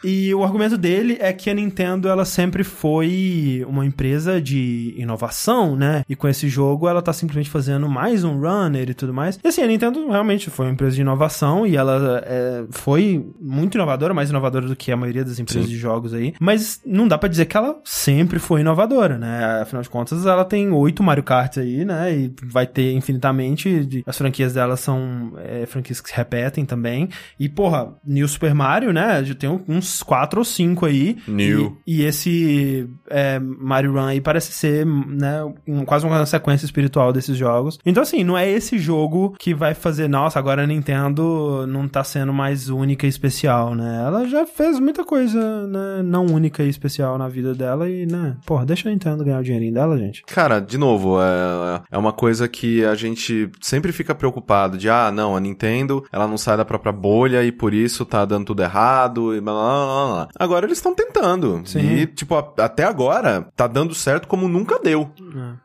[0.04, 5.76] E o argumento dele é que a Nintendo ela sempre foi uma empresa de inovação,
[5.76, 6.04] né?
[6.10, 9.40] E com esse jogo ela tá simplesmente fazendo mais um runner e tudo mais.
[9.44, 13.76] E assim, a Nintendo realmente foi uma empresa de inovação e ela é, foi muito
[13.76, 15.72] inovadora, mais inovadora do que a maioria das empresas Sim.
[15.72, 16.34] de jogos aí.
[16.40, 19.62] Mas não dá pra dizer que ela sempre foi inovadora, né?
[19.62, 22.14] Afinal de contas, ela tem oito Mario Kart aí, né?
[22.14, 23.86] E vai ter infinitamente.
[23.86, 27.10] de- As franquias dela são é, franquias que se repetem também.
[27.40, 29.24] E, porra, New Super Mario, né?
[29.24, 31.18] Já tem uns quatro ou cinco aí.
[31.28, 31.78] New.
[31.86, 35.44] E, e esse é, Mario Run aí parece ser, né?
[35.68, 37.78] um- quase uma sequência espiritual desses jogos.
[37.86, 42.04] Então, assim, não é esse jogo que vai fazer, nossa, agora a Nintendo não tá
[42.04, 44.04] sendo mais única e especial, né?
[44.06, 46.02] Ela já fez muita coisa, né?
[46.04, 48.38] Não única e especial na vida dela e, né?
[48.46, 50.24] Porra, deixa a Nintendo ganhar o dinheirinho dela, gente.
[50.26, 55.12] Cara, de novo, é, é uma coisa que a gente sempre fica preocupado de, ah,
[55.12, 58.64] não, a Nintendo, ela não sai da própria bolha e por isso tá dando tudo
[58.64, 60.14] errado e blá blá blá blá.
[60.14, 60.28] blá.
[60.40, 61.62] Agora eles estão tentando.
[61.66, 61.80] Sim.
[61.80, 65.10] E, tipo, a- até agora tá dando certo como nunca deu.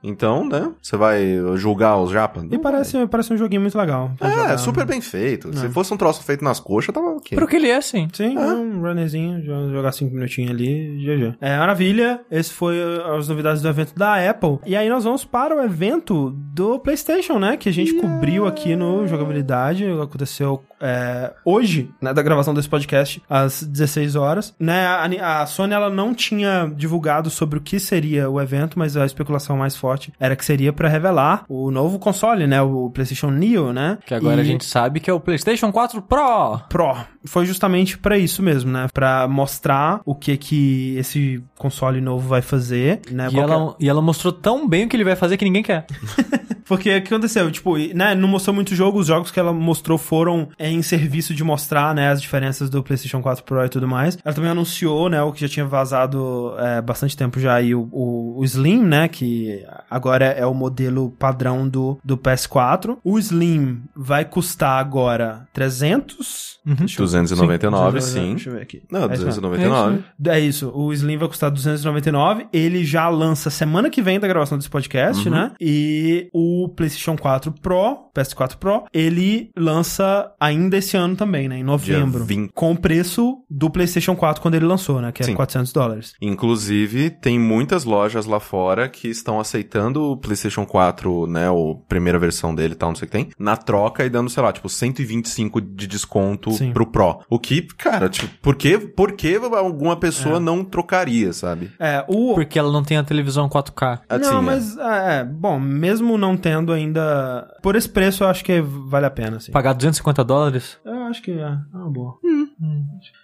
[0.02, 2.44] Então, né, você vai julgar os japas?
[2.50, 4.10] E parece, parece um joguinho muito legal.
[4.20, 4.58] É, jogar.
[4.58, 5.56] super bem feito.
[5.56, 7.36] Se fosse um troço feito nas coxas, tava ok.
[7.36, 8.08] Pro que ele é, sim.
[8.12, 11.36] Sim, um runnerzinho, jo- jogar cinco minutinhos ali, GG.
[11.40, 12.20] É, maravilha.
[12.30, 14.58] Esse foi uh, as novidades do evento da Apple.
[14.66, 17.56] E aí nós vamos para o evento do PlayStation, né?
[17.56, 19.84] Que a gente cobriu aqui no Jogabilidade.
[20.00, 22.12] Aconteceu é, hoje, né?
[22.14, 24.54] Da gravação desse podcast, às 16 horas.
[24.58, 28.96] Né, a, a Sony, ela não tinha divulgado sobre o que seria o evento, mas
[28.96, 32.60] a especulação mais forte era que seria pra revelar o novo console, né?
[32.62, 33.98] O PlayStation Neo, né?
[34.06, 36.60] Que agora E- a gente sabe que é o PlayStation 4 Pro.
[36.68, 36.96] Pro.
[37.24, 38.86] Foi justamente pra isso mesmo, né?
[38.92, 43.26] Pra mostrar o que que esse console novo vai fazer, né?
[43.28, 45.44] E que é- ela, e ela mostrou tão bem o que ele vai fazer que
[45.44, 45.86] ninguém quer.
[46.64, 47.50] Porque o que aconteceu?
[47.50, 51.42] Tipo, né, não mostrou muito jogo, os jogos que ela mostrou foram em serviço de
[51.42, 54.18] mostrar, né, as diferenças do PlayStation 4 Pro e tudo mais.
[54.24, 57.88] Ela também anunciou, né, o que já tinha vazado é, bastante tempo já aí, o,
[57.90, 62.98] o, o Slim, né, que agora é o modelo padrão do, do PS4.
[63.02, 66.58] O Slim vai custar agora 300...
[66.64, 68.30] Deixa eu- 299, sim.
[68.34, 68.82] Deixa eu ver aqui.
[68.90, 69.40] Não, É isso mesmo.
[69.40, 70.04] 299.
[70.26, 72.46] É isso, o Slim vai custar 299.
[72.52, 75.52] Ele já lança semana que vem da gravação desse podcast, né?
[75.60, 81.58] E o PlayStation 4 Pro, PS4 Pro, ele lança ainda esse ano também, né?
[81.58, 82.24] Em novembro.
[82.24, 82.50] 20.
[82.52, 85.12] Com o preço do PlayStation 4 quando ele lançou, né?
[85.12, 85.34] Que é Sim.
[85.34, 86.14] 400 dólares.
[86.20, 92.18] Inclusive, tem muitas lojas lá fora que estão aceitando o PlayStation 4, né, o primeira
[92.18, 94.52] versão dele e tal, não sei o que tem, na troca e dando, sei lá,
[94.52, 96.72] tipo, 125 de desconto Sim.
[96.72, 97.20] pro Pro.
[97.30, 100.40] O que, cara, tipo, por que, por que alguma pessoa É.
[100.40, 101.70] não trocaria, sabe?
[101.78, 102.34] É, o...
[102.34, 104.00] Porque ela não tem a televisão 4K.
[104.08, 104.42] Assim, não, é.
[104.42, 107.46] mas, é, bom, mesmo não tendo ainda...
[107.62, 109.52] Por esse preço, eu acho que vale a pena, assim.
[109.52, 110.78] Pagar 250 dólares?
[110.84, 112.18] Eu acho que é, é uma boa.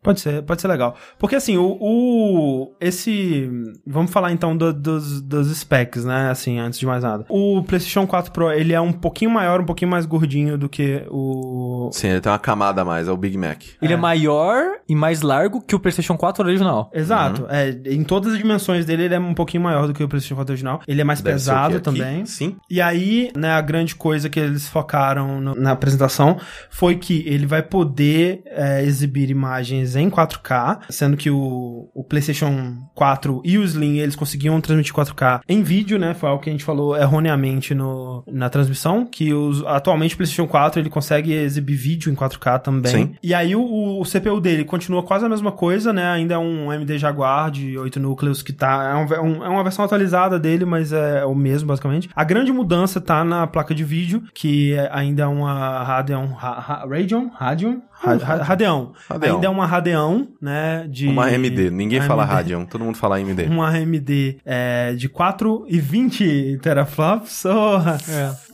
[0.03, 0.95] Pode ser, pode ser legal.
[1.19, 1.77] Porque assim, o.
[1.81, 3.51] o- esse.
[3.87, 6.31] Vamos falar então do- dos, dos specs, né?
[6.31, 7.25] Assim, antes de mais nada.
[7.29, 11.03] O PlayStation 4 Pro, ele é um pouquinho maior, um pouquinho mais gordinho do que
[11.11, 11.91] o.
[11.93, 13.63] Sim, ele tem uma camada a mais, é o Big Mac.
[13.81, 13.97] Ele é.
[13.97, 16.91] maior e mais largo que o PlayStation 4 original.
[16.93, 17.47] Exato.
[17.49, 20.35] É, em todas as dimensões dele, ele é um pouquinho maior do que o PlayStation
[20.37, 20.81] 4 original.
[20.87, 21.77] Ele é mais Deve pesado quê?
[21.77, 21.85] Aqui?
[21.85, 22.27] também.
[22.27, 22.57] Sim.
[22.71, 26.37] E aí, né, a grande coisa que eles focaram no- na apresentação
[26.71, 32.77] foi que ele vai poder é, exibir imagens em 4K, sendo que o, o PlayStation
[32.95, 36.53] 4 e o Slim, eles conseguiam transmitir 4K em vídeo, né, foi algo que a
[36.53, 41.77] gente falou erroneamente no, na transmissão, que os, atualmente o PlayStation 4 ele consegue exibir
[41.77, 42.93] vídeo em 4K também.
[42.93, 43.15] Sim.
[43.23, 46.71] E aí o, o CPU dele continua quase a mesma coisa, né, ainda é um
[46.71, 50.39] AMD Jaguar de 8 núcleos que tá, é, um ve- um- é uma versão atualizada
[50.39, 52.09] dele, mas é o mesmo basicamente.
[52.15, 56.61] A grande mudança tá na placa de vídeo, que é ainda é uma Radeon, Ra-
[56.61, 58.93] Ra- Radeon, Radeon, Ra- Ra- Radeon.
[59.09, 59.35] Radeon.
[59.35, 61.71] Ainda é uma Radeon, né, de Uma AMD.
[61.71, 62.33] Ninguém fala AMD.
[62.35, 63.45] Radeon, todo mundo fala AMD.
[63.45, 67.45] Uma AMD é, de 4 e 20 teraflops.
[67.55, 67.79] Oh,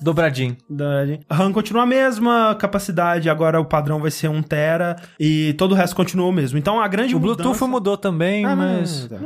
[0.03, 0.57] Dobradinho.
[0.69, 1.21] Verdade.
[1.29, 5.73] A RAM continua a mesma capacidade, agora o padrão vai ser 1 tera e todo
[5.73, 6.59] o resto continua o mesmo.
[6.59, 7.67] Então a grande O Bluetooth mudança...
[7.67, 9.09] mudou também, Ah, mas.
[9.11, 9.21] mas-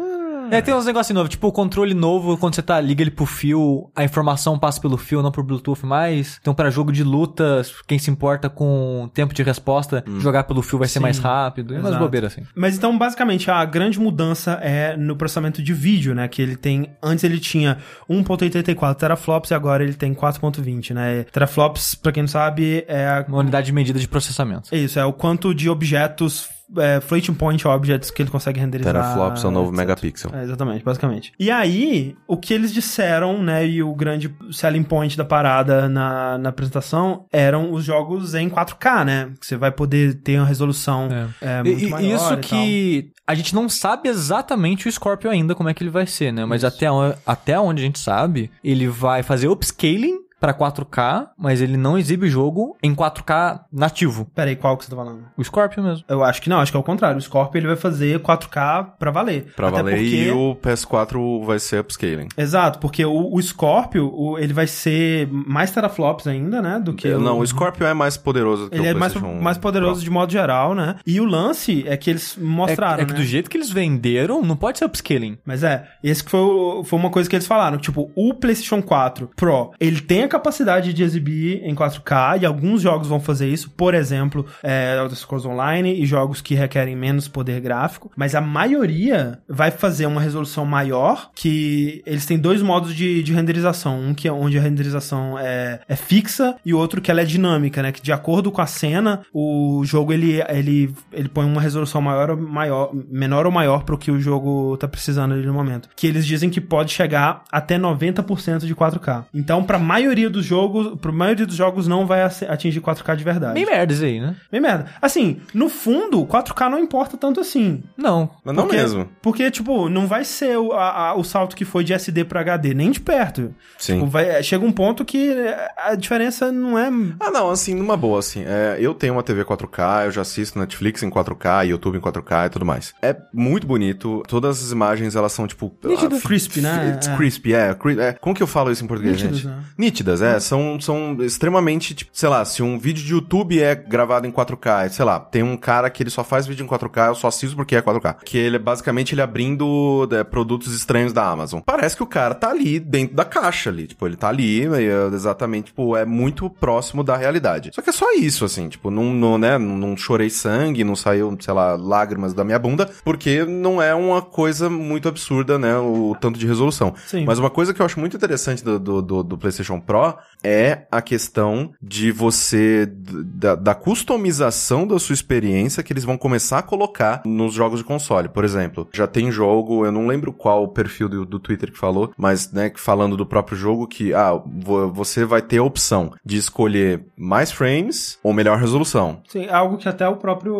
[0.55, 3.27] É, tem uns negócios novos, tipo o controle novo, quando você tá, liga ele pro
[3.27, 6.39] fio, a informação passa pelo fio, não pro Bluetooth mais.
[6.41, 10.79] Então, pra jogo de luta, quem se importa com tempo de resposta, jogar pelo fio
[10.79, 11.75] vai ser Sim, mais rápido.
[11.75, 12.47] E umas bobeiras assim.
[12.55, 16.29] Mas então, basicamente, a grande mudança é no processamento de vídeo, né?
[16.29, 16.91] Que ele tem.
[17.03, 17.79] Antes ele tinha
[18.09, 21.25] 1.84 teraflops e agora ele tem 4.20, né?
[21.25, 24.69] Teraflops, pra quem não sabe, é a Uma unidade de medida de processamento.
[24.73, 26.49] É isso, é o quanto de objetos,
[26.79, 28.93] é, floating point objects que ele consegue renderizar.
[28.93, 29.77] Teraflops é o novo etc.
[29.79, 30.31] megapixel.
[30.35, 31.33] É, exatamente, basicamente.
[31.39, 36.39] E aí, o que eles disseram, né, e o grande selling point da parada na,
[36.39, 39.31] na apresentação eram os jogos em 4K, né?
[39.41, 41.09] Que você vai poder ter uma resolução
[41.41, 45.31] é, muito E- e maior isso e que a gente não sabe exatamente o Scorpio
[45.31, 46.45] ainda, como é que ele vai ser, né?
[46.45, 46.87] Mas até,
[47.27, 52.27] até onde a gente sabe, ele vai fazer upscaling pra 4K, mas ele não exibe
[52.27, 54.25] o jogo em 4K nativo.
[54.25, 54.33] tal.
[54.35, 55.23] Peraí, qual que você tá falando?
[55.39, 56.05] O Scorpio mesmo.
[56.07, 57.17] Eu acho que não, acho que é o contrário.
[57.17, 59.53] O Scorpio ele vai fazer 4K pra valer.
[59.57, 60.17] Pra Até valer porque...
[60.17, 62.29] e o PS4 vai ser upscaling.
[62.37, 67.09] Exato, porque o, o Scorpio, o- ele vai ser mais teraflops ainda, né, do que
[67.09, 70.05] Não, o Scorpio é mais poderoso do que Ele o é mais, mais poderoso Pro.
[70.05, 70.97] de modo geral, né?
[71.07, 73.19] E o lance é que eles mostraram, é, é que né?
[73.19, 75.39] do jeito que eles venderam, não pode ser upscaling.
[75.45, 77.79] Mas é, esse que foi, o- foi uma coisa que eles falaram.
[77.79, 82.83] Tipo, o PlayStation 4 Pro, ele tem a capacidade de exibir em 4K e alguns
[82.83, 83.71] jogos vão fazer isso.
[83.71, 88.11] Por exemplo, é, Elder Scrolls Online e jogos que requerem menos poder gráfico.
[88.17, 93.33] Mas a maioria vai fazer uma resolução maior, que eles têm dois modos de, de
[93.33, 94.01] renderização.
[94.01, 97.81] Um que é onde a renderização é, é fixa e outro que ela é dinâmica,
[97.81, 97.93] né?
[97.93, 102.31] Que de acordo com a cena, o jogo ele, ele, ele põe uma resolução maior
[102.31, 105.89] ou maior, menor ou maior pro que o jogo tá precisando ali no momento.
[105.95, 109.27] Que eles dizem que pode chegar até 90% de 4K.
[109.33, 113.55] Então, pra maioria dos jogos, pra maioria dos jogos não vai atingir 4K de verdade.
[113.55, 114.37] Bem merda isso aí, né?
[114.51, 114.87] Bem merda.
[115.01, 117.83] Assim, no fundo, 4K não importa tanto assim.
[117.97, 118.31] Não.
[118.45, 119.09] Mas não Porque- mesmo.
[119.23, 122.41] Porque, tipo, não vai ser o, a- a- o salto que foi de SD pra
[122.41, 123.55] HD, nem de perto.
[123.79, 123.95] Sim.
[123.95, 125.35] Tipo, vai- chega um ponto que
[125.77, 126.89] a diferença não é.
[127.21, 128.43] Ah, não, assim, numa boa, assim.
[128.47, 132.47] é, eu tenho uma TV 4K, eu já assisto Netflix em 4K, YouTube em 4K
[132.47, 132.95] e tudo mais.
[133.03, 134.23] É muito bonito.
[134.29, 135.73] Todas as imagens, elas são, tipo...
[135.85, 136.17] Nítido.
[136.17, 136.93] ah, Crispy, né?
[136.95, 137.17] It's É.
[137.17, 138.13] crispy, é, é.
[138.21, 139.49] Como que eu falo isso em português, Nítidos, gente?
[139.51, 139.63] né?
[139.79, 140.39] Nítidas, é.
[140.41, 144.89] São, são extremamente, tipo, sei lá, se um vídeo de YouTube é gravado em 4K,
[144.91, 147.57] sei lá, tem um cara que ele só faz vídeo em 4K, eu só assisto
[147.57, 148.17] porque é 4K.
[148.25, 151.61] Que ele é basicamente ele abrindo é, produtos estranhos da Amazon.
[151.65, 153.87] Parece que o cara tá ali dentro da caixa ali.
[153.87, 157.71] Tipo, ele tá ali, é, exatamente, tipo, é muito próximo da realidade.
[157.75, 160.97] Só que é só isso, assim, tipo, não, não, né, não, não chorei sangue, não
[160.97, 165.77] saiu, sei lá, lágrimas da minha bunda, porque não é uma coisa muito absurda, né,
[165.77, 166.95] o tanto de resolução.
[167.07, 167.25] Sim.
[167.25, 170.19] Mas uma coisa que eu acho muito interessante do, do, do- do PlayStation Pro bra.
[170.45, 176.59] É a questão de você, da, da customização da sua experiência que eles vão começar
[176.59, 178.29] a colocar nos jogos de console.
[178.29, 181.79] Por exemplo, já tem jogo, eu não lembro qual o perfil do, do Twitter que
[181.79, 186.13] falou, mas, né, falando do próprio jogo que, ah, vo- você vai ter a opção
[186.25, 189.23] de escolher mais frames ou melhor resolução.
[189.29, 190.55] Sim, algo que até o próprio.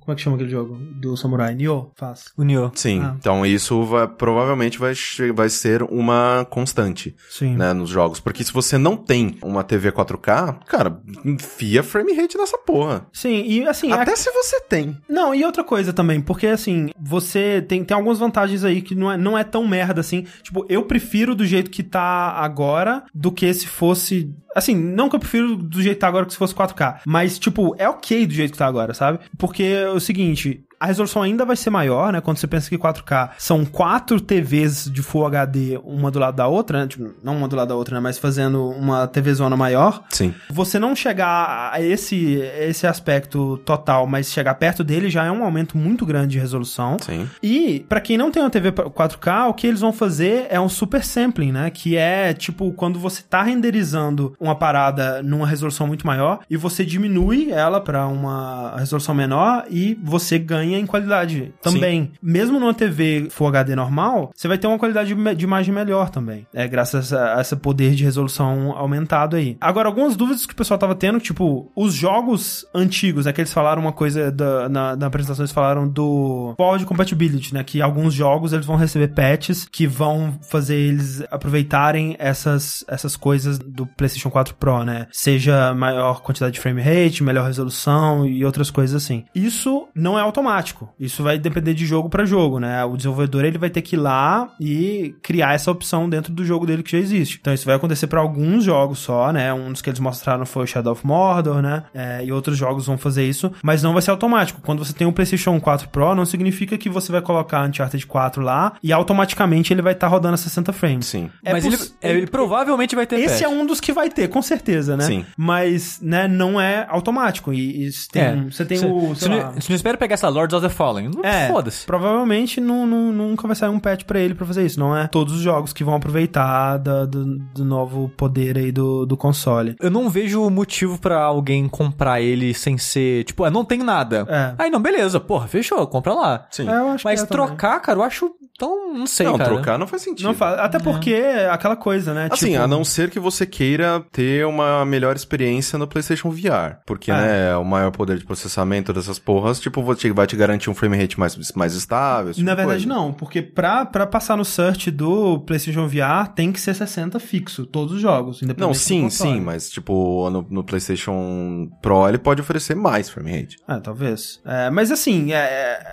[0.00, 0.76] Como é que chama aquele jogo?
[1.00, 1.54] Do Samurai?
[1.54, 2.24] Nioh faz.
[2.36, 2.70] O Nioh.
[2.74, 3.14] Sim, Ah.
[3.18, 4.92] então isso vai, provavelmente vai,
[5.34, 7.14] vai ser uma constante.
[7.30, 7.54] Sim.
[7.56, 8.18] né, nos jogos.
[8.20, 13.06] Porque se você você não tem uma TV 4K, cara, enfia frame rate nessa porra.
[13.12, 13.92] Sim, e assim.
[13.92, 14.96] Até a- se você tem.
[15.08, 19.10] Não, e outra coisa também, porque assim, você tem, tem algumas vantagens aí que não
[19.10, 20.26] é, não é tão merda assim.
[20.42, 24.30] Tipo, eu prefiro do jeito que tá agora do que se fosse.
[24.54, 27.38] Assim, não que eu prefiro do jeito que tá agora que se fosse 4K, mas,
[27.38, 29.18] tipo, é ok do jeito que tá agora, sabe?
[29.36, 30.64] Porque é o seguinte.
[30.84, 32.20] A resolução ainda vai ser maior, né?
[32.20, 36.46] Quando você pensa que 4K são quatro TVs de Full HD, uma do lado da
[36.46, 36.86] outra, né?
[36.86, 38.00] Tipo, não uma do lado da outra, né?
[38.02, 40.34] Mas fazendo uma TV zona maior Sim.
[40.50, 45.42] você não chegar a esse, esse aspecto total, mas chegar perto dele já é um
[45.42, 46.98] aumento muito grande de resolução.
[47.00, 47.30] Sim.
[47.42, 50.68] E, pra quem não tem uma TV 4K, o que eles vão fazer é um
[50.68, 51.70] super sampling, né?
[51.70, 56.84] Que é, tipo, quando você tá renderizando uma parada numa resolução muito maior e você
[56.84, 62.12] diminui ela pra uma resolução menor e você ganha em qualidade também.
[62.22, 66.46] Mesmo numa TV Full HD normal, você vai ter uma qualidade de imagem melhor também.
[66.54, 69.56] É, graças a a esse poder de resolução aumentado aí.
[69.60, 73.52] Agora, algumas dúvidas que o pessoal tava tendo, tipo, os jogos antigos, é que eles
[73.52, 77.64] falaram uma coisa da- na, na apresentação, eles falaram do forward compatibility, né?
[77.64, 83.58] Que alguns jogos eles vão receber patches que vão fazer eles aproveitarem essas, essas coisas
[83.58, 85.06] do PlayStation 4 Pro, né?
[85.12, 89.24] Seja maior quantidade de frame rate, melhor resolução e outras coisas assim.
[89.34, 90.53] Isso não é automático.
[90.98, 92.84] Isso vai depender de jogo pra jogo, né?
[92.84, 96.66] O desenvolvedor ele vai ter que ir lá e criar essa opção dentro do jogo
[96.66, 97.38] dele que já existe.
[97.40, 99.52] Então isso vai acontecer pra alguns jogos só, né?
[99.52, 101.84] Um dos que eles mostraram foi o Shadow of Mordor, né?
[101.94, 104.60] É, e outros jogos vão fazer isso, mas não vai ser automático.
[104.62, 108.42] Quando você tem um PlayStation 4 Pro, não significa que você vai colocar Uncharted 4
[108.42, 111.06] lá e automaticamente ele vai estar rodando a 60 frames.
[111.06, 111.30] Sim.
[111.44, 113.56] É Mas ele, é, ele provavelmente vai ter esse é patch.
[113.58, 115.04] um dos que vai ter, com certeza, né?
[115.04, 115.24] Sim.
[115.36, 117.52] Mas, né, não é automático.
[117.52, 118.36] E, e você tem, É.
[118.50, 119.08] você tem Você- o.
[119.14, 121.10] Você sei não, você não espera pegar essa Lords of the Fallen.
[121.22, 121.86] É, Foda-se.
[121.86, 124.78] provavelmente não, não- nunca vai sair um patch pra ele pra fazer isso.
[124.78, 129.06] Não é todos os jogos que vão aproveitar da- do, do novo poder aí do,
[129.06, 129.74] do console.
[129.80, 133.24] Eu não vejo motivo pra alguém comprar ele sem ser.
[133.24, 134.26] Tipo, ah, não tem nada.
[134.28, 134.54] É.
[134.58, 135.18] Aí não, beleza.
[135.20, 136.46] Porra, fechou, compra lá.
[136.50, 136.68] Sim.
[136.68, 137.46] É, eu acho Mas que é também.
[137.48, 138.84] trocar, cara, eu acho tão.
[138.94, 139.50] Não sei, não, cara.
[139.50, 140.26] trocar não faz sentido.
[140.26, 142.28] Não fa- Até porque é aquela coisa, né?
[142.30, 146.78] Assim, tipo, a não ser que você queira ter uma melhor experiência no PlayStation VR.
[146.86, 147.14] Porque, É.
[147.14, 151.18] né, o maior poder de processamento dessas porras, tipo, vai te garantir um frame rate
[151.18, 152.32] mais, mais estável.
[152.32, 153.00] tipo Na de verdade, coisa.
[153.00, 157.66] não, porque pra, pra passar no search do PlayStation VR tem que ser 60 fixo,
[157.66, 162.40] todos os jogos, independente Não, sim, sim, mas, tipo, no, no PlayStation Pro ele pode
[162.40, 163.56] oferecer mais frame rate.
[163.68, 164.40] É, talvez.
[164.44, 165.36] É, mas assim, é,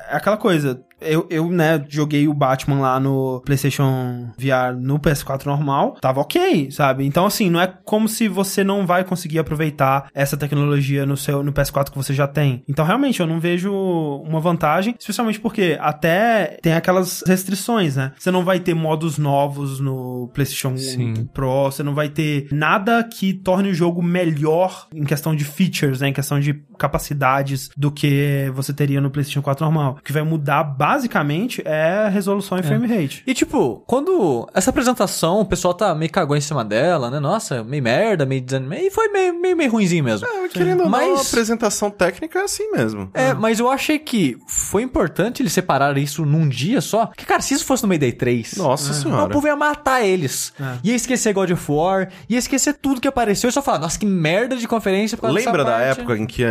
[0.09, 0.79] é aquela coisa.
[1.01, 6.69] Eu, eu, né, joguei o Batman lá no PlayStation VR no PS4 normal, tava ok,
[6.71, 7.05] sabe?
[7.05, 11.43] Então, assim, não é como se você não vai conseguir aproveitar essa tecnologia no seu
[11.43, 12.63] no PS4 que você já tem.
[12.67, 18.13] Então, realmente, eu não vejo uma vantagem, especialmente porque até tem aquelas restrições, né?
[18.17, 21.25] Você não vai ter modos novos no PlayStation Sim.
[21.33, 26.01] Pro, você não vai ter nada que torne o jogo melhor em questão de features,
[26.01, 26.09] né?
[26.09, 29.97] Em questão de capacidades do que você teria no PlayStation 4 normal.
[29.99, 30.63] O que vai mudar
[30.95, 33.23] basicamente é resolução e frame rate.
[33.25, 37.19] E tipo, quando essa apresentação, o pessoal tá meio cagou em cima dela, né?
[37.19, 38.81] Nossa, meio merda, meio desanimado.
[38.81, 40.27] E foi meio, meio, meio ruimzinho mesmo.
[40.27, 43.09] É, querendo ou não, Mas- a apresentação técnica é assim mesmo.
[43.13, 47.05] É, mas eu achei que foi importante eles separarem isso num dia só.
[47.07, 48.55] Porque, cara, se isso fosse no meio Day 3.
[48.57, 49.29] Nossa O senhora.
[49.31, 50.53] povo ia matar eles.
[50.59, 50.63] É.
[50.83, 54.05] Ia esquecer God of War, ia esquecer tudo que apareceu e só falar, nossa, que
[54.05, 55.99] merda de conferência por Lembra da parte.
[55.99, 56.43] época em que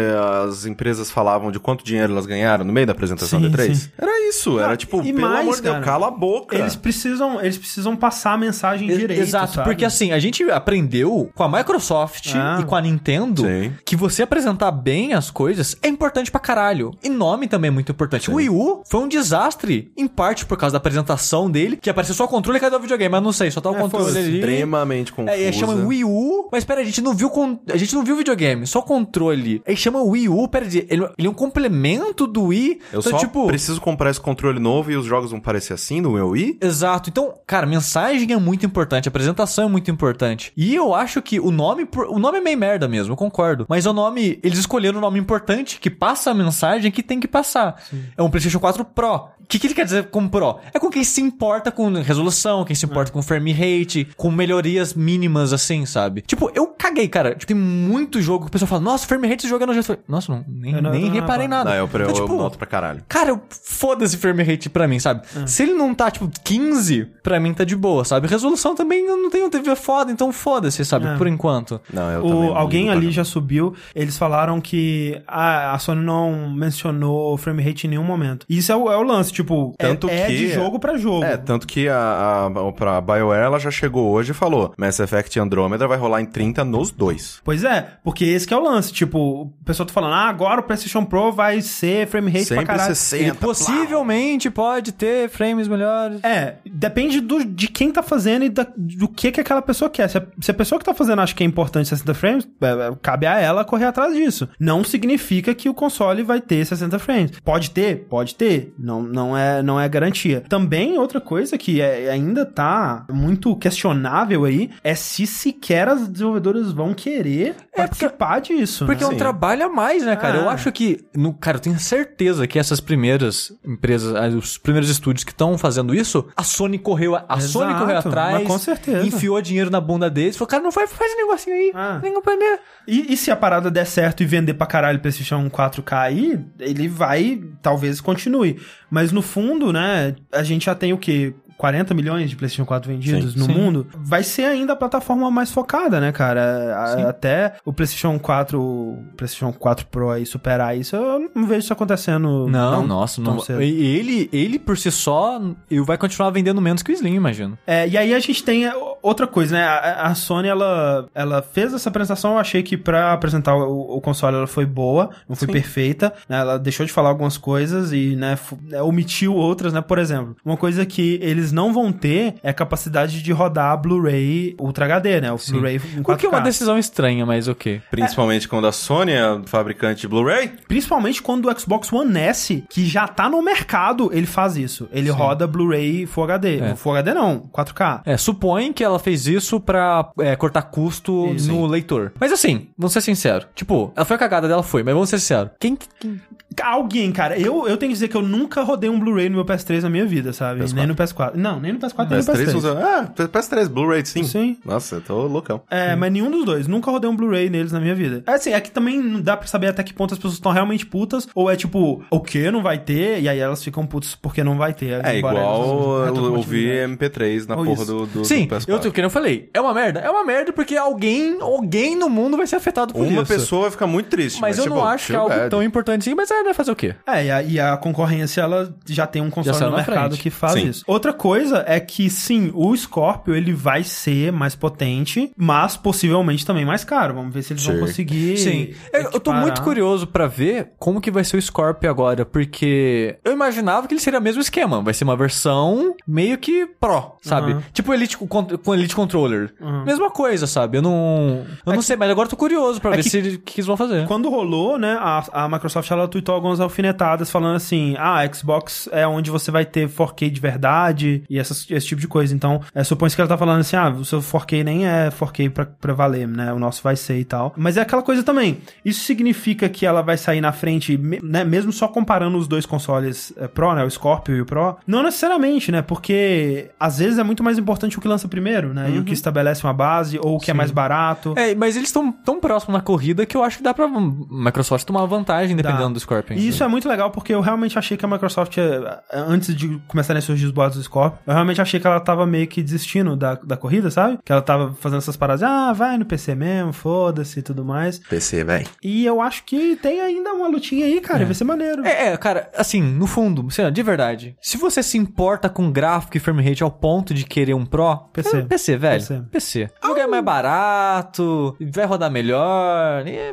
[0.49, 3.75] as empresas falavam de quanto dinheiro elas ganharam no meio da apresentação Sim, da E3?
[3.75, 3.91] sim.
[3.99, 6.57] Era isso, era Ah, tipo, e pelo mais, amor de Deus, cala a boca.
[6.57, 9.69] Eles precisam, eles precisam passar a mensagem Ex- direito, Exato, sabe?
[9.69, 12.59] porque assim, a gente aprendeu com a Microsoft Ah.
[12.61, 13.73] e com a Nintendo Sim.
[13.85, 16.93] que você apresentar bem as coisas é importante pra caralho.
[17.03, 18.31] E nome também é muito importante.
[18.31, 22.15] O Wii U foi um desastre, em parte por causa da apresentação dele, que apareceu
[22.15, 23.11] só o controle e cadê o videogame?
[23.11, 24.39] Mas não sei, só tá o É, controle ali.
[24.41, 25.37] Extremamente confusa.
[25.37, 27.59] É, e aí chama Wii U, mas pera, a gente não viu con...
[27.73, 29.63] a gente não viu o videogame, só o controle.
[29.67, 30.87] Aí chama Wii U, pera, ele,
[31.19, 32.81] ele é um complemento do Wii.
[32.93, 36.01] Eu então, só tipo, preciso comprar esse controle novo e os jogos vão parecer assim
[36.01, 36.59] no meu Wii?
[36.61, 37.11] Exato.
[37.11, 40.53] Então, cara, mensagem é muito importante, a apresentação é muito importante.
[40.57, 43.67] E eu acho que o nome, o nome é meio merda mesmo, eu concordo.
[43.69, 47.29] Mas o nome, eles escolheram um nome importante que passa a mensagem que tem que
[47.29, 47.83] passar.
[48.17, 49.29] É um PlayStation 4 Pro.
[49.51, 50.61] O que, que ele quer dizer com Pro?
[50.73, 54.95] É com quem se importa com resolução, quem se importa com frame rate, com melhorias
[54.95, 56.23] mínimas, assim, sabe?
[56.23, 57.31] Tipo, eu caguei, cara.
[57.33, 59.99] Tipo, tem muito jogo que o pessoal fala, nossa, frame rate esse jogo é nojento.
[60.07, 61.49] Nossa, não, nem, não- nem não reparei reparei.
[61.49, 61.71] nada.
[61.71, 63.03] Não, eu, eu, Então, eu noto pra caralho.
[63.09, 65.23] Cara, eu- foda-se frame rate pra mim, sabe?
[65.47, 68.29] Se ele não tá, tipo, 15, pra mim tá de boa, sabe?
[68.29, 71.09] Resolução também eu não tenho TV foda, então foda-se, sabe?
[71.09, 71.17] É.
[71.17, 71.81] Por enquanto.
[71.93, 76.03] Não, eu O- também não alguém ali já subiu, eles falaram que a, a Sony
[76.05, 78.47] não mencionou frame rate em nenhum momento.
[78.49, 79.40] E isso é o, é o lance, Tipo,
[79.79, 81.25] é- Tanto é, que- de jogo pra jogo.
[81.25, 85.39] É, tanto que a, a, pra BioWare ela já chegou hoje e falou: Mass Effect
[85.39, 87.41] Andromeda vai rolar em 30 nos dois.
[87.45, 88.93] Pois é, porque esse que é o lance.
[88.93, 92.65] Tipo, o pessoal tá falando, ah, agora o PlayStation Pro vai ser frame rate Sempre
[92.65, 92.95] pra caralho.
[92.95, 93.23] 60.
[93.25, 96.23] Ele possivelmente pode ter frames melhores.
[96.25, 100.09] É, depende do, de quem tá fazendo e da- do que que aquela pessoa quer.
[100.09, 102.67] Se a, se a pessoa que tá fazendo acha que é importante 60 frames, é,
[102.67, 104.49] é, cabe a ela correr atrás disso.
[104.59, 107.33] Não significa que o console vai ter 60 frames.
[107.45, 108.07] Pode ter?
[108.09, 108.75] Pode ter.
[108.79, 110.43] Não, não, é, não é garantia.
[110.49, 116.73] Também, outra coisa que é- ainda tá muito questionável aí, é se sequer as desenvolvedoras
[116.73, 118.87] vão querer participar disso.
[118.87, 119.15] Porque é né?
[119.15, 120.39] um trabalho a mais, né, cara?
[120.39, 120.43] Ah.
[120.43, 121.05] Eu acho que.
[121.15, 125.57] No, cara, eu tenho certeza que essas primeiras empresas, ah, os primeiros estúdios que estão
[125.59, 128.47] fazendo isso, a Sony correu, a Exato, Sony correu atrás.
[128.47, 129.07] com certeza.
[129.07, 130.37] Enfiou dinheiro na bunda deles.
[130.37, 131.73] Falou, cara, não faz, faz esse negocinho aí.
[131.75, 131.99] Ah.
[132.01, 132.61] Tem que aprender.
[132.87, 136.41] E, e se a parada der certo e vender pra caralho o PlayStation 4K aí,
[136.59, 138.61] ele vai, talvez continue.
[138.91, 141.35] Mas no fundo, né, a gente já tem o quê?
[141.57, 143.53] 40 milhões de PlayStation 4 vendidos Sim, no sim.
[143.53, 146.75] mundo, vai ser ainda a plataforma mais focada, né, cara?
[146.75, 151.61] A- até o PlayStation 4, o PlayStation 4 Pro aí superar isso, eu não vejo
[151.61, 152.47] isso acontecendo.
[152.49, 153.39] Não, tão- nossa, não.
[153.41, 153.61] cedo.
[153.61, 155.39] Ele, ele por si só,
[155.85, 157.59] vai continuar vendendo menos que o Slim, imagino.
[157.67, 158.65] É, e aí a gente tem
[159.03, 159.65] outra coisa, né?
[159.65, 164.01] A, a Sony, ela, ela fez essa apresentação, eu achei que pra apresentar o, o
[164.01, 166.39] console ela foi boa, não foi perfeita, né?
[166.41, 169.81] Ela deixou de falar algumas coisas e, né, né, omitiu outras, né?
[169.81, 174.55] Por exemplo, uma coisa que eles não vão ter é a capacidade de rodar Blu-ray
[174.59, 175.33] Ultra HD, né?
[175.33, 176.15] O Blu-ray em 4K.
[176.15, 177.81] O que é uma decisão estranha, mas o quê?
[177.91, 180.53] Principalmente quando a Sony é fabricante de Blu-ray.
[180.69, 184.89] Principalmente quando o Xbox One S, que já tá no mercado, ele faz isso.
[184.93, 186.59] Ele roda Blu-ray Full HD.
[186.59, 186.77] É.
[186.77, 188.03] Full HD não, 4K.
[188.05, 191.51] É, supõe que ela fez isso pra é, cortar custo Isso.
[191.51, 192.13] no leitor.
[192.19, 193.47] Mas assim, vamos ser sinceros.
[193.55, 195.51] Tipo, ela foi a cagada dela, foi, mas vamos ser sinceros.
[195.59, 196.21] Quem, quem-
[196.63, 199.45] Alguém, cara, eu, eu tenho que dizer que eu nunca rodei um Blu-ray no meu
[199.45, 200.61] PS3 na minha vida, sabe?
[200.63, 200.73] PS4.
[200.75, 201.35] Nem no PS4.
[201.37, 202.55] Não, nem no PS4, nem no PS3 PS3.
[202.57, 202.79] usa.
[202.79, 204.25] Ah, PS3, Blu-ray, sim.
[204.25, 204.57] Sim.
[204.65, 205.63] Nossa, eu tô loucão.
[205.71, 206.67] É, mas nenhum dos dois.
[206.67, 208.25] Nunca rodei um Blu-ray neles na minha vida.
[208.27, 210.51] É assim, é que também não dá pra saber até que ponto as pessoas estão
[210.51, 214.17] realmente putas, ou é tipo, o que não vai ter, e aí elas ficam putas
[214.17, 215.05] porque não vai ter.
[215.05, 218.69] É igual elas eu ouvir MP3 na Ou porra do, do, Sim, do PS4.
[218.69, 220.01] eu, tô- que eu falei, é uma merda.
[220.01, 223.33] É uma merda porque alguém, alguém no mundo vai ser afetado por Uma isso.
[223.33, 224.41] pessoa vai ficar muito triste.
[224.41, 225.51] Mas eu tipo, não acho que é algo bad.
[225.51, 226.95] tão importante assim, mas é, vai fazer o quê?
[227.07, 230.23] É, e a, e a concorrência, ela já tem um console no mercado frente.
[230.23, 230.69] que faz Sim.
[230.69, 230.85] isso.
[230.87, 236.65] Outra coisa é que, sim, o Scorpio, ele vai ser mais potente, mas possivelmente também
[236.65, 237.15] mais caro.
[237.15, 237.81] Vamos ver se eles vão Sim.
[237.81, 238.37] conseguir...
[238.39, 238.75] Sim.
[238.93, 239.43] Eu, eu tô equiparar.
[239.43, 243.95] muito curioso pra ver como que vai ser o Scorpio agora, porque eu imaginava que
[243.95, 244.81] ele seria o mesmo esquema.
[244.83, 247.53] Vai ser uma versão meio que Pro, sabe?
[247.55, 247.63] Uhum.
[247.73, 248.27] Tipo Elite com,
[248.71, 249.53] com Elite Controller.
[249.61, 249.85] Uhum.
[249.85, 250.79] Mesma coisa, sabe?
[250.79, 251.45] Eu não.
[251.67, 253.61] Eu não sei, mas agora eu tô curioso pra é ver que- se o que
[253.61, 254.07] eles vão fazer.
[254.07, 259.07] Quando rolou, né, a, a Microsoft ela tweetou algumas alfinetadas falando assim: ah, Xbox é
[259.07, 262.35] onde você vai ter 4K de verdade e essas- esse tipo de coisa.
[262.35, 265.51] Então, é, supõe-se que ela tá falando assim: ah, o seu 4K nem é 4K
[265.51, 266.53] pra, pra valer, né?
[266.53, 267.53] O nosso vai ser e tal.
[267.57, 268.59] Mas é aquela coisa também.
[268.85, 271.45] Isso significa que ela vai sair na frente, né?
[271.45, 273.85] Mesmo só comparando os dois consoles é, Pro, né?
[273.85, 274.77] O Scorpio e o Pro.
[274.87, 275.83] Não necessariamente, né?
[275.83, 278.91] Porque às vezes é muito mais importante o que lança primeiro, né?
[278.91, 281.35] E o que estabelece uma base, ou o que é mais barato.
[281.37, 284.87] É, mas eles estão tão próximos na corrida que eu acho que dá pra Microsoft
[284.87, 285.95] tomar vantagem dependendo Dá.
[285.95, 286.37] do Scorpion.
[286.37, 289.81] E isso é muito legal porque eu realmente achei que a Microsoft, eh, antes de
[289.89, 292.63] começarem a surgir os boatos do Scorpio, eu realmente achei que ela tava meio que
[292.63, 294.19] desistindo da, da corrida, sabe?
[294.25, 297.99] Que ela tava fazendo essas paradas, ah, vai no PC mesmo, foda-se e tudo mais.
[297.99, 298.67] PC, velho.
[298.83, 301.85] E eu acho que tem ainda uma lutinha aí, cara, vai ser maneiro.
[301.87, 304.37] É, é, cara, assim, no fundo, sei lá, de verdade.
[304.41, 307.97] Se você se importa com gráfico e frame rate ao ponto de querer um Pro,
[308.13, 308.47] PC.
[308.51, 309.01] É PC, velho.
[309.01, 309.23] PC.
[309.31, 309.71] PC.
[309.83, 313.05] O jogo é mais barato, vai rodar melhor.
[313.07, 313.31] e-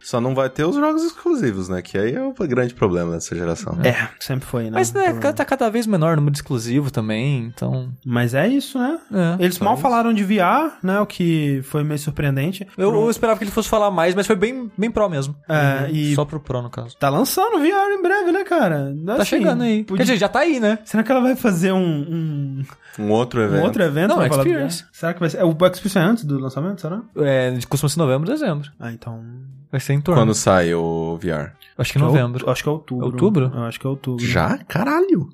[0.00, 1.82] Só não vai ter os jogos exclusivos, né?
[1.82, 3.76] Que aí é o grande problema dessa geração.
[3.84, 4.70] É, sempre foi, né?
[4.74, 5.32] Mas né, Problema.
[5.32, 7.90] tá cada vez menor o número de exclusivo também, então.
[8.04, 8.98] Mas é isso, né?
[9.12, 9.42] É.
[9.44, 11.00] Eles mal falaram de VR, né?
[11.00, 12.66] O que foi meio surpreendente.
[12.76, 15.36] Eu, eu esperava que ele fosse falar mais, mas foi bem, bem Pro mesmo.
[15.48, 16.96] É, e- Só pro Pro, no caso.
[16.96, 18.94] Tá lançando VR em breve, né, cara?
[19.06, 19.84] Tá chegando aí.
[19.84, 20.78] podia- Quer dizer, já tá aí, né?
[20.84, 22.64] Será que ela vai fazer um, um,
[22.98, 23.64] Um outro um evento.
[23.64, 24.08] outro evento?
[24.08, 24.84] Não, pra falar do Experience.
[24.92, 25.38] Será que vai ser?
[25.38, 27.02] É, o Experience é antes do lançamento, será?
[27.16, 28.70] É, costuma ser novembro, dezembro.
[28.78, 29.22] Ah, então.
[29.76, 30.22] Vai ser em torno.
[30.22, 31.50] Quando sai o VR?
[31.76, 32.48] Acho que novembro.
[32.48, 33.04] Acho que é outubro.
[33.04, 33.52] Outubro?
[33.54, 34.24] Eu acho que é outubro.
[34.24, 34.56] Já?
[34.66, 35.28] Caralho!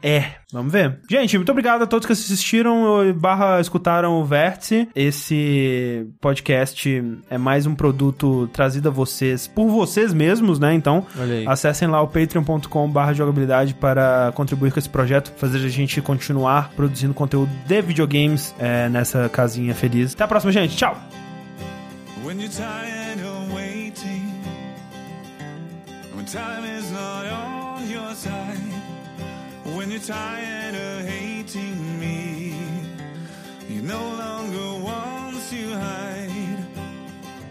[0.00, 0.18] É.
[0.18, 1.00] É, vamos ver.
[1.10, 4.88] Gente, muito obrigado a todos que assistiram barra escutaram o Vértice.
[4.94, 10.72] Esse podcast é mais um produto trazido a vocês por vocês mesmos, né?
[10.74, 11.04] Então,
[11.48, 16.70] acessem lá o patreon.com barra jogabilidade para contribuir com esse projeto, fazer a gente continuar
[16.76, 20.14] produzindo conteúdo de videogames é, nessa casinha feliz.
[20.14, 20.76] Até a próxima, gente.
[20.76, 20.96] Tchau!
[26.32, 28.58] time is not on your side.
[29.64, 32.54] When you're tired of hating me,
[33.66, 36.66] you no longer want to hide.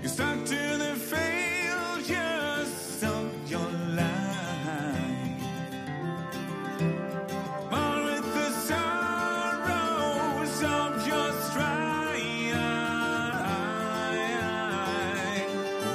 [0.01, 5.41] You're stuck to the failures of your life.
[7.71, 11.87] Born with the sorrows of your strife.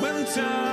[0.03, 0.72] When time